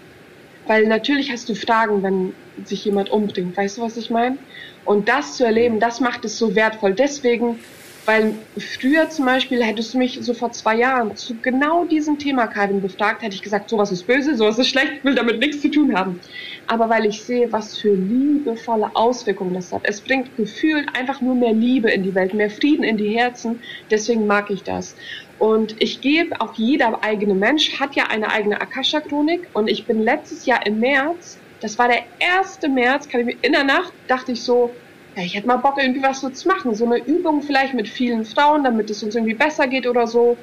Weil 0.67 0.87
natürlich 0.87 1.31
hast 1.31 1.49
du 1.49 1.55
Fragen, 1.55 2.03
wenn 2.03 2.35
sich 2.65 2.85
jemand 2.85 3.11
umbringt. 3.11 3.57
Weißt 3.57 3.79
du, 3.79 3.83
was 3.83 3.97
ich 3.97 4.11
meine? 4.11 4.39
Und 4.85 5.09
das 5.09 5.37
zu 5.37 5.45
erleben, 5.45 5.81
das 5.81 6.01
macht 6.01 6.25
es 6.25 6.39
so 6.39 6.55
wertvoll. 6.55 6.95
Deswegen 6.95 7.59
weil 8.07 8.35
früher 8.59 9.09
zum 9.09 9.25
Beispiel 9.25 9.63
hättest 9.63 9.95
du 9.95 9.99
mich 9.99 10.19
so 10.21 10.35
vor 10.35 10.53
zwei 10.53 10.77
Jahren 10.77 11.17
zu 11.17 11.41
genau 11.41 11.85
diesem 11.85 12.19
Thema, 12.19 12.47
Karin, 12.47 12.83
befragt, 12.83 13.23
hätte 13.23 13.35
ich 13.35 13.43
gesagt, 13.43 13.71
sowas 13.71 13.93
ist 13.93 14.07
böse, 14.07 14.37
sowas 14.37 14.59
ist 14.59 14.69
schlecht, 14.69 15.05
will 15.05 15.15
damit 15.15 15.41
nichts 15.41 15.63
zu 15.63 15.71
tun 15.71 15.97
haben. 15.97 16.21
Aber 16.67 16.91
weil 16.91 17.07
ich 17.07 17.25
sehe, 17.25 17.51
was 17.51 17.79
für 17.79 17.95
liebevolle 17.95 18.91
Auswirkungen 18.95 19.55
das 19.55 19.73
hat. 19.73 19.83
Es 19.85 20.03
bringt 20.03 20.37
gefühlt 20.37 20.89
einfach 20.95 21.23
nur 21.23 21.35
mehr 21.35 21.55
Liebe 21.55 21.91
in 21.91 22.03
die 22.03 22.15
Welt, 22.15 22.35
mehr 22.35 22.51
Frieden 22.51 22.85
in 22.85 22.97
die 22.97 23.17
Herzen. 23.17 23.63
Deswegen 23.91 24.27
mag 24.27 24.51
ich 24.51 24.65
das. 24.65 24.97
Und 25.39 25.81
ich 25.81 26.01
gebe, 26.01 26.41
auch 26.41 26.55
jeder 26.55 27.03
eigene 27.03 27.35
Mensch 27.35 27.81
hat 27.81 27.97
ja 27.97 28.05
eine 28.09 28.31
eigene 28.31 28.61
Akasha-Chronik. 28.61 29.49
Und 29.53 29.69
ich 29.69 29.87
bin 29.87 29.99
letztes 29.99 30.45
Jahr 30.45 30.67
im 30.67 30.79
März, 30.79 31.39
das 31.61 31.79
war 31.79 31.89
der 31.89 32.03
erste 32.19 32.69
März, 32.69 33.09
kann 33.09 33.21
ich 33.21 33.27
mir, 33.27 33.37
in 33.41 33.53
der 33.53 33.65
Nacht 33.65 33.95
dachte 34.07 34.33
ich 34.33 34.45
so, 34.45 34.84
ja, 35.17 35.23
ich 35.23 35.35
hätte 35.35 35.47
mal 35.47 35.57
Bock, 35.57 35.79
irgendwie 35.81 36.03
was 36.03 36.21
so 36.21 36.29
zu 36.31 36.49
machen. 36.49 36.75
So 36.75 36.87
eine 36.87 36.99
Übung 36.99 37.43
vielleicht 37.43 37.75
mit 37.75 37.89
vielen 37.89 38.25
Frauen, 38.25 38.65
damit 38.65 38.91
es 38.91 39.03
uns 39.03 39.15
irgendwie 39.15 39.35
besser 39.35 39.69
geht 39.69 39.87
oder 39.87 40.07
so. 40.07 40.37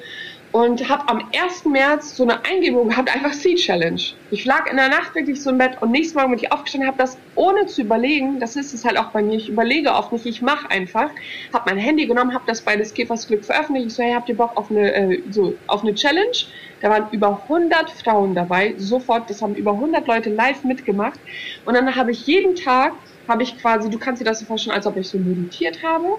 Und 0.50 0.86
habe 0.90 1.08
am 1.08 1.30
1. 1.34 1.64
März 1.64 2.14
so 2.14 2.24
eine 2.24 2.44
Eingebung 2.44 2.88
gehabt, 2.90 3.14
einfach 3.14 3.32
Sea 3.32 3.54
Challenge. 3.54 4.00
Ich 4.30 4.44
lag 4.44 4.70
in 4.70 4.76
der 4.76 4.88
Nacht 4.88 5.14
wirklich 5.14 5.42
so 5.42 5.48
im 5.48 5.56
Bett 5.56 5.80
und 5.80 5.90
nächstes 5.90 6.14
Mal 6.14 6.26
bin 6.28 6.38
ich 6.38 6.52
aufgestanden, 6.52 6.88
habe 6.88 6.98
das 6.98 7.16
ohne 7.36 7.64
zu 7.64 7.80
überlegen, 7.80 8.38
das 8.38 8.56
ist 8.56 8.74
es 8.74 8.84
halt 8.84 8.98
auch 8.98 9.12
bei 9.12 9.22
mir, 9.22 9.36
ich 9.36 9.48
überlege 9.48 9.94
oft 9.94 10.12
nicht, 10.12 10.26
ich 10.26 10.42
mache 10.42 10.70
einfach, 10.70 11.08
habe 11.54 11.70
mein 11.70 11.78
Handy 11.78 12.04
genommen, 12.04 12.34
habe 12.34 12.44
das 12.46 12.60
bei 12.60 12.76
des 12.76 12.92
Käfers 12.92 13.28
Glück 13.28 13.46
veröffentlicht, 13.46 13.86
ich 13.86 13.94
so, 13.94 14.02
hey, 14.02 14.12
habt 14.12 14.28
ihr 14.28 14.36
Bock 14.36 14.54
auf 14.54 14.70
eine, 14.70 14.92
äh, 14.92 15.22
so, 15.30 15.54
auf 15.68 15.84
eine 15.84 15.94
Challenge? 15.94 16.36
Da 16.82 16.90
waren 16.90 17.06
über 17.12 17.42
100 17.48 17.90
Frauen 17.90 18.34
dabei, 18.34 18.74
sofort, 18.76 19.30
das 19.30 19.40
haben 19.40 19.54
über 19.54 19.72
100 19.72 20.06
Leute 20.06 20.28
live 20.28 20.64
mitgemacht. 20.64 21.18
Und 21.64 21.72
dann 21.74 21.96
habe 21.96 22.10
ich 22.10 22.26
jeden 22.26 22.56
Tag 22.56 22.92
habe 23.28 23.42
ich 23.42 23.58
quasi, 23.58 23.90
du 23.90 23.98
kannst 23.98 24.20
dir 24.20 24.24
das 24.24 24.40
so 24.40 24.46
vorstellen, 24.46 24.76
als 24.76 24.86
ob 24.86 24.96
ich 24.96 25.08
so 25.08 25.18
meditiert 25.18 25.82
habe. 25.82 26.18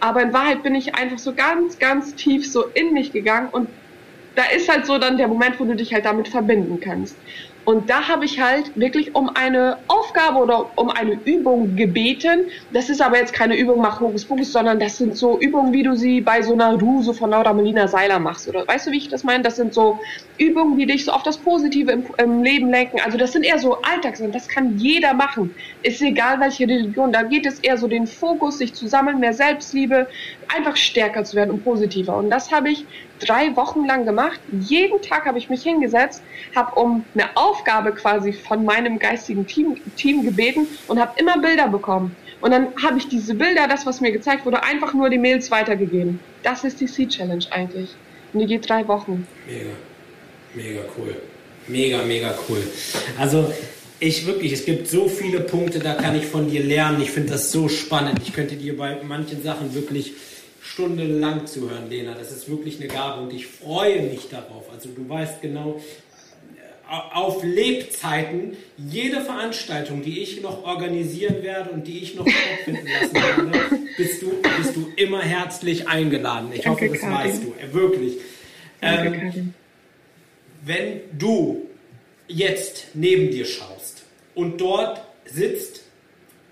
Aber 0.00 0.22
in 0.22 0.32
Wahrheit 0.32 0.62
bin 0.62 0.74
ich 0.74 0.94
einfach 0.94 1.18
so 1.18 1.34
ganz, 1.34 1.78
ganz 1.78 2.14
tief 2.14 2.50
so 2.50 2.66
in 2.74 2.92
mich 2.92 3.12
gegangen 3.12 3.48
und 3.50 3.68
da 4.34 4.44
ist 4.44 4.68
halt 4.68 4.86
so 4.86 4.98
dann 4.98 5.16
der 5.16 5.28
Moment, 5.28 5.60
wo 5.60 5.64
du 5.64 5.76
dich 5.76 5.92
halt 5.92 6.04
damit 6.04 6.28
verbinden 6.28 6.80
kannst. 6.80 7.16
Und 7.64 7.88
da 7.88 8.08
habe 8.08 8.24
ich 8.24 8.40
halt 8.40 8.72
wirklich 8.78 9.14
um 9.14 9.30
eine 9.34 9.78
Aufgabe 9.86 10.38
oder 10.38 10.70
um 10.76 10.90
eine 10.90 11.12
Übung 11.24 11.76
gebeten. 11.76 12.46
Das 12.72 12.90
ist 12.90 13.00
aber 13.00 13.18
jetzt 13.18 13.32
keine 13.32 13.56
Übung, 13.56 13.80
mach 13.80 14.00
Hokus 14.00 14.24
Pokus, 14.24 14.52
sondern 14.52 14.80
das 14.80 14.98
sind 14.98 15.16
so 15.16 15.38
Übungen, 15.38 15.72
wie 15.72 15.84
du 15.84 15.94
sie 15.94 16.20
bei 16.20 16.42
so 16.42 16.54
einer 16.54 16.78
Ruse 16.80 17.14
von 17.14 17.30
Laura 17.30 17.52
Melina 17.52 17.86
Seiler 17.86 18.18
machst. 18.18 18.48
Oder 18.48 18.66
weißt 18.66 18.88
du, 18.88 18.90
wie 18.90 18.98
ich 18.98 19.08
das 19.08 19.22
meine? 19.22 19.44
Das 19.44 19.56
sind 19.56 19.74
so 19.74 20.00
Übungen, 20.38 20.76
die 20.76 20.86
dich 20.86 21.04
so 21.04 21.12
auf 21.12 21.22
das 21.22 21.38
Positive 21.38 21.92
im, 21.92 22.04
im 22.18 22.42
Leben 22.42 22.70
lenken. 22.70 22.98
Also 23.04 23.16
das 23.16 23.32
sind 23.32 23.44
eher 23.44 23.58
so 23.58 23.78
Alltags 23.82 24.20
und 24.20 24.34
das 24.34 24.48
kann 24.48 24.78
jeder 24.78 25.14
machen. 25.14 25.54
Ist 25.82 26.02
egal 26.02 26.40
welche 26.40 26.64
Religion. 26.64 27.12
Da 27.12 27.22
geht 27.22 27.46
es 27.46 27.60
eher 27.60 27.76
so 27.76 27.86
den 27.86 28.08
Fokus, 28.08 28.58
sich 28.58 28.74
zu 28.74 28.88
sammeln, 28.88 29.20
mehr 29.20 29.34
Selbstliebe, 29.34 30.08
einfach 30.54 30.76
stärker 30.76 31.24
zu 31.24 31.36
werden 31.36 31.50
und 31.50 31.64
positiver. 31.64 32.16
Und 32.16 32.30
das 32.30 32.52
habe 32.52 32.70
ich 32.70 32.84
drei 33.20 33.54
Wochen 33.56 33.84
lang 33.84 34.04
gemacht. 34.04 34.40
Jeden 34.60 35.00
Tag 35.02 35.26
habe 35.26 35.38
ich 35.38 35.50
mich 35.50 35.62
hingesetzt, 35.62 36.22
habe 36.54 36.80
um 36.80 37.04
eine 37.14 37.36
Aufgabe 37.36 37.92
quasi 37.92 38.32
von 38.32 38.64
meinem 38.64 38.98
geistigen 38.98 39.46
Team, 39.46 39.76
Team 39.96 40.24
gebeten 40.24 40.66
und 40.88 41.00
habe 41.00 41.12
immer 41.18 41.38
Bilder 41.38 41.68
bekommen. 41.68 42.14
Und 42.40 42.50
dann 42.50 42.68
habe 42.82 42.98
ich 42.98 43.08
diese 43.08 43.34
Bilder, 43.34 43.68
das, 43.68 43.86
was 43.86 44.00
mir 44.00 44.10
gezeigt 44.10 44.44
wurde, 44.44 44.62
einfach 44.64 44.94
nur 44.94 45.08
die 45.08 45.18
Mails 45.18 45.50
weitergegeben. 45.50 46.18
Das 46.42 46.64
ist 46.64 46.80
die 46.80 46.88
Sea 46.88 47.06
Challenge 47.06 47.44
eigentlich. 47.50 47.94
Und 48.32 48.40
die 48.40 48.46
geht 48.46 48.68
drei 48.68 48.86
Wochen. 48.88 49.26
Mega. 49.46 49.70
Mega 50.54 50.80
cool. 50.98 51.16
Mega, 51.68 52.02
mega 52.02 52.34
cool. 52.48 52.62
Also 53.18 53.52
ich 54.00 54.26
wirklich, 54.26 54.52
es 54.52 54.64
gibt 54.64 54.88
so 54.88 55.08
viele 55.08 55.40
Punkte, 55.40 55.78
da 55.78 55.94
kann 55.94 56.16
ich 56.16 56.26
von 56.26 56.50
dir 56.50 56.62
lernen. 56.64 57.00
Ich 57.00 57.12
finde 57.12 57.30
das 57.30 57.52
so 57.52 57.68
spannend. 57.68 58.18
Ich 58.24 58.32
könnte 58.32 58.56
dir 58.56 58.76
bei 58.76 58.98
manchen 59.06 59.40
Sachen 59.42 59.72
wirklich 59.74 60.14
stundenlang 60.62 61.46
zuhören, 61.46 61.90
Lena. 61.90 62.14
Das 62.14 62.30
ist 62.30 62.48
wirklich 62.48 62.78
eine 62.78 62.88
Gabe 62.88 63.22
und 63.22 63.32
ich 63.32 63.46
freue 63.46 64.02
mich 64.02 64.28
darauf. 64.28 64.70
Also 64.72 64.90
du 64.90 65.08
weißt 65.08 65.42
genau, 65.42 65.80
auf 66.88 67.42
Lebzeiten 67.42 68.56
jede 68.76 69.22
Veranstaltung, 69.22 70.02
die 70.02 70.20
ich 70.20 70.42
noch 70.42 70.64
organisieren 70.64 71.42
werde 71.42 71.70
und 71.70 71.86
die 71.86 71.98
ich 71.98 72.14
noch 72.14 72.26
stattfinden 72.28 72.86
lassen 72.86 73.14
werde, 73.14 73.78
bist 73.96 74.22
du, 74.22 74.30
bist 74.58 74.76
du 74.76 74.88
immer 74.96 75.22
herzlich 75.22 75.88
eingeladen. 75.88 76.50
Ich 76.54 76.62
Danke, 76.62 76.86
hoffe, 76.86 76.92
das 76.92 77.00
Karin. 77.00 77.16
weißt 77.16 77.42
du. 77.44 77.46
Äh, 77.48 77.74
wirklich. 77.74 78.12
Danke, 78.80 79.38
ähm, 79.38 79.54
wenn 80.64 81.00
du 81.18 81.66
jetzt 82.28 82.88
neben 82.94 83.30
dir 83.30 83.46
schaust 83.46 84.02
und 84.34 84.60
dort 84.60 85.02
sitzt 85.24 85.81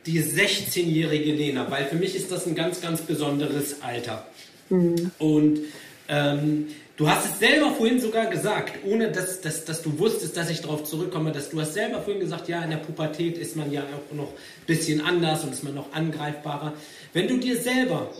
die 0.07 0.23
16-jährige 0.23 1.33
Lena, 1.33 1.71
weil 1.71 1.87
für 1.87 1.97
mich 1.97 2.15
ist 2.17 2.31
das 2.31 2.47
ein 2.47 2.55
ganz, 2.55 2.81
ganz 2.81 3.03
besonderes 3.03 3.83
Alter. 3.83 4.27
Mhm. 4.69 5.11
Und 5.19 5.61
ähm, 6.09 6.69
Du 7.01 7.09
hast 7.09 7.25
es 7.25 7.39
selber 7.39 7.71
vorhin 7.71 7.99
sogar 7.99 8.27
gesagt, 8.27 8.85
ohne 8.85 9.11
dass, 9.11 9.41
dass, 9.41 9.65
dass 9.65 9.81
du 9.81 9.99
wusstest, 9.99 10.37
dass 10.37 10.51
ich 10.51 10.61
darauf 10.61 10.85
zurückkomme, 10.85 11.33
dass 11.33 11.49
du 11.49 11.59
hast 11.59 11.73
selber 11.73 12.03
vorhin 12.03 12.21
gesagt, 12.21 12.47
ja, 12.47 12.63
in 12.63 12.69
der 12.69 12.77
Pubertät 12.77 13.39
ist 13.39 13.57
man 13.57 13.73
ja 13.73 13.85
auch 13.85 14.15
noch 14.15 14.29
ein 14.29 14.67
bisschen 14.67 15.01
anders 15.01 15.43
und 15.43 15.55
ist 15.55 15.65
man 15.65 15.75
noch 15.75 15.95
angreifbarer. 15.95 16.75
Wenn 17.15 17.27
du 17.27 17.39
dir 17.39 17.59
selber 17.59 18.13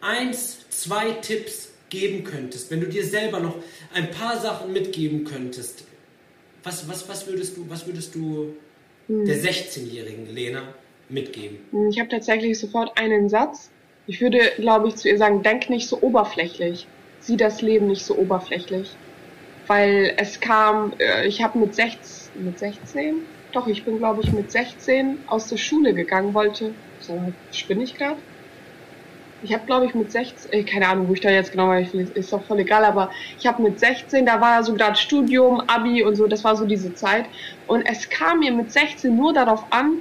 eins, 0.00 0.58
zwei 0.68 1.10
Tipps 1.14 1.70
geben 1.88 2.22
könntest, 2.22 2.70
wenn 2.70 2.80
du 2.80 2.86
dir 2.86 3.04
selber 3.04 3.40
noch 3.40 3.56
ein 3.92 4.12
paar 4.12 4.40
Sachen 4.40 4.72
mitgeben 4.72 5.24
könntest, 5.24 5.82
was, 6.62 6.88
was, 6.88 7.08
was 7.08 7.26
würdest 7.26 7.56
du, 7.56 7.68
was 7.68 7.88
würdest 7.88 8.14
du 8.14 8.54
hm. 9.08 9.26
der 9.26 9.42
16-jährigen 9.42 10.32
Lena 10.32 10.62
mitgeben? 11.10 11.58
Ich 11.90 11.98
habe 11.98 12.08
tatsächlich 12.08 12.58
sofort 12.58 12.98
einen 12.98 13.28
Satz. 13.28 13.70
Ich 14.06 14.20
würde, 14.20 14.40
glaube 14.56 14.88
ich, 14.88 14.96
zu 14.96 15.08
ihr 15.08 15.18
sagen, 15.18 15.42
denk 15.42 15.70
nicht 15.70 15.88
so 15.88 16.00
oberflächlich 16.00 16.86
sieh 17.20 17.36
das 17.36 17.62
Leben 17.62 17.86
nicht 17.86 18.04
so 18.04 18.16
oberflächlich. 18.16 18.96
Weil 19.66 20.14
es 20.16 20.40
kam, 20.40 20.94
äh, 20.98 21.26
ich 21.26 21.42
habe 21.42 21.58
mit 21.58 21.74
16, 21.74 22.44
mit 22.44 22.58
16, 22.58 23.22
doch, 23.52 23.66
ich 23.66 23.84
bin 23.84 23.98
glaube 23.98 24.22
ich 24.22 24.32
mit 24.32 24.50
16 24.50 25.18
aus 25.26 25.48
der 25.48 25.56
Schule 25.56 25.94
gegangen, 25.94 26.34
wollte, 26.34 26.74
so, 26.98 27.32
spinne 27.52 27.84
ich 27.84 27.94
gerade? 27.94 28.16
Ich 29.42 29.54
habe 29.54 29.64
glaube 29.66 29.86
ich 29.86 29.94
mit 29.94 30.10
16, 30.10 30.52
äh, 30.52 30.64
keine 30.64 30.88
Ahnung, 30.88 31.08
wo 31.08 31.14
ich 31.14 31.20
da 31.20 31.30
jetzt 31.30 31.52
genau 31.52 31.68
war, 31.68 31.78
ist 31.78 32.32
doch 32.32 32.44
voll 32.44 32.60
egal, 32.60 32.84
aber 32.84 33.10
ich 33.38 33.46
habe 33.46 33.62
mit 33.62 33.78
16, 33.78 34.26
da 34.26 34.40
war 34.40 34.62
so 34.64 34.74
gerade 34.74 34.96
Studium, 34.96 35.60
Abi 35.60 36.02
und 36.02 36.16
so, 36.16 36.26
das 36.26 36.42
war 36.42 36.56
so 36.56 36.66
diese 36.66 36.94
Zeit. 36.94 37.26
Und 37.66 37.82
es 37.82 38.08
kam 38.08 38.40
mir 38.40 38.52
mit 38.52 38.72
16 38.72 39.14
nur 39.14 39.32
darauf 39.32 39.64
an, 39.70 39.98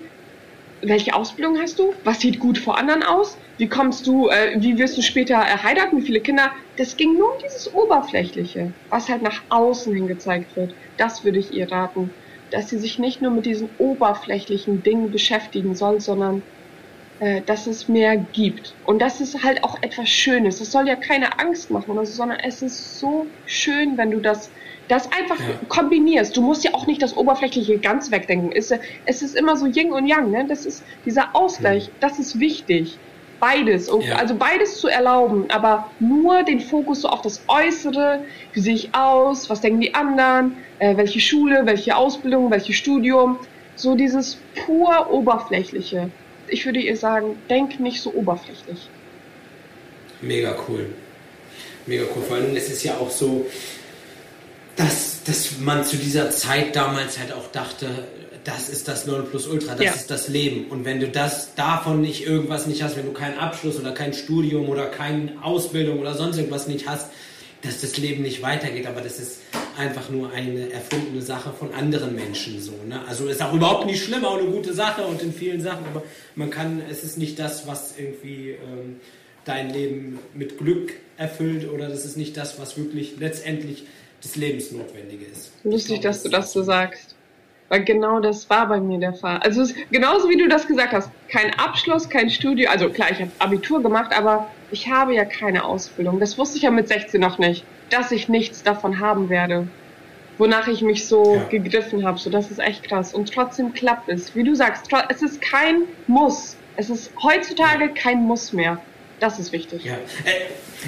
welche 0.81 1.13
Ausbildung 1.13 1.57
hast 1.59 1.79
du? 1.79 1.93
Was 2.03 2.19
sieht 2.19 2.39
gut 2.39 2.57
vor 2.57 2.77
anderen 2.77 3.03
aus? 3.03 3.37
Wie 3.57 3.67
kommst 3.67 4.07
du, 4.07 4.29
äh, 4.29 4.55
wie 4.59 4.77
wirst 4.77 4.97
du 4.97 5.01
später 5.01 5.39
heiraten? 5.39 5.97
Wie 5.97 6.05
viele 6.05 6.21
Kinder? 6.21 6.51
Das 6.77 6.97
ging 6.97 7.17
nur 7.17 7.33
um 7.33 7.39
dieses 7.43 7.73
Oberflächliche, 7.73 8.71
was 8.89 9.09
halt 9.09 9.21
nach 9.21 9.43
außen 9.49 9.93
hin 9.93 10.07
gezeigt 10.07 10.55
wird. 10.55 10.73
Das 10.97 11.23
würde 11.23 11.39
ich 11.39 11.53
ihr 11.53 11.71
raten. 11.71 12.11
Dass 12.51 12.69
sie 12.69 12.79
sich 12.79 12.99
nicht 12.99 13.21
nur 13.21 13.31
mit 13.31 13.45
diesen 13.45 13.69
oberflächlichen 13.77 14.81
Dingen 14.81 15.11
beschäftigen 15.11 15.75
soll, 15.75 15.99
sondern 15.99 16.41
äh, 17.19 17.41
dass 17.41 17.67
es 17.67 17.87
mehr 17.87 18.17
gibt. 18.17 18.73
Und 18.85 19.01
das 19.01 19.21
ist 19.21 19.43
halt 19.43 19.63
auch 19.63 19.81
etwas 19.81 20.09
Schönes. 20.09 20.61
Es 20.61 20.71
soll 20.71 20.87
ja 20.87 20.95
keine 20.95 21.39
Angst 21.39 21.69
machen 21.69 21.91
oder 21.91 22.05
so, 22.05 22.13
sondern 22.13 22.39
es 22.39 22.61
ist 22.61 22.99
so 22.99 23.27
schön, 23.45 23.97
wenn 23.97 24.11
du 24.11 24.19
das 24.19 24.51
das 24.89 25.11
einfach 25.11 25.39
ja. 25.39 25.55
kombinierst. 25.69 26.35
Du 26.35 26.41
musst 26.41 26.63
ja 26.63 26.73
auch 26.73 26.87
nicht 26.87 27.01
das 27.01 27.15
Oberflächliche 27.15 27.77
ganz 27.77 28.11
wegdenken. 28.11 28.51
Es, 28.51 28.73
es 29.05 29.21
ist 29.21 29.35
immer 29.35 29.55
so 29.55 29.67
Yin 29.67 29.91
und 29.91 30.07
Yang. 30.07 30.31
Ne? 30.31 30.45
Das 30.47 30.65
ist 30.65 30.83
dieser 31.05 31.35
Ausgleich. 31.35 31.89
Mhm. 31.89 31.91
Das 31.99 32.19
ist 32.19 32.39
wichtig. 32.39 32.97
Beides. 33.39 33.89
Ja. 34.01 34.15
Also 34.15 34.35
beides 34.35 34.79
zu 34.79 34.89
erlauben, 34.89 35.45
aber 35.49 35.89
nur 35.99 36.43
den 36.43 36.59
Fokus 36.59 37.01
so 37.01 37.07
auf 37.07 37.21
das 37.21 37.41
Äußere. 37.47 38.25
Wie 38.51 38.59
sehe 38.59 38.73
ich 38.73 38.93
aus? 38.93 39.49
Was 39.49 39.61
denken 39.61 39.79
die 39.79 39.93
anderen? 39.93 40.57
Äh, 40.79 40.97
welche 40.97 41.21
Schule? 41.21 41.61
Welche 41.65 41.95
Ausbildung? 41.95 42.51
Welches 42.51 42.75
Studium? 42.75 43.37
So 43.75 43.95
dieses 43.95 44.41
pur 44.65 45.09
Oberflächliche. 45.11 46.09
Ich 46.51 46.65
würde 46.65 46.79
ihr 46.79 46.97
sagen, 46.97 47.37
denk 47.49 47.79
nicht 47.79 48.01
so 48.01 48.13
oberflächlich. 48.13 48.89
Mega 50.21 50.55
cool. 50.67 50.87
Mega 51.85 52.03
cool. 52.15 52.23
Vor 52.23 52.37
allem, 52.37 52.55
es 52.55 52.69
ist 52.69 52.83
ja 52.83 52.97
auch 52.97 53.09
so, 53.09 53.45
dass, 54.75 55.23
dass 55.23 55.59
man 55.59 55.83
zu 55.83 55.97
dieser 55.97 56.29
Zeit 56.31 56.75
damals 56.75 57.19
halt 57.19 57.33
auch 57.33 57.51
dachte, 57.51 57.87
das 58.43 58.69
ist 58.69 58.87
das 58.87 59.05
Nonplusultra, 59.05 59.75
das 59.75 59.85
ja. 59.85 59.91
ist 59.91 60.09
das 60.09 60.27
Leben. 60.27 60.69
Und 60.69 60.85
wenn 60.85 60.99
du 60.99 61.07
das 61.07 61.55
davon 61.55 62.01
nicht 62.01 62.25
irgendwas 62.25 62.65
nicht 62.67 62.81
hast, 62.81 62.95
wenn 62.95 63.05
du 63.05 63.11
keinen 63.11 63.37
Abschluss 63.37 63.79
oder 63.79 63.91
kein 63.91 64.13
Studium 64.13 64.69
oder 64.69 64.85
keine 64.85 65.33
Ausbildung 65.41 65.99
oder 65.99 66.15
sonst 66.15 66.37
irgendwas 66.37 66.67
nicht 66.67 66.87
hast, 66.87 67.09
dass 67.61 67.81
das 67.81 67.97
Leben 67.97 68.23
nicht 68.23 68.41
weitergeht. 68.41 68.87
Aber 68.87 69.01
das 69.01 69.19
ist 69.19 69.41
einfach 69.79 70.09
nur 70.09 70.31
eine 70.31 70.71
erfundene 70.71 71.21
Sache 71.21 71.51
von 71.57 71.73
anderen 71.73 72.13
Menschen 72.13 72.61
so. 72.61 72.73
Ne? 72.87 73.01
Also 73.07 73.27
ist 73.27 73.41
auch 73.41 73.53
überhaupt 73.53 73.85
nicht 73.85 74.03
schlimm, 74.03 74.25
auch 74.25 74.37
eine 74.37 74.49
gute 74.49 74.73
Sache 74.73 75.03
und 75.03 75.21
in 75.21 75.33
vielen 75.33 75.61
Sachen, 75.61 75.85
aber 75.85 76.03
man 76.35 76.49
kann, 76.49 76.81
es 76.91 77.03
ist 77.03 77.17
nicht 77.17 77.39
das, 77.39 77.65
was 77.65 77.97
irgendwie 77.97 78.49
ähm, 78.51 78.99
dein 79.45 79.71
Leben 79.71 80.19
mit 80.33 80.57
Glück 80.57 80.93
erfüllt 81.17 81.69
oder 81.69 81.87
das 81.87 82.05
ist 82.05 82.17
nicht 82.17 82.35
das, 82.35 82.59
was 82.59 82.77
wirklich 82.77 83.15
letztendlich 83.19 83.85
das 84.21 84.35
Lebensnotwendige 84.35 85.25
ist. 85.25 85.53
Lustig, 85.63 86.01
dass 86.01 86.23
du 86.23 86.29
das 86.29 86.51
so 86.51 86.61
sagst. 86.61 87.15
Weil 87.69 87.83
genau 87.83 88.19
das 88.19 88.49
war 88.49 88.67
bei 88.67 88.79
mir 88.79 88.99
der 88.99 89.13
Fall. 89.13 89.37
Also 89.37 89.61
es, 89.61 89.75
genauso 89.91 90.27
wie 90.27 90.37
du 90.37 90.47
das 90.47 90.67
gesagt 90.67 90.91
hast, 90.91 91.09
kein 91.29 91.53
Abschluss, 91.53 92.09
kein 92.09 92.29
Studium, 92.29 92.71
also 92.71 92.89
klar, 92.89 93.11
ich 93.11 93.19
habe 93.19 93.31
Abitur 93.37 93.81
gemacht, 93.81 94.11
aber 94.11 94.49
ich 94.71 94.89
habe 94.89 95.13
ja 95.13 95.23
keine 95.23 95.63
Ausbildung. 95.63 96.19
Das 96.19 96.37
wusste 96.37 96.57
ich 96.57 96.63
ja 96.63 96.71
mit 96.71 96.87
16 96.87 97.21
noch 97.21 97.37
nicht, 97.37 97.63
dass 97.89 98.11
ich 98.11 98.29
nichts 98.29 98.63
davon 98.63 98.99
haben 98.99 99.29
werde. 99.29 99.67
Wonach 100.37 100.67
ich 100.67 100.81
mich 100.81 101.05
so 101.05 101.35
ja. 101.35 101.43
gegriffen 101.45 102.05
habe. 102.05 102.17
So, 102.17 102.29
das 102.29 102.49
ist 102.49 102.59
echt 102.59 102.83
krass. 102.83 103.13
Und 103.13 103.33
trotzdem 103.33 103.73
klappt 103.73 104.07
es. 104.09 104.35
Wie 104.35 104.43
du 104.43 104.55
sagst, 104.55 104.85
es 105.09 105.21
ist 105.21 105.41
kein 105.41 105.83
Muss. 106.07 106.55
Es 106.77 106.89
ist 106.89 107.11
heutzutage 107.21 107.89
kein 107.89 108.23
Muss 108.23 108.53
mehr. 108.53 108.81
Das 109.19 109.37
ist 109.37 109.51
wichtig. 109.51 109.83
Ja. 109.83 109.95
Äh, 109.95 110.47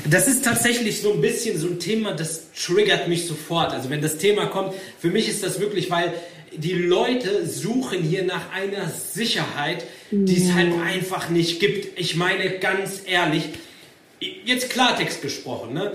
das 0.09 0.27
ist 0.27 0.45
tatsächlich 0.45 1.01
so 1.01 1.13
ein 1.13 1.21
bisschen 1.21 1.57
so 1.57 1.67
ein 1.67 1.79
Thema, 1.79 2.13
das 2.13 2.51
triggert 2.53 3.09
mich 3.09 3.27
sofort. 3.27 3.73
Also 3.73 3.89
wenn 3.89 4.01
das 4.01 4.17
Thema 4.17 4.45
kommt, 4.45 4.73
für 4.99 5.09
mich 5.09 5.27
ist 5.27 5.43
das 5.43 5.59
wirklich, 5.59 5.91
weil 5.91 6.13
die 6.55 6.73
Leute 6.73 7.45
suchen 7.45 8.01
hier 8.01 8.23
nach 8.23 8.53
einer 8.53 8.89
Sicherheit, 8.89 9.85
die 10.11 10.37
es 10.37 10.53
halt 10.53 10.73
einfach 10.81 11.29
nicht 11.29 11.59
gibt. 11.59 11.99
Ich 11.99 12.15
meine 12.15 12.59
ganz 12.59 13.03
ehrlich, 13.05 13.49
jetzt 14.45 14.69
Klartext 14.69 15.21
gesprochen, 15.21 15.73
ne? 15.73 15.93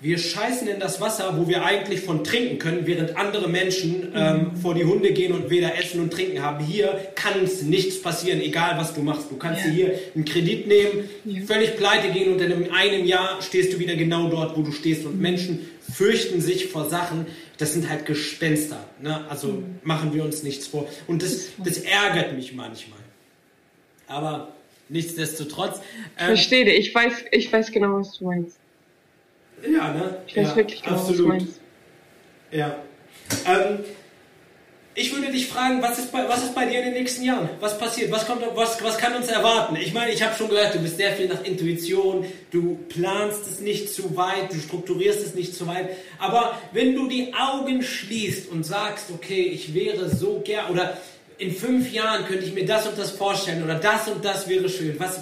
Wir 0.00 0.18
scheißen 0.18 0.68
in 0.68 0.80
das 0.80 1.00
Wasser, 1.00 1.38
wo 1.38 1.48
wir 1.48 1.64
eigentlich 1.64 2.00
von 2.00 2.24
trinken 2.24 2.58
können, 2.58 2.86
während 2.86 3.16
andere 3.16 3.48
Menschen 3.48 4.12
ähm, 4.14 4.50
mhm. 4.52 4.56
vor 4.56 4.74
die 4.74 4.84
Hunde 4.84 5.12
gehen 5.12 5.32
und 5.32 5.48
weder 5.48 5.78
Essen 5.78 6.00
und 6.00 6.12
Trinken 6.12 6.42
haben. 6.42 6.64
Hier 6.64 7.08
kann 7.14 7.42
es 7.42 7.62
nichts 7.62 8.02
passieren, 8.02 8.40
egal 8.40 8.76
was 8.76 8.94
du 8.94 9.00
machst. 9.00 9.30
Du 9.30 9.36
kannst 9.36 9.64
ja. 9.64 9.70
dir 9.70 9.74
hier 9.74 10.00
einen 10.14 10.24
Kredit 10.24 10.66
nehmen, 10.66 11.08
ja. 11.24 11.42
völlig 11.46 11.76
pleite 11.76 12.08
gehen 12.12 12.32
und 12.32 12.40
in 12.40 12.70
einem 12.70 13.06
Jahr 13.06 13.40
stehst 13.40 13.72
du 13.72 13.78
wieder 13.78 13.96
genau 13.96 14.28
dort, 14.28 14.56
wo 14.56 14.62
du 14.62 14.72
stehst. 14.72 15.06
Und 15.06 15.16
mhm. 15.16 15.22
Menschen 15.22 15.70
fürchten 15.90 16.40
sich 16.40 16.66
vor 16.66 16.88
Sachen, 16.90 17.26
das 17.58 17.72
sind 17.72 17.88
halt 17.88 18.04
Gespenster. 18.04 18.84
Ne? 19.00 19.24
Also 19.30 19.48
mhm. 19.48 19.80
machen 19.84 20.12
wir 20.12 20.24
uns 20.24 20.42
nichts 20.42 20.66
vor. 20.66 20.86
Und 21.06 21.22
das, 21.22 21.46
das 21.64 21.78
ärgert 21.78 22.34
mich 22.36 22.52
manchmal. 22.54 22.98
Aber 24.06 24.52
nichtsdestotrotz. 24.88 25.80
Ähm, 26.18 26.26
Verstehe, 26.26 26.70
ich 26.74 26.94
weiß, 26.94 27.12
ich 27.30 27.52
weiß 27.52 27.72
genau, 27.72 28.00
was 28.00 28.18
du 28.18 28.26
meinst. 28.26 28.58
Ja, 29.62 29.92
ne? 29.92 30.18
Ich 30.26 30.36
weiß 30.36 30.48
ja, 30.50 30.56
wirklich 30.56 30.82
genau, 30.82 30.96
absolut. 30.96 31.18
was 31.18 31.18
du 31.18 31.28
meinst. 31.28 31.60
Ja. 32.50 32.76
Ähm, 33.46 33.78
ich 34.96 35.12
würde 35.12 35.32
dich 35.32 35.48
fragen, 35.48 35.82
was 35.82 35.98
ist, 35.98 36.12
bei, 36.12 36.28
was 36.28 36.44
ist 36.44 36.54
bei 36.54 36.66
dir 36.66 36.78
in 36.78 36.84
den 36.84 36.94
nächsten 36.94 37.24
Jahren? 37.24 37.48
Was 37.58 37.76
passiert? 37.76 38.12
Was, 38.12 38.26
kommt, 38.26 38.42
was, 38.54 38.82
was 38.84 38.96
kann 38.96 39.16
uns 39.16 39.26
erwarten? 39.26 39.74
Ich 39.74 39.92
meine, 39.92 40.12
ich 40.12 40.22
habe 40.22 40.36
schon 40.36 40.48
gehört, 40.48 40.74
du 40.74 40.78
bist 40.78 40.98
sehr 40.98 41.12
viel 41.12 41.26
nach 41.26 41.42
Intuition, 41.42 42.24
du 42.52 42.78
planst 42.88 43.44
es 43.48 43.58
nicht 43.58 43.92
zu 43.92 44.16
weit, 44.16 44.52
du 44.52 44.56
strukturierst 44.56 45.26
es 45.26 45.34
nicht 45.34 45.54
zu 45.56 45.66
weit. 45.66 45.90
Aber 46.20 46.60
wenn 46.70 46.94
du 46.94 47.08
die 47.08 47.34
Augen 47.34 47.82
schließt 47.82 48.48
und 48.52 48.64
sagst, 48.64 49.06
okay, 49.12 49.42
ich 49.42 49.74
wäre 49.74 50.08
so 50.08 50.40
gern, 50.44 50.70
oder 50.70 50.96
in 51.38 51.50
fünf 51.50 51.92
Jahren 51.92 52.24
könnte 52.26 52.44
ich 52.44 52.54
mir 52.54 52.64
das 52.64 52.86
und 52.86 52.96
das 52.96 53.10
vorstellen, 53.10 53.64
oder 53.64 53.74
das 53.74 54.06
und 54.06 54.24
das 54.24 54.48
wäre 54.48 54.68
schön, 54.68 54.94
was, 55.00 55.20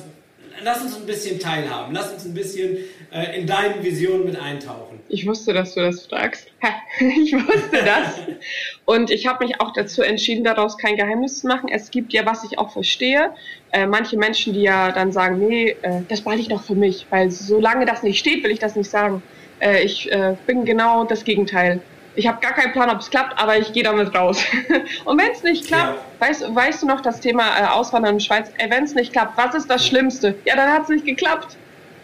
lass 0.63 0.83
uns 0.83 0.97
ein 0.97 1.07
bisschen 1.07 1.39
teilhaben, 1.39 1.95
lass 1.95 2.13
uns 2.13 2.25
ein 2.25 2.35
bisschen 2.35 2.79
äh, 3.13 3.39
in 3.39 3.47
deinen 3.47 3.83
Visionen 3.83 4.25
mit 4.25 4.41
eintauchen. 4.41 5.01
Ich 5.09 5.27
wusste, 5.27 5.53
dass 5.53 5.75
du 5.75 5.81
das 5.81 6.07
fragst. 6.07 6.49
ich 7.01 7.33
wusste 7.33 7.85
das. 7.85 8.19
Und 8.85 9.11
ich 9.11 9.27
habe 9.27 9.45
mich 9.45 9.61
auch 9.61 9.73
dazu 9.73 10.03
entschieden, 10.03 10.45
daraus 10.45 10.79
kein 10.79 10.97
Geheimnis 10.97 11.41
zu 11.41 11.47
machen. 11.47 11.69
Es 11.69 11.91
gibt 11.91 12.13
ja, 12.13 12.25
was 12.27 12.45
ich 12.45 12.59
auch 12.59 12.73
verstehe, 12.73 13.31
äh, 13.73 13.87
manche 13.87 14.17
Menschen, 14.17 14.53
die 14.53 14.63
ja 14.63 14.93
dann 14.93 15.13
sagen, 15.13 15.47
nee, 15.47 15.77
äh, 15.83 16.03
das 16.09 16.23
behalte 16.23 16.43
ich 16.43 16.49
noch 16.49 16.63
für 16.63 16.75
mich, 16.75 17.07
weil 17.11 17.31
solange 17.31 17.87
das 17.87 18.03
nicht 18.03 18.19
steht, 18.19 18.45
will 18.45 18.51
ich 18.51 18.59
das 18.59 18.77
nicht 18.77 18.91
sagen. 18.91 19.23
Äh, 19.61 19.83
ich 19.83 20.11
äh, 20.11 20.37
bin 20.47 20.65
genau 20.65 21.05
das 21.05 21.25
Gegenteil. 21.25 21.81
Ich 22.15 22.27
habe 22.27 22.41
gar 22.41 22.53
keinen 22.53 22.73
Plan, 22.73 22.91
ob 22.91 23.01
es 23.01 23.09
klappt, 23.09 23.39
aber 23.39 23.59
ich 23.59 23.73
gehe 23.73 23.83
damit 23.83 24.15
raus. 24.15 24.39
und 25.05 25.19
wenn 25.19 25.31
es 25.33 25.43
nicht 25.43 25.67
klappt, 25.67 25.97
ja. 25.97 26.27
weißt, 26.27 26.55
weißt 26.55 26.83
du 26.83 26.87
noch 26.87 27.01
das 27.01 27.21
Thema 27.21 27.45
äh, 27.59 27.65
Auswandern 27.69 28.13
in 28.13 28.19
die 28.19 28.25
Schweiz? 28.25 28.51
wenn 28.69 28.85
es 28.85 28.95
nicht 28.95 29.13
klappt, 29.13 29.39
was 29.39 29.55
ist 29.55 29.71
das 29.71 29.87
Schlimmste? 29.87 30.35
Ja, 30.45 30.57
dann 30.57 30.71
hat 30.71 30.83
es 30.85 30.89
nicht 30.91 31.07
geklappt. 31.07 31.57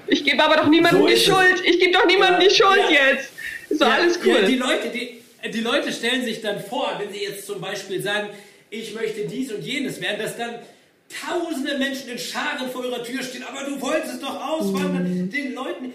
Ich 0.07 0.25
gebe 0.25 0.43
aber 0.43 0.57
doch 0.57 0.69
niemandem 0.69 1.03
so 1.03 1.09
die 1.09 1.17
Schuld. 1.17 1.63
Ich 1.65 1.79
gebe 1.79 1.93
doch 1.93 2.07
niemandem 2.07 2.41
ja. 2.41 2.49
die 2.49 2.55
Schuld 2.55 2.91
ja. 2.91 3.11
jetzt. 3.11 3.33
Ist 3.69 3.83
doch 3.83 3.93
alles 3.93 4.19
cool. 4.25 4.47
die 4.47 4.57
Leute, 4.57 4.89
die, 4.89 5.23
die 5.51 5.61
Leute 5.61 5.93
stellen 5.93 6.25
sich 6.25 6.41
dann 6.41 6.61
vor, 6.61 6.95
wenn 6.99 7.13
sie 7.13 7.25
jetzt 7.25 7.47
zum 7.47 7.61
Beispiel 7.61 8.03
sagen, 8.03 8.31
ich 8.71 8.95
möchte 8.95 9.27
dies 9.27 9.53
und 9.53 9.63
jenes 9.63 10.01
werden, 10.01 10.19
dass 10.21 10.37
dann 10.37 10.55
tausende 11.09 11.79
Menschen 11.79 12.11
in 12.11 12.19
Scharen 12.19 12.71
vor 12.71 12.85
ihrer 12.85 13.03
Tür 13.03 13.23
stehen, 13.23 13.43
aber 13.43 13.65
du 13.65 13.81
wolltest 13.81 14.23
doch 14.23 14.41
auswandern. 14.43 15.31
Den 15.31 15.55
Leuten, 15.55 15.93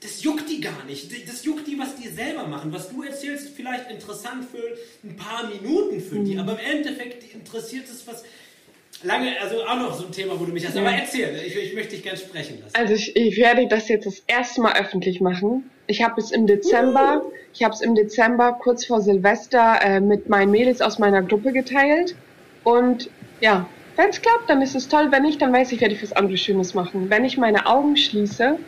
das 0.00 0.22
juckt 0.22 0.48
die 0.48 0.60
gar 0.60 0.84
nicht. 0.86 1.10
Das 1.28 1.44
juckt 1.44 1.66
die, 1.66 1.78
was 1.78 1.94
die 1.96 2.08
selber 2.08 2.46
machen. 2.46 2.72
Was 2.72 2.88
du 2.88 3.02
erzählst, 3.02 3.50
vielleicht 3.54 3.90
interessant 3.90 4.46
für 4.50 4.76
ein 5.04 5.16
paar 5.16 5.46
Minuten 5.48 6.00
für 6.00 6.18
die, 6.20 6.34
mhm. 6.34 6.40
aber 6.40 6.52
im 6.52 6.78
Endeffekt 6.78 7.34
interessiert 7.34 7.84
es 7.88 8.06
was. 8.06 8.24
Lange, 9.02 9.32
also 9.40 9.64
auch 9.64 9.76
noch 9.76 9.94
so 9.94 10.04
ein 10.04 10.12
Thema, 10.12 10.38
wo 10.38 10.44
du 10.44 10.52
mich 10.52 10.66
hast. 10.66 10.74
Ja. 10.74 10.82
Aber 10.82 10.92
erzähl, 10.92 11.34
ich, 11.46 11.56
ich 11.56 11.74
möchte 11.74 11.94
dich 11.94 12.02
gerne 12.02 12.18
sprechen 12.18 12.60
lassen. 12.60 12.74
Also 12.74 12.92
ich, 12.92 13.16
ich, 13.16 13.38
werde 13.38 13.66
das 13.66 13.88
jetzt 13.88 14.04
das 14.04 14.22
erste 14.26 14.60
Mal 14.60 14.78
öffentlich 14.78 15.22
machen. 15.22 15.70
Ich 15.86 16.02
habe 16.02 16.20
es 16.20 16.30
im 16.30 16.46
Dezember, 16.46 17.22
uh. 17.24 17.32
ich 17.54 17.62
habe 17.62 17.72
es 17.72 17.80
im 17.80 17.94
Dezember 17.94 18.58
kurz 18.60 18.84
vor 18.84 19.00
Silvester 19.00 19.78
äh, 19.82 20.00
mit 20.00 20.28
meinen 20.28 20.50
Mädels 20.50 20.82
aus 20.82 20.98
meiner 20.98 21.22
Gruppe 21.22 21.52
geteilt. 21.52 22.14
Und 22.62 23.08
ja, 23.40 23.66
wenn 23.96 24.10
es 24.10 24.20
klappt, 24.20 24.50
dann 24.50 24.60
ist 24.60 24.74
es 24.74 24.88
toll. 24.88 25.08
Wenn 25.10 25.22
nicht, 25.22 25.40
dann 25.40 25.52
weiß 25.52 25.72
ich, 25.72 25.80
werde 25.80 25.94
ich 25.94 26.02
was 26.02 26.12
anderes 26.12 26.40
Schönes 26.40 26.74
machen. 26.74 27.08
Wenn 27.08 27.24
ich 27.24 27.38
meine 27.38 27.66
Augen 27.66 27.96
schließe 27.96 28.58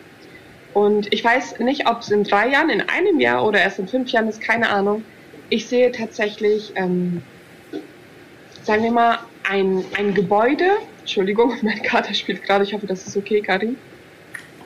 und 0.74 1.12
ich 1.12 1.22
weiß 1.22 1.58
nicht, 1.60 1.86
ob 1.88 2.00
es 2.00 2.10
in 2.10 2.24
drei 2.24 2.48
Jahren, 2.48 2.70
in 2.70 2.80
einem 2.88 3.20
Jahr 3.20 3.46
oder 3.46 3.60
erst 3.60 3.78
in 3.78 3.88
fünf 3.88 4.10
Jahren 4.10 4.28
ist, 4.28 4.40
keine 4.40 4.70
Ahnung. 4.70 5.04
Ich 5.50 5.66
sehe 5.66 5.92
tatsächlich, 5.92 6.72
ähm, 6.76 7.22
sagen 8.62 8.82
wir 8.82 8.92
mal, 8.92 9.18
ein, 9.48 9.84
ein 9.98 10.14
Gebäude. 10.14 10.70
Entschuldigung, 11.00 11.54
mein 11.62 11.82
Kater 11.82 12.14
spielt 12.14 12.42
gerade. 12.42 12.64
Ich 12.64 12.72
hoffe, 12.72 12.86
das 12.86 13.06
ist 13.06 13.16
okay, 13.16 13.42
Karin. 13.42 13.76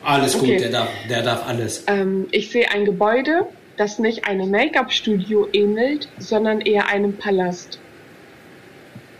Alles 0.03 0.35
okay. 0.35 0.53
gut, 0.53 0.61
der 0.61 0.69
darf, 0.69 0.89
der 1.09 1.21
darf 1.23 1.47
alles. 1.47 1.83
Ähm, 1.87 2.27
ich 2.31 2.49
sehe 2.51 2.69
ein 2.71 2.85
Gebäude, 2.85 3.47
das 3.75 3.99
nicht 3.99 4.25
einem 4.25 4.49
Make-up-Studio 4.49 5.49
ähnelt, 5.51 6.07
sondern 6.17 6.61
eher 6.61 6.87
einem 6.87 7.17
Palast. 7.17 7.79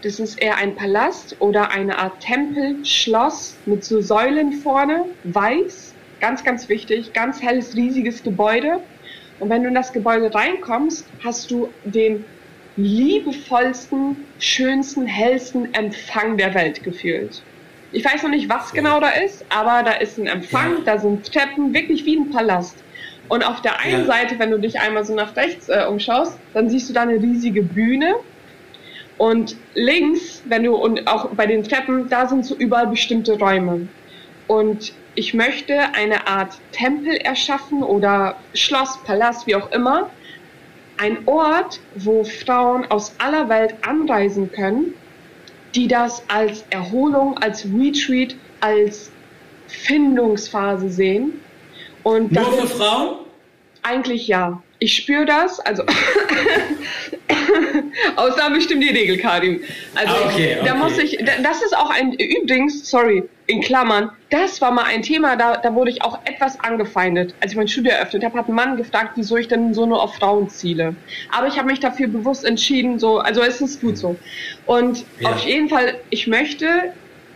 Das 0.03 0.19
ist 0.19 0.39
eher 0.41 0.57
ein 0.57 0.75
Palast 0.75 1.35
oder 1.39 1.71
eine 1.71 1.97
Art 1.97 2.21
Tempel, 2.21 2.85
Schloss 2.85 3.57
mit 3.65 3.83
so 3.83 3.99
Säulen 3.99 4.53
vorne, 4.53 5.05
weiß, 5.25 5.86
ganz, 6.19 6.43
ganz 6.43 6.69
wichtig, 6.69 7.13
ganz 7.13 7.41
helles, 7.41 7.75
riesiges 7.75 8.23
Gebäude. 8.23 8.79
Und 9.39 9.49
wenn 9.49 9.63
du 9.63 9.69
in 9.69 9.75
das 9.75 9.93
Gebäude 9.93 10.33
reinkommst, 10.33 11.05
hast 11.23 11.51
du 11.51 11.69
den 11.83 12.25
liebevollsten, 12.75 14.17
schönsten, 14.39 15.05
hellsten 15.05 15.73
Empfang 15.73 16.37
der 16.37 16.53
Welt 16.53 16.83
gefühlt. 16.83 17.41
Ich 17.91 18.05
weiß 18.05 18.23
noch 18.23 18.29
nicht, 18.29 18.49
was 18.49 18.71
genau 18.71 18.99
da 18.99 19.09
ist, 19.09 19.45
aber 19.49 19.83
da 19.83 19.93
ist 19.93 20.17
ein 20.17 20.27
Empfang, 20.27 20.77
ja. 20.79 20.83
da 20.85 20.97
sind 20.99 21.31
Treppen, 21.31 21.73
wirklich 21.73 22.05
wie 22.05 22.17
ein 22.17 22.29
Palast. 22.29 22.83
Und 23.29 23.45
auf 23.45 23.61
der 23.61 23.79
einen 23.79 24.01
ja. 24.01 24.05
Seite, 24.05 24.39
wenn 24.39 24.51
du 24.51 24.59
dich 24.59 24.79
einmal 24.79 25.03
so 25.03 25.13
nach 25.13 25.35
rechts 25.35 25.69
äh, 25.69 25.85
umschaust, 25.87 26.37
dann 26.53 26.69
siehst 26.69 26.89
du 26.89 26.93
da 26.93 27.01
eine 27.01 27.21
riesige 27.21 27.63
Bühne. 27.63 28.15
Und 29.17 29.55
links, 29.73 30.43
wenn 30.45 30.63
du 30.63 30.75
und 30.75 31.07
auch 31.07 31.29
bei 31.29 31.47
den 31.47 31.63
Treppen, 31.63 32.07
da 32.09 32.27
sind 32.27 32.45
so 32.45 32.55
überall 32.55 32.87
bestimmte 32.87 33.37
Räume. 33.39 33.87
Und 34.47 34.93
ich 35.17 35.33
möchte 35.33 35.95
eine 35.95 36.27
Art 36.27 36.59
Tempel 36.71 37.15
erschaffen 37.15 37.81
oder 37.81 38.35
Schloss, 38.53 38.99
Palast, 39.03 39.47
wie 39.47 39.55
auch 39.55 39.71
immer. 39.71 40.11
Ein 40.97 41.27
Ort, 41.27 41.79
wo 41.95 42.23
Frauen 42.23 42.85
aus 42.85 43.15
aller 43.17 43.49
Welt 43.49 43.73
anreisen 43.81 44.51
können, 44.51 44.93
die 45.73 45.87
das 45.87 46.21
als 46.27 46.63
Erholung, 46.69 47.35
als 47.39 47.65
Retreat, 47.65 48.35
als 48.59 49.11
Findungsphase 49.67 50.89
sehen. 50.91 51.41
Und 52.03 52.31
Nur 52.31 52.53
für 52.53 52.67
Frauen? 52.67 53.15
Eigentlich 53.81 54.27
ja. 54.27 54.61
Ich 54.79 54.95
spüre 54.95 55.25
das, 55.25 55.59
also 55.61 55.83
Ausnahme 58.15 58.57
bestimmt 58.57 58.83
die 58.83 58.89
Regel, 58.89 59.17
Karim. 59.17 59.61
Also 59.95 60.13
ah, 60.13 60.25
okay, 60.25 60.57
okay. 60.59 60.65
da 60.65 60.75
muss 60.75 60.99
ich, 60.99 61.17
das 61.41 61.63
ist 61.63 61.75
auch 61.75 61.89
ein, 61.89 62.13
übrigens, 62.13 62.87
sorry, 62.87 63.23
in 63.47 63.61
Klammern, 63.61 64.11
das 64.29 64.61
war 64.61 64.69
mal 64.71 64.83
ein 64.83 65.01
Thema, 65.01 65.35
da, 65.35 65.57
da 65.57 65.73
wurde 65.73 65.89
ich 65.89 66.03
auch 66.03 66.19
etwas 66.25 66.59
angefeindet. 66.59 67.33
Als 67.39 67.53
ich 67.53 67.57
mein 67.57 67.67
Studio 67.67 67.93
eröffnet 67.93 68.23
habe, 68.23 68.37
hat 68.37 68.49
ein 68.49 68.53
Mann 68.53 68.77
gefragt, 68.77 69.13
wieso 69.15 69.37
ich 69.37 69.47
denn 69.47 69.73
so 69.73 69.87
nur 69.87 70.03
auf 70.03 70.13
Frauen 70.15 70.47
ziele. 70.49 70.95
Aber 71.31 71.47
ich 71.47 71.57
habe 71.57 71.69
mich 71.69 71.79
dafür 71.79 72.07
bewusst 72.07 72.45
entschieden, 72.45 72.99
so, 72.99 73.17
also 73.17 73.41
es 73.41 73.59
ist 73.61 73.81
gut 73.81 73.97
so. 73.97 74.15
Und 74.67 75.05
ja. 75.19 75.31
auf 75.31 75.39
jeden 75.39 75.69
Fall, 75.69 75.95
ich 76.11 76.27
möchte 76.27 76.93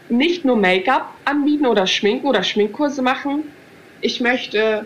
nicht 0.10 0.46
nur 0.46 0.58
Make-up 0.58 1.12
anbieten 1.26 1.66
oder 1.66 1.88
Schminken 1.88 2.28
oder 2.28 2.44
Schminkkurse 2.44 3.02
machen. 3.02 3.46
Ich 4.02 4.20
möchte 4.20 4.86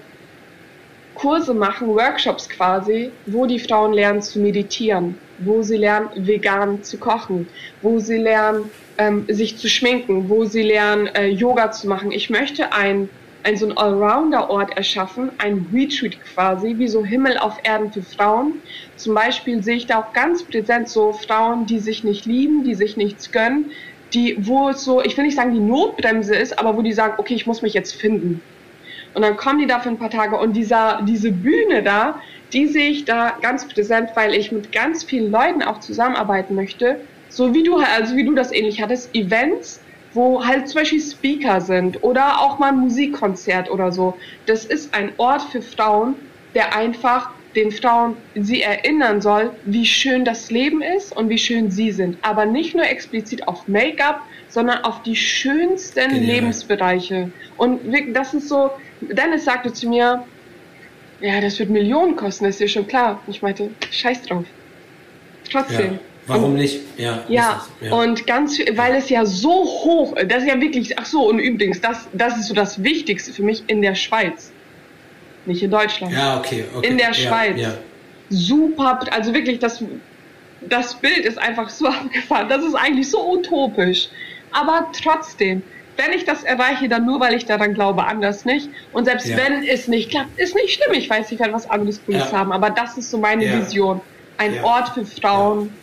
Kurse 1.16 1.54
machen, 1.54 1.88
Workshops 1.88 2.48
quasi, 2.50 3.12
wo 3.26 3.46
die 3.46 3.60
Frauen 3.60 3.94
lernen 3.94 4.22
zu 4.22 4.40
meditieren, 4.40 5.18
wo 5.40 5.64
sie 5.64 5.78
lernen 5.78 6.10
vegan 6.16 6.84
zu 6.84 6.98
kochen, 6.98 7.48
wo 7.82 8.00
sie 8.00 8.18
lernen 8.18 8.70
ähm, 8.98 9.26
sich 9.28 9.58
zu 9.58 9.68
schminken, 9.68 10.30
wo 10.30 10.46
sie 10.46 10.64
lernen 10.64 11.08
äh, 11.08 11.28
Yoga 11.28 11.72
zu 11.72 11.88
machen. 11.88 12.12
Ich 12.12 12.30
möchte 12.30 12.72
ein 12.72 13.10
ein 13.46 13.58
so 13.58 13.68
ein 13.68 13.78
Allrounder-Ort 13.78 14.76
erschaffen, 14.76 15.30
ein 15.38 15.68
Retreat 15.72 16.18
quasi, 16.34 16.80
wie 16.80 16.88
so 16.88 17.06
Himmel 17.06 17.38
auf 17.38 17.60
Erden 17.62 17.94
für 17.94 18.02
Frauen. 18.02 18.54
Zum 18.96 19.14
Beispiel 19.14 19.62
sehe 19.62 19.76
ich 19.76 19.86
da 19.86 20.00
auch 20.00 20.14
ganz 20.14 20.42
präsent 20.42 20.90
so 20.90 21.14
Frauen, 21.14 21.68
die 21.68 21.78
sich 21.78 22.04
nicht 22.04 22.26
lieben, 22.26 22.64
die 22.64 22.74
sich 22.74 22.98
nichts 22.98 23.32
gönnen, 23.32 23.70
die, 24.14 24.36
wo 24.40 24.70
es 24.70 24.84
so, 24.84 25.04
ich 25.04 25.16
will 25.16 25.26
nicht 25.26 25.36
sagen, 25.36 25.54
die 25.54 25.60
Notbremse 25.60 26.36
ist, 26.36 26.58
aber 26.58 26.76
wo 26.76 26.82
die 26.82 26.94
sagen, 26.94 27.16
okay, 27.18 27.36
ich 27.36 27.46
muss 27.46 27.62
mich 27.62 27.76
jetzt 27.76 27.94
finden. 27.94 28.42
Und 29.16 29.22
dann 29.22 29.38
kommen 29.38 29.60
die 29.60 29.66
da 29.66 29.80
für 29.80 29.90
ein 29.90 29.98
paar 29.98 30.10
Tage 30.10 30.38
und 30.38 30.54
dieser, 30.54 31.02
diese 31.08 31.32
Bühne 31.32 31.82
da, 31.82 32.22
die 32.54 32.68
sehe 32.68 32.90
ich 32.90 33.06
da 33.06 33.38
ganz 33.42 33.68
präsent, 33.68 34.10
weil 34.14 34.36
ich 34.36 34.52
mit 34.52 34.72
ganz 34.72 35.04
vielen 35.04 35.32
Leuten 35.32 35.64
auch 35.64 35.80
zusammenarbeiten 35.80 36.54
möchte. 36.54 37.00
So 37.30 37.54
wie 37.54 37.64
du, 37.64 37.78
also 37.78 38.16
wie 38.16 38.26
du 38.26 38.36
das 38.36 38.52
ähnlich 38.52 38.82
hattest, 38.82 39.16
Events, 39.16 39.82
wo 40.14 40.46
halt 40.46 40.68
zum 40.68 40.82
Beispiel 40.82 41.02
Speaker 41.02 41.62
sind 41.62 42.04
oder 42.04 42.40
auch 42.42 42.60
mal 42.60 42.70
ein 42.70 42.80
Musikkonzert 42.80 43.72
oder 43.72 43.92
so. 43.92 44.16
Das 44.46 44.66
ist 44.66 44.94
ein 44.94 45.12
Ort 45.18 45.44
für 45.44 45.62
Frauen, 45.62 46.16
der 46.54 46.76
einfach 46.76 47.32
den 47.56 47.72
Frauen 47.72 48.18
sie 48.36 48.62
erinnern 48.62 49.22
soll, 49.22 49.52
wie 49.64 49.86
schön 49.86 50.26
das 50.26 50.52
Leben 50.52 50.82
ist 50.82 51.16
und 51.16 51.30
wie 51.30 51.38
schön 51.38 51.72
sie 51.72 51.92
sind. 51.92 52.18
Aber 52.22 52.46
nicht 52.46 52.76
nur 52.76 52.86
explizit 52.86 53.48
auf 53.48 53.68
Make-up, 53.68 54.22
sondern 54.50 54.84
auf 54.84 55.02
die 55.04 55.16
schönsten 55.16 56.10
Genial. 56.10 56.36
Lebensbereiche. 56.36 57.32
Und 57.58 57.82
das 58.14 58.34
ist 58.34 58.50
so, 58.50 58.72
Dennis 59.12 59.46
sagte 59.46 59.74
zu 59.74 59.88
mir, 59.90 60.26
ja, 61.22 61.42
das 61.42 61.60
wird 61.60 61.70
Millionen 61.70 62.16
kosten, 62.16 62.46
das 62.46 62.56
ist 62.56 62.60
dir 62.60 62.68
schon 62.68 62.88
klar. 62.88 63.22
Und 63.26 63.36
ich 63.36 63.42
meinte, 63.42 63.70
scheiß 63.92 64.24
drauf. 64.24 64.46
Trotzdem. 65.50 65.94
Ja, 65.94 66.00
warum 66.28 66.52
und, 66.52 66.56
nicht? 66.56 66.82
Ja, 66.98 67.24
ja, 67.28 67.66
ja, 67.82 67.94
und 67.94 68.28
ganz, 68.28 68.60
weil 68.74 68.96
es 68.96 69.10
ja 69.10 69.26
so 69.26 69.50
hoch, 69.50 70.16
das 70.28 70.44
ist 70.44 70.50
ja 70.50 70.60
wirklich, 70.60 70.98
ach 70.98 71.06
so, 71.06 71.30
und 71.30 71.40
übrigens, 71.40 71.82
das, 71.82 72.08
das 72.14 72.38
ist 72.38 72.48
so 72.48 72.54
das 72.54 72.84
Wichtigste 72.84 73.32
für 73.32 73.44
mich 73.44 73.64
in 73.68 73.82
der 73.82 73.96
Schweiz. 73.96 74.52
Nicht 75.46 75.62
in 75.62 75.72
Deutschland. 75.72 76.14
Ja, 76.14 76.38
okay, 76.38 76.66
okay. 76.76 76.88
In 76.88 76.98
der 76.98 77.14
Schweiz. 77.14 77.60
Ja. 77.60 77.78
Super, 78.30 79.00
also 79.12 79.34
wirklich, 79.34 79.60
das, 79.60 79.84
das 80.62 80.96
Bild 80.96 81.20
ist 81.20 81.38
einfach 81.38 81.70
so 81.70 81.88
abgefahren. 81.88 82.50
Das 82.50 82.64
ist 82.64 82.76
eigentlich 82.76 83.10
so 83.10 83.32
utopisch. 83.32 84.10
Aber 84.52 84.90
trotzdem, 85.00 85.62
wenn 85.98 86.14
ich 86.14 86.26
das 86.26 86.44
erreiche, 86.44 86.90
dann 86.90 87.06
nur, 87.06 87.20
weil 87.20 87.36
ich 87.36 87.46
daran 87.46 87.74
glaube, 87.74 88.06
anders 88.06 88.46
nicht. 88.46 88.70
Und 88.92 89.06
selbst 89.06 89.28
ja. 89.28 89.38
wenn 89.38 89.64
es 89.64 89.88
nicht 89.88 90.12
klappt, 90.12 90.38
ist 90.40 90.56
nicht 90.56 90.76
schlimm. 90.76 90.94
Ich 90.94 91.10
weiß, 91.10 91.32
ich 91.32 91.40
werde 91.40 91.54
was 91.54 91.70
anderes 91.70 92.04
Cooles 92.06 92.32
ja. 92.32 92.38
haben. 92.40 92.52
Aber 92.52 92.70
das 92.70 92.98
ist 92.98 93.12
so 93.12 93.18
meine 93.18 93.46
ja. 93.46 93.60
Vision. 93.60 94.02
Ein 94.38 94.62
Ort 94.64 94.90
für 94.90 95.06
Frauen, 95.06 95.74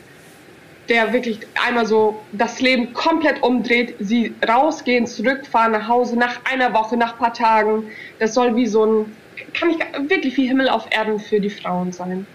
der 0.88 1.12
wirklich 1.12 1.38
einmal 1.66 1.86
so 1.86 2.20
das 2.32 2.60
Leben 2.60 2.92
komplett 2.92 3.42
umdreht. 3.42 3.94
Sie 3.98 4.34
rausgehen, 4.46 5.06
zurückfahren 5.06 5.72
nach 5.72 5.88
Hause 5.88 6.18
nach 6.18 6.40
einer 6.44 6.74
Woche, 6.74 6.96
nach 6.96 7.14
ein 7.14 7.18
paar 7.18 7.32
Tagen. 7.32 7.84
Das 8.18 8.34
soll 8.34 8.54
wie 8.56 8.66
so 8.66 8.84
ein, 8.84 9.16
kann 9.54 9.70
ich 9.70 9.78
wirklich 10.10 10.36
wie 10.36 10.46
Himmel 10.46 10.68
auf 10.68 10.86
Erden 10.90 11.18
für 11.18 11.40
die 11.40 11.50
Frauen 11.50 11.92
sein. 11.92 12.26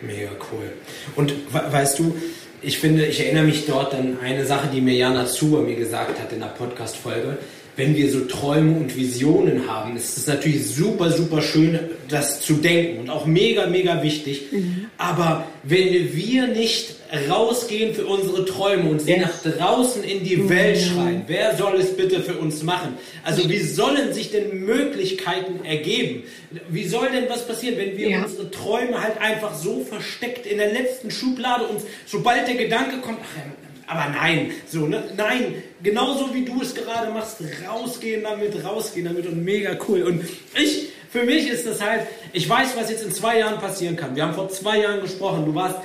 Mega 0.00 0.30
cool. 0.50 0.72
Und 1.14 1.32
weißt 1.52 1.98
du, 2.00 2.16
ich 2.64 2.78
finde, 2.78 3.06
ich 3.06 3.20
erinnere 3.20 3.44
mich 3.44 3.66
dort 3.66 3.94
an 3.94 4.18
eine 4.22 4.46
Sache, 4.46 4.68
die 4.72 4.80
mir 4.80 4.94
Jana 4.94 5.26
Zuber 5.26 5.60
mir 5.60 5.76
gesagt 5.76 6.18
hat 6.20 6.32
in 6.32 6.40
der 6.40 6.46
Podcast-Folge. 6.46 7.38
Wenn 7.76 7.96
wir 7.96 8.10
so 8.10 8.20
Träume 8.20 8.76
und 8.76 8.96
Visionen 8.96 9.68
haben, 9.68 9.96
ist 9.96 10.16
es 10.16 10.26
natürlich 10.26 10.66
super, 10.66 11.10
super 11.10 11.42
schön, 11.42 11.78
das 12.08 12.40
zu 12.40 12.54
denken 12.54 13.00
und 13.00 13.10
auch 13.10 13.26
mega, 13.26 13.66
mega 13.66 14.02
wichtig. 14.02 14.52
Mhm. 14.52 14.86
Aber 14.96 15.46
wenn 15.64 16.14
wir 16.14 16.46
nicht 16.46 16.94
rausgehen 17.28 17.94
für 17.94 18.06
unsere 18.06 18.44
Träume 18.44 18.90
und 18.90 19.00
sie 19.00 19.12
yes. 19.12 19.22
nach 19.44 19.52
draußen 19.52 20.04
in 20.04 20.24
die 20.24 20.36
mhm. 20.36 20.48
Welt 20.50 20.78
schreien, 20.78 21.22
wer 21.26 21.56
soll 21.56 21.76
es 21.76 21.96
bitte 21.96 22.20
für 22.20 22.34
uns 22.34 22.62
machen? 22.62 22.94
Also 23.24 23.48
wie 23.48 23.58
sollen 23.58 24.12
sich 24.12 24.30
denn 24.30 24.64
Möglichkeiten 24.64 25.64
ergeben? 25.64 26.24
Wie 26.68 26.86
soll 26.86 27.10
denn 27.10 27.24
was 27.28 27.46
passieren, 27.46 27.76
wenn 27.78 27.96
wir 27.96 28.08
ja. 28.08 28.22
unsere 28.22 28.50
Träume 28.50 29.02
halt 29.02 29.20
einfach 29.20 29.54
so 29.54 29.84
versteckt 29.84 30.46
in 30.46 30.58
der 30.58 30.72
letzten 30.72 31.10
Schublade 31.10 31.64
uns, 31.64 31.82
sobald 32.06 32.46
der 32.46 32.54
Gedanke 32.54 32.98
kommt, 32.98 33.18
ach, 33.22 33.63
aber 33.86 34.08
nein, 34.10 34.52
so, 34.66 34.86
ne? 34.86 35.04
nein, 35.16 35.62
genauso 35.82 36.34
wie 36.34 36.44
du 36.44 36.60
es 36.62 36.74
gerade 36.74 37.12
machst, 37.12 37.38
rausgehen 37.68 38.22
damit, 38.22 38.64
rausgehen 38.64 39.06
damit 39.06 39.26
und 39.26 39.44
mega 39.44 39.76
cool. 39.88 40.02
Und 40.02 40.24
ich, 40.54 40.88
für 41.10 41.24
mich 41.24 41.48
ist 41.48 41.66
das 41.66 41.82
halt, 41.82 42.06
ich 42.32 42.48
weiß, 42.48 42.76
was 42.76 42.90
jetzt 42.90 43.04
in 43.04 43.12
zwei 43.12 43.38
Jahren 43.38 43.60
passieren 43.60 43.96
kann. 43.96 44.16
Wir 44.16 44.24
haben 44.24 44.34
vor 44.34 44.48
zwei 44.48 44.78
Jahren 44.80 45.00
gesprochen, 45.00 45.44
du 45.44 45.54
warst 45.54 45.76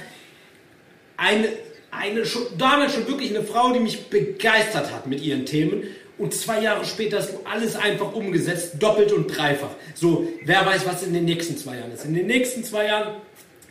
eine, 1.17 1.49
eine 1.91 2.25
schon, 2.25 2.43
damals 2.57 2.93
schon 2.93 3.07
wirklich 3.07 3.35
eine 3.35 3.43
Frau, 3.43 3.73
die 3.73 3.79
mich 3.79 4.07
begeistert 4.09 4.91
hat 4.91 5.07
mit 5.07 5.21
ihren 5.21 5.45
Themen. 5.45 5.83
Und 6.17 6.33
zwei 6.33 6.61
Jahre 6.61 6.83
später 6.83 7.19
hast 7.19 7.31
du 7.31 7.39
alles 7.45 7.77
einfach 7.77 8.13
umgesetzt, 8.13 8.73
doppelt 8.79 9.13
und 9.13 9.27
dreifach. 9.27 9.69
So, 9.95 10.27
wer 10.43 10.65
weiß, 10.65 10.85
was 10.85 11.03
in 11.03 11.13
den 11.13 11.25
nächsten 11.25 11.57
zwei 11.57 11.77
Jahren 11.77 11.93
ist. 11.93 12.03
In 12.05 12.13
den 12.13 12.27
nächsten 12.27 12.63
zwei 12.63 12.87
Jahren 12.87 13.21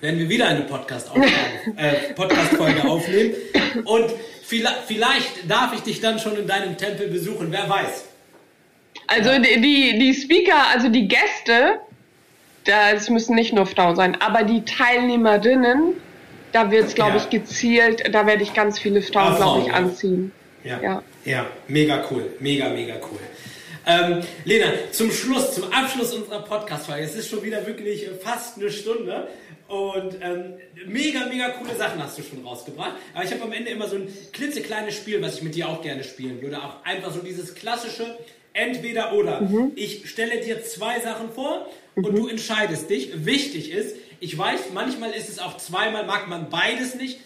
werden 0.01 0.19
wir 0.19 0.29
wieder 0.29 0.49
eine 0.49 0.63
Podcast-Folge 0.63 1.29
äh, 1.77 2.13
Podcast 2.15 2.59
aufnehmen. 2.61 3.35
Und 3.85 4.11
vielleicht 4.43 5.49
darf 5.49 5.75
ich 5.75 5.81
dich 5.81 6.01
dann 6.01 6.19
schon 6.19 6.37
in 6.37 6.47
deinem 6.47 6.77
Tempel 6.77 7.09
besuchen, 7.09 7.49
wer 7.51 7.69
weiß. 7.69 8.05
Also 9.07 9.31
die, 9.41 9.61
die, 9.61 9.99
die 9.99 10.15
Speaker, 10.15 10.69
also 10.73 10.89
die 10.89 11.09
Gäste, 11.09 11.81
das 12.65 13.09
müssen 13.09 13.35
nicht 13.35 13.53
nur 13.53 13.67
Frauen 13.67 13.97
sein, 13.97 14.21
aber 14.21 14.45
die 14.45 14.65
Teilnehmerinnen, 14.65 15.95
da 16.53 16.71
wird 16.71 16.87
es, 16.87 16.95
glaube 16.95 17.17
ja. 17.17 17.17
ich, 17.17 17.31
gezielt, 17.31 18.15
da 18.15 18.27
werde 18.27 18.43
ich 18.43 18.55
ganz 18.55 18.79
viele 18.79 19.03
Frauen, 19.03 19.37
glaube 19.37 19.63
ich, 19.67 19.73
anziehen. 19.73 20.33
Ja. 20.65 20.81
ja. 20.83 21.03
ja, 21.25 21.47
mega 21.69 22.05
cool, 22.11 22.31
mega, 22.41 22.69
mega 22.69 22.95
cool. 23.11 23.21
Ähm, 23.87 24.21
Lena, 24.45 24.67
zum 24.93 25.11
Schluss, 25.11 25.55
zum 25.55 25.73
Abschluss 25.73 26.13
unserer 26.13 26.43
Podcast-Folge, 26.43 27.05
es 27.05 27.15
ist 27.15 27.31
schon 27.31 27.43
wieder 27.43 27.67
wirklich 27.67 28.07
fast 28.23 28.59
eine 28.59 28.71
Stunde. 28.71 29.29
Und 29.69 30.17
ähm, 30.23 30.55
mega, 30.87 31.27
mega 31.27 31.51
coole 31.51 31.77
Sachen 31.77 32.03
hast 32.03 32.19
du 32.19 32.23
schon 32.23 32.45
rausgebracht. 32.45 32.95
Aber 33.15 33.25
ich 33.25 33.31
habe 33.31 33.43
am 33.43 33.53
Ende 33.53 33.71
immer 33.71 33.87
so 33.87 33.97
ein 33.97 34.09
klitzekleines 34.33 34.95
Spiel, 34.95 35.21
was 35.21 35.37
ich 35.37 35.43
mit 35.43 35.55
dir 35.55 35.69
auch 35.69 35.83
gerne 35.83 36.03
spielen 36.05 36.41
würde. 36.41 36.59
Auch 36.59 36.83
einfach 36.85 37.13
so 37.13 37.21
dieses 37.21 37.55
klassische 37.55 38.19
Entweder 38.55 39.13
oder. 39.13 39.43
Mhm. 39.43 39.73
Ich 39.77 40.09
stelle 40.09 40.41
dir 40.41 40.65
zwei 40.65 40.99
Sachen 41.01 41.31
vor 41.31 41.69
mhm. 41.95 42.05
und 42.05 42.17
du 42.17 42.29
entscheidest 42.29 42.89
dich. 42.89 43.27
Wichtig 43.27 43.71
ist, 43.71 43.97
ich 44.21 44.37
weiß, 44.37 44.71
manchmal 44.73 45.11
ist 45.11 45.29
es 45.29 45.39
auch 45.39 45.59
zweimal, 45.59 46.07
mag 46.07 46.29
man 46.29 46.49
beides 46.49 46.95
nicht. 46.95 47.21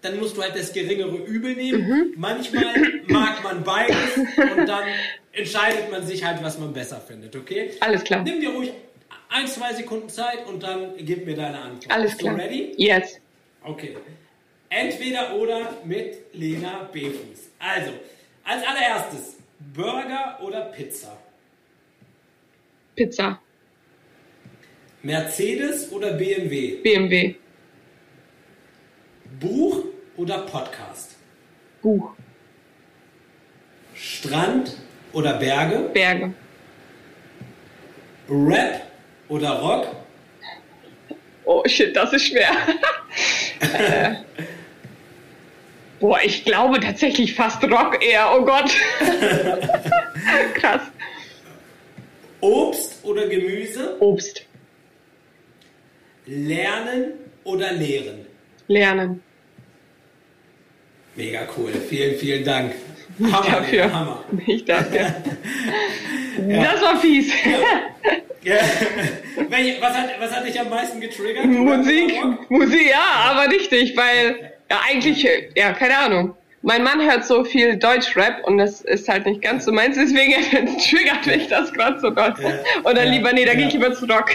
Dann 0.00 0.18
musst 0.20 0.36
du 0.36 0.42
halt 0.42 0.54
das 0.54 0.72
geringere 0.72 1.16
Übel 1.16 1.56
nehmen. 1.56 1.88
Mhm. 1.88 2.14
Manchmal 2.16 2.74
mag 3.08 3.42
man 3.42 3.64
beides 3.64 4.16
und 4.16 4.66
dann 4.66 4.84
entscheidet 5.32 5.90
man 5.90 6.06
sich 6.06 6.24
halt, 6.24 6.42
was 6.42 6.58
man 6.58 6.72
besser 6.72 7.00
findet, 7.00 7.34
okay? 7.34 7.72
Alles 7.80 8.04
klar. 8.04 8.22
Nimm 8.22 8.40
dir 8.40 8.50
ruhig 8.50 8.70
ein, 9.30 9.46
zwei 9.46 9.74
Sekunden 9.74 10.08
Zeit 10.08 10.46
und 10.46 10.62
dann 10.62 10.92
gib 10.98 11.26
mir 11.26 11.36
deine 11.36 11.58
Antwort. 11.58 11.90
Alles 11.90 12.16
klar. 12.16 12.34
Du 12.34 12.42
ready? 12.42 12.74
Yes. 12.76 13.20
Okay. 13.62 13.96
Entweder 14.70 15.34
oder 15.34 15.74
mit 15.84 16.34
Lena 16.34 16.88
Befuß. 16.92 17.50
Also, 17.58 17.92
als 18.44 18.66
allererstes, 18.66 19.36
Burger 19.74 20.38
oder 20.42 20.62
Pizza? 20.66 21.16
Pizza. 22.94 23.40
Mercedes 25.02 25.90
oder 25.92 26.12
BMW? 26.12 26.76
BMW. 26.82 27.34
Buch 29.40 29.84
oder 30.16 30.38
Podcast? 30.42 31.16
Buch. 31.80 32.12
Strand 33.94 34.76
oder 35.12 35.34
Berge? 35.38 35.90
Berge. 35.92 36.34
Rap 38.28 38.87
oder 39.28 39.50
Rock? 39.60 39.96
Oh 41.44 41.62
shit, 41.66 41.96
das 41.96 42.12
ist 42.12 42.26
schwer. 42.26 42.50
äh, 43.60 44.14
boah, 45.98 46.20
ich 46.22 46.44
glaube 46.44 46.80
tatsächlich 46.80 47.34
fast 47.34 47.62
Rock 47.64 48.02
eher. 48.04 48.30
Oh 48.34 48.44
Gott. 48.44 48.70
Krass. 50.54 50.82
Obst 52.40 53.04
oder 53.04 53.26
Gemüse? 53.26 53.96
Obst. 54.00 54.44
Lernen 56.26 57.14
oder 57.44 57.72
lehren? 57.72 58.26
Lernen. 58.66 59.22
Mega 61.16 61.48
cool. 61.56 61.72
Vielen, 61.72 62.16
vielen 62.16 62.44
Dank. 62.44 62.74
Hammer, 63.20 63.50
dafür. 63.50 63.92
Hammer. 63.92 64.24
Nicht 64.46 64.68
dafür. 64.68 65.00
ja. 66.48 66.62
Das 66.64 66.82
war 66.82 67.00
fies. 67.00 67.32
Ja. 67.44 68.12
Ja. 68.42 68.56
was, 69.80 69.94
hat, 69.94 70.10
was 70.20 70.34
hat 70.34 70.46
dich 70.46 70.58
am 70.60 70.70
meisten 70.70 71.00
getriggert? 71.00 71.44
Musik, 71.44 72.12
Musik, 72.48 72.90
ja, 72.90 73.30
aber 73.30 73.52
richtig, 73.52 73.96
weil, 73.96 74.52
ja, 74.70 74.80
eigentlich, 74.88 75.28
ja, 75.54 75.72
keine 75.72 75.98
Ahnung. 75.98 76.34
Mein 76.62 76.82
Mann 76.82 77.00
hört 77.00 77.24
so 77.24 77.44
viel 77.44 77.76
Deutschrap 77.76 78.44
und 78.44 78.58
das 78.58 78.80
ist 78.80 79.08
halt 79.08 79.26
nicht 79.26 79.42
ganz 79.42 79.64
so 79.64 79.72
meins, 79.72 79.96
deswegen 79.96 80.34
triggert 80.78 81.26
mich 81.26 81.46
das 81.48 81.72
gerade 81.72 82.00
so 82.00 82.10
doll. 82.10 82.34
Ja, 82.42 82.50
Oder 82.90 83.04
ja, 83.04 83.10
lieber, 83.10 83.32
nee, 83.32 83.44
da 83.44 83.52
ja. 83.52 83.58
gehe 83.58 83.68
ich 83.68 83.74
lieber 83.74 83.94
zu 83.94 84.06
Rock. 84.06 84.30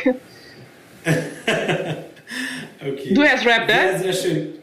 okay. 2.82 3.14
Du 3.14 3.24
hörst 3.24 3.46
Rap, 3.46 3.68
ne? 3.68 4.00
Sehr, 4.00 4.00
sehr 4.00 4.14
schön. 4.14 4.63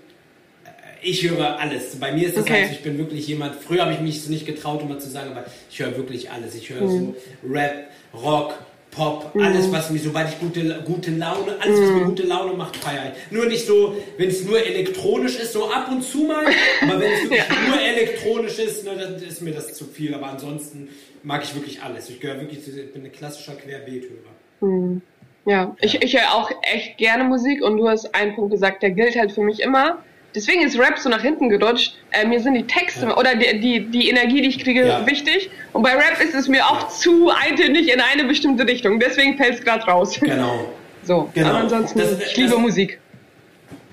Ich 1.03 1.28
höre 1.28 1.59
alles. 1.59 1.96
Bei 1.96 2.12
mir 2.12 2.26
ist 2.26 2.36
das 2.36 2.44
okay. 2.44 2.64
halt, 2.64 2.72
ich 2.72 2.82
bin 2.82 2.98
wirklich 2.98 3.26
jemand, 3.26 3.57
früher 3.57 3.82
habe 3.82 3.92
ich 3.92 4.01
mich 4.01 4.28
nicht 4.28 4.46
getraut, 4.46 4.82
immer 4.82 4.98
zu 4.98 5.11
sagen, 5.11 5.30
aber 5.30 5.44
ich 5.70 5.78
höre 5.78 5.96
wirklich 5.96 6.30
alles. 6.30 6.55
Ich 6.55 6.70
höre 6.70 6.82
mhm. 6.82 7.14
so 7.42 7.53
Rap, 7.53 7.88
Rock, 8.14 8.55
Pop, 8.90 9.34
mhm. 9.34 9.42
alles, 9.42 9.70
was 9.70 9.90
mir, 9.90 10.01
sobald 10.01 10.30
ich 10.30 10.40
gute, 10.40 10.82
gute 10.84 11.12
Laune, 11.12 11.57
alles, 11.61 11.80
was 11.80 11.90
mir 11.90 12.01
mhm. 12.01 12.05
gute 12.07 12.22
Laune 12.24 12.55
macht, 12.55 12.76
feiere 12.76 13.12
ich. 13.12 13.32
Nur 13.32 13.46
nicht 13.46 13.64
so, 13.64 13.94
wenn 14.18 14.28
es 14.28 14.44
nur 14.44 14.59
elektronisch 14.64 15.38
ist, 15.38 15.53
so 15.53 15.70
ab 15.70 15.88
und 15.90 16.03
zu 16.03 16.24
mal, 16.24 16.44
aber 16.82 17.01
wenn 17.01 17.12
es 17.12 17.22
wirklich 17.30 17.40
ja. 17.40 17.68
nur 17.68 17.80
elektronisch 17.80 18.59
ist, 18.59 18.84
ne, 18.84 18.96
dann 18.96 19.14
ist 19.16 19.42
mir 19.42 19.53
das 19.53 19.74
zu 19.74 19.84
viel. 19.84 20.12
Aber 20.12 20.26
ansonsten 20.26 20.88
mag 21.22 21.44
ich 21.44 21.55
wirklich 21.55 21.82
alles. 21.82 22.11
Ich 22.11 22.18
gehöre 22.18 22.40
wirklich, 22.40 22.66
ich 22.66 22.92
bin 22.92 23.05
ein 23.05 23.12
klassischer 23.12 23.55
Querbeethörer. 23.55 24.30
Mhm. 24.61 25.03
Ja, 25.46 25.53
ja, 25.53 25.76
ich, 25.80 26.03
ich 26.03 26.16
höre 26.16 26.34
auch 26.34 26.51
echt 26.62 26.98
gerne 26.98 27.24
Musik 27.24 27.62
und 27.62 27.76
du 27.76 27.88
hast 27.88 28.14
einen 28.14 28.34
Punkt 28.34 28.51
gesagt, 28.51 28.82
der 28.82 28.90
gilt 28.90 29.16
halt 29.16 29.32
für 29.32 29.42
mich 29.42 29.61
immer. 29.61 30.03
Deswegen 30.35 30.62
ist 30.62 30.78
Rap 30.78 30.99
so 30.99 31.09
nach 31.09 31.22
hinten 31.22 31.49
gerutscht. 31.49 31.95
Äh, 32.12 32.26
mir 32.26 32.41
sind 32.41 32.55
die 32.55 32.66
Texte 32.66 33.07
ja. 33.07 33.16
oder 33.16 33.35
die, 33.35 33.61
die, 33.61 33.91
die 33.91 34.09
Energie, 34.09 34.43
die 34.43 34.49
ich 34.49 34.62
kriege, 34.62 34.87
ja. 34.87 35.07
wichtig. 35.07 35.51
Und 35.72 35.83
bei 35.83 35.93
Rap 35.93 36.22
ist 36.22 36.35
es 36.35 36.47
mir 36.49 36.64
auch 36.66 36.89
zu 36.89 37.31
eintönig 37.31 37.93
in 37.93 38.01
eine 38.01 38.24
bestimmte 38.24 38.66
Richtung. 38.66 39.01
Deswegen 39.01 39.37
fällt 39.37 39.55
es 39.55 39.64
gerade 39.64 39.85
raus. 39.85 40.18
Genau. 40.20 40.72
So, 41.03 41.31
genau. 41.33 41.49
aber 41.49 41.59
ansonsten, 41.61 41.99
das, 41.99 42.20
ich 42.20 42.37
liebe 42.37 42.51
das, 42.51 42.59
Musik. 42.59 43.01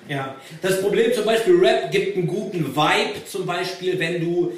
Ja, 0.09 0.35
das 0.61 0.81
Problem 0.81 1.13
zum 1.13 1.23
Beispiel, 1.23 1.55
Rap 1.55 1.89
gibt 1.89 2.17
einen 2.17 2.27
guten 2.27 2.75
Vibe, 2.75 3.25
zum 3.25 3.45
Beispiel, 3.45 3.97
wenn 3.97 4.19
du 4.19 4.51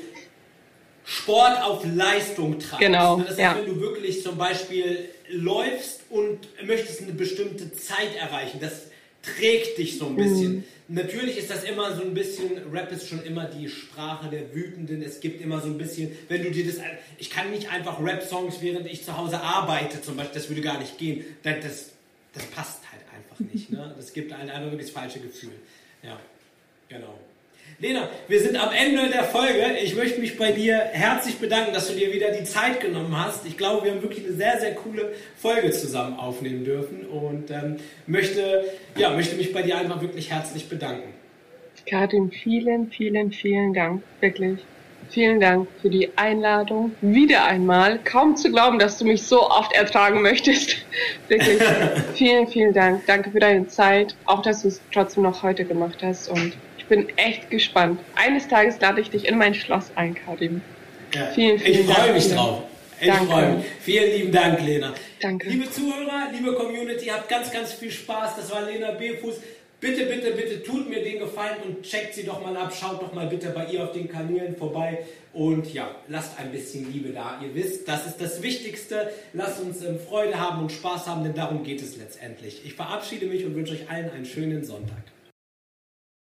Sport 1.03 1.61
auf 1.63 1.83
Leistung 1.85 2.59
treibst. 2.59 2.79
Genau. 2.79 3.17
Das 3.17 3.29
heißt, 3.29 3.39
ja. 3.39 3.55
wenn 3.55 3.65
du 3.65 3.81
wirklich 3.81 4.23
zum 4.23 4.37
Beispiel 4.37 5.09
läufst 5.29 6.01
und 6.09 6.39
möchtest 6.65 7.01
eine 7.01 7.13
bestimmte 7.13 7.71
Zeit 7.71 8.15
erreichen, 8.19 8.59
das 8.59 8.87
trägt 9.21 9.77
dich 9.77 9.97
so 9.97 10.07
ein 10.07 10.15
bisschen. 10.15 10.55
Mhm. 10.57 10.63
Natürlich 10.87 11.37
ist 11.37 11.51
das 11.51 11.63
immer 11.63 11.95
so 11.95 12.01
ein 12.01 12.13
bisschen, 12.15 12.51
Rap 12.71 12.91
ist 12.91 13.07
schon 13.07 13.23
immer 13.23 13.45
die 13.45 13.69
Sprache 13.69 14.29
der 14.29 14.55
Wütenden. 14.55 15.03
Es 15.03 15.19
gibt 15.19 15.39
immer 15.39 15.61
so 15.61 15.67
ein 15.67 15.77
bisschen, 15.77 16.11
wenn 16.29 16.41
du 16.41 16.49
dir 16.49 16.65
das, 16.65 16.77
ich 17.17 17.29
kann 17.29 17.51
nicht 17.51 17.69
einfach 17.71 18.03
Rap-Songs, 18.03 18.61
während 18.61 18.87
ich 18.87 19.05
zu 19.05 19.15
Hause 19.15 19.39
arbeite 19.39 20.01
zum 20.01 20.17
Beispiel, 20.17 20.39
das 20.39 20.49
würde 20.49 20.61
gar 20.61 20.79
nicht 20.79 20.97
gehen. 20.97 21.23
Das, 21.43 21.55
das, 21.61 21.89
das 22.33 22.45
passt 22.47 22.81
halt 22.91 23.03
einfach 23.15 23.39
nicht. 23.53 23.69
Ne? 23.69 23.93
Das 23.97 24.13
gibt 24.13 24.33
einem 24.33 24.49
einfach 24.49 24.71
wirklich 24.71 24.91
das 24.91 25.01
falsche 25.01 25.19
Gefühl. 25.19 25.53
Ja, 26.01 26.19
genau. 26.87 27.19
Lena, 27.77 28.09
wir 28.27 28.41
sind 28.41 28.57
am 28.57 28.71
Ende 28.73 29.09
der 29.09 29.23
Folge. 29.23 29.77
Ich 29.81 29.95
möchte 29.95 30.19
mich 30.19 30.37
bei 30.37 30.51
dir 30.51 30.77
herzlich 30.91 31.37
bedanken, 31.37 31.73
dass 31.73 31.87
du 31.87 31.93
dir 31.93 32.11
wieder 32.11 32.31
die 32.31 32.43
Zeit 32.43 32.81
genommen 32.81 33.17
hast. 33.17 33.45
Ich 33.45 33.57
glaube, 33.57 33.85
wir 33.85 33.91
haben 33.91 34.01
wirklich 34.01 34.25
eine 34.25 34.35
sehr, 34.35 34.59
sehr 34.59 34.75
coole 34.75 35.13
Folge 35.37 35.71
zusammen 35.71 36.17
aufnehmen 36.17 36.65
dürfen 36.65 37.05
und 37.05 37.51
ähm, 37.51 37.77
möchte, 38.05 38.65
ja, 38.97 39.11
möchte 39.11 39.35
mich 39.35 39.53
bei 39.53 39.61
dir 39.61 39.77
einfach 39.77 40.01
wirklich 40.01 40.29
herzlich 40.31 40.67
bedanken. 40.67 41.13
Karin, 41.85 42.31
vielen, 42.31 42.91
vielen, 42.91 43.31
vielen 43.31 43.73
Dank. 43.73 44.03
Wirklich. 44.19 44.59
Vielen 45.09 45.39
Dank 45.39 45.67
für 45.81 45.89
die 45.89 46.09
Einladung. 46.17 46.91
Wieder 47.01 47.45
einmal. 47.45 47.99
Kaum 48.03 48.35
zu 48.35 48.51
glauben, 48.51 48.77
dass 48.77 48.99
du 48.99 49.05
mich 49.05 49.23
so 49.23 49.49
oft 49.49 49.73
ertragen 49.73 50.21
möchtest. 50.21 50.85
Wirklich. 51.27 51.59
vielen, 52.13 52.47
vielen 52.47 52.73
Dank. 52.73 53.05
Danke 53.07 53.31
für 53.31 53.39
deine 53.39 53.67
Zeit. 53.67 54.15
Auch, 54.25 54.41
dass 54.41 54.61
du 54.61 54.67
es 54.67 54.81
trotzdem 54.93 55.23
noch 55.23 55.41
heute 55.41 55.65
gemacht 55.65 55.99
hast 56.03 56.27
und 56.29 56.53
bin 56.89 57.07
echt 57.17 57.49
gespannt. 57.49 57.99
Eines 58.15 58.47
Tages 58.47 58.79
lade 58.81 58.99
ich 58.99 59.09
dich 59.09 59.25
in 59.25 59.37
mein 59.37 59.53
Schloss 59.53 59.91
ein, 59.95 60.15
Karim. 60.15 60.61
Ja. 61.13 61.27
Vielen, 61.27 61.59
vielen 61.59 61.81
ich 61.81 61.87
Dank. 61.87 61.97
Ich 61.97 62.03
freue 62.03 62.13
mich 62.13 62.33
drauf. 62.33 62.63
Ich 63.01 63.11
freue 63.13 63.53
mich. 63.53 63.65
Vielen 63.81 64.17
lieben 64.17 64.31
Dank, 64.31 64.61
Lena. 64.61 64.93
Danke. 65.21 65.49
Liebe 65.49 65.71
Zuhörer, 65.71 66.29
liebe 66.33 66.53
Community, 66.53 67.05
habt 67.05 67.29
ganz, 67.29 67.51
ganz 67.51 67.73
viel 67.73 67.91
Spaß. 67.91 68.35
Das 68.35 68.51
war 68.51 68.63
Lena 68.63 68.91
Befuß. 68.91 69.35
Bitte, 69.79 70.07
bitte, 70.07 70.31
bitte 70.31 70.61
tut 70.61 70.89
mir 70.89 71.01
den 71.01 71.19
Gefallen 71.19 71.55
und 71.65 71.83
checkt 71.83 72.13
sie 72.13 72.23
doch 72.23 72.43
mal 72.43 72.55
ab. 72.57 72.73
Schaut 72.77 73.01
doch 73.01 73.13
mal 73.13 73.27
bitte 73.27 73.49
bei 73.51 73.65
ihr 73.67 73.83
auf 73.83 73.93
den 73.93 74.09
Kanälen 74.09 74.57
vorbei. 74.57 75.05
Und 75.31 75.73
ja, 75.73 75.95
lasst 76.09 76.37
ein 76.37 76.51
bisschen 76.51 76.91
Liebe 76.91 77.13
da. 77.13 77.39
Ihr 77.41 77.55
wisst, 77.55 77.87
das 77.87 78.05
ist 78.05 78.19
das 78.19 78.41
Wichtigste. 78.43 79.09
Lasst 79.31 79.61
uns 79.61 79.81
ähm, 79.85 79.97
Freude 79.97 80.37
haben 80.37 80.63
und 80.63 80.71
Spaß 80.73 81.07
haben, 81.07 81.23
denn 81.23 81.33
darum 81.33 81.63
geht 81.63 81.81
es 81.81 81.95
letztendlich. 81.95 82.65
Ich 82.65 82.73
verabschiede 82.73 83.27
mich 83.27 83.45
und 83.45 83.55
wünsche 83.55 83.73
euch 83.73 83.89
allen 83.89 84.11
einen 84.11 84.25
schönen 84.25 84.65
Sonntag. 84.65 85.03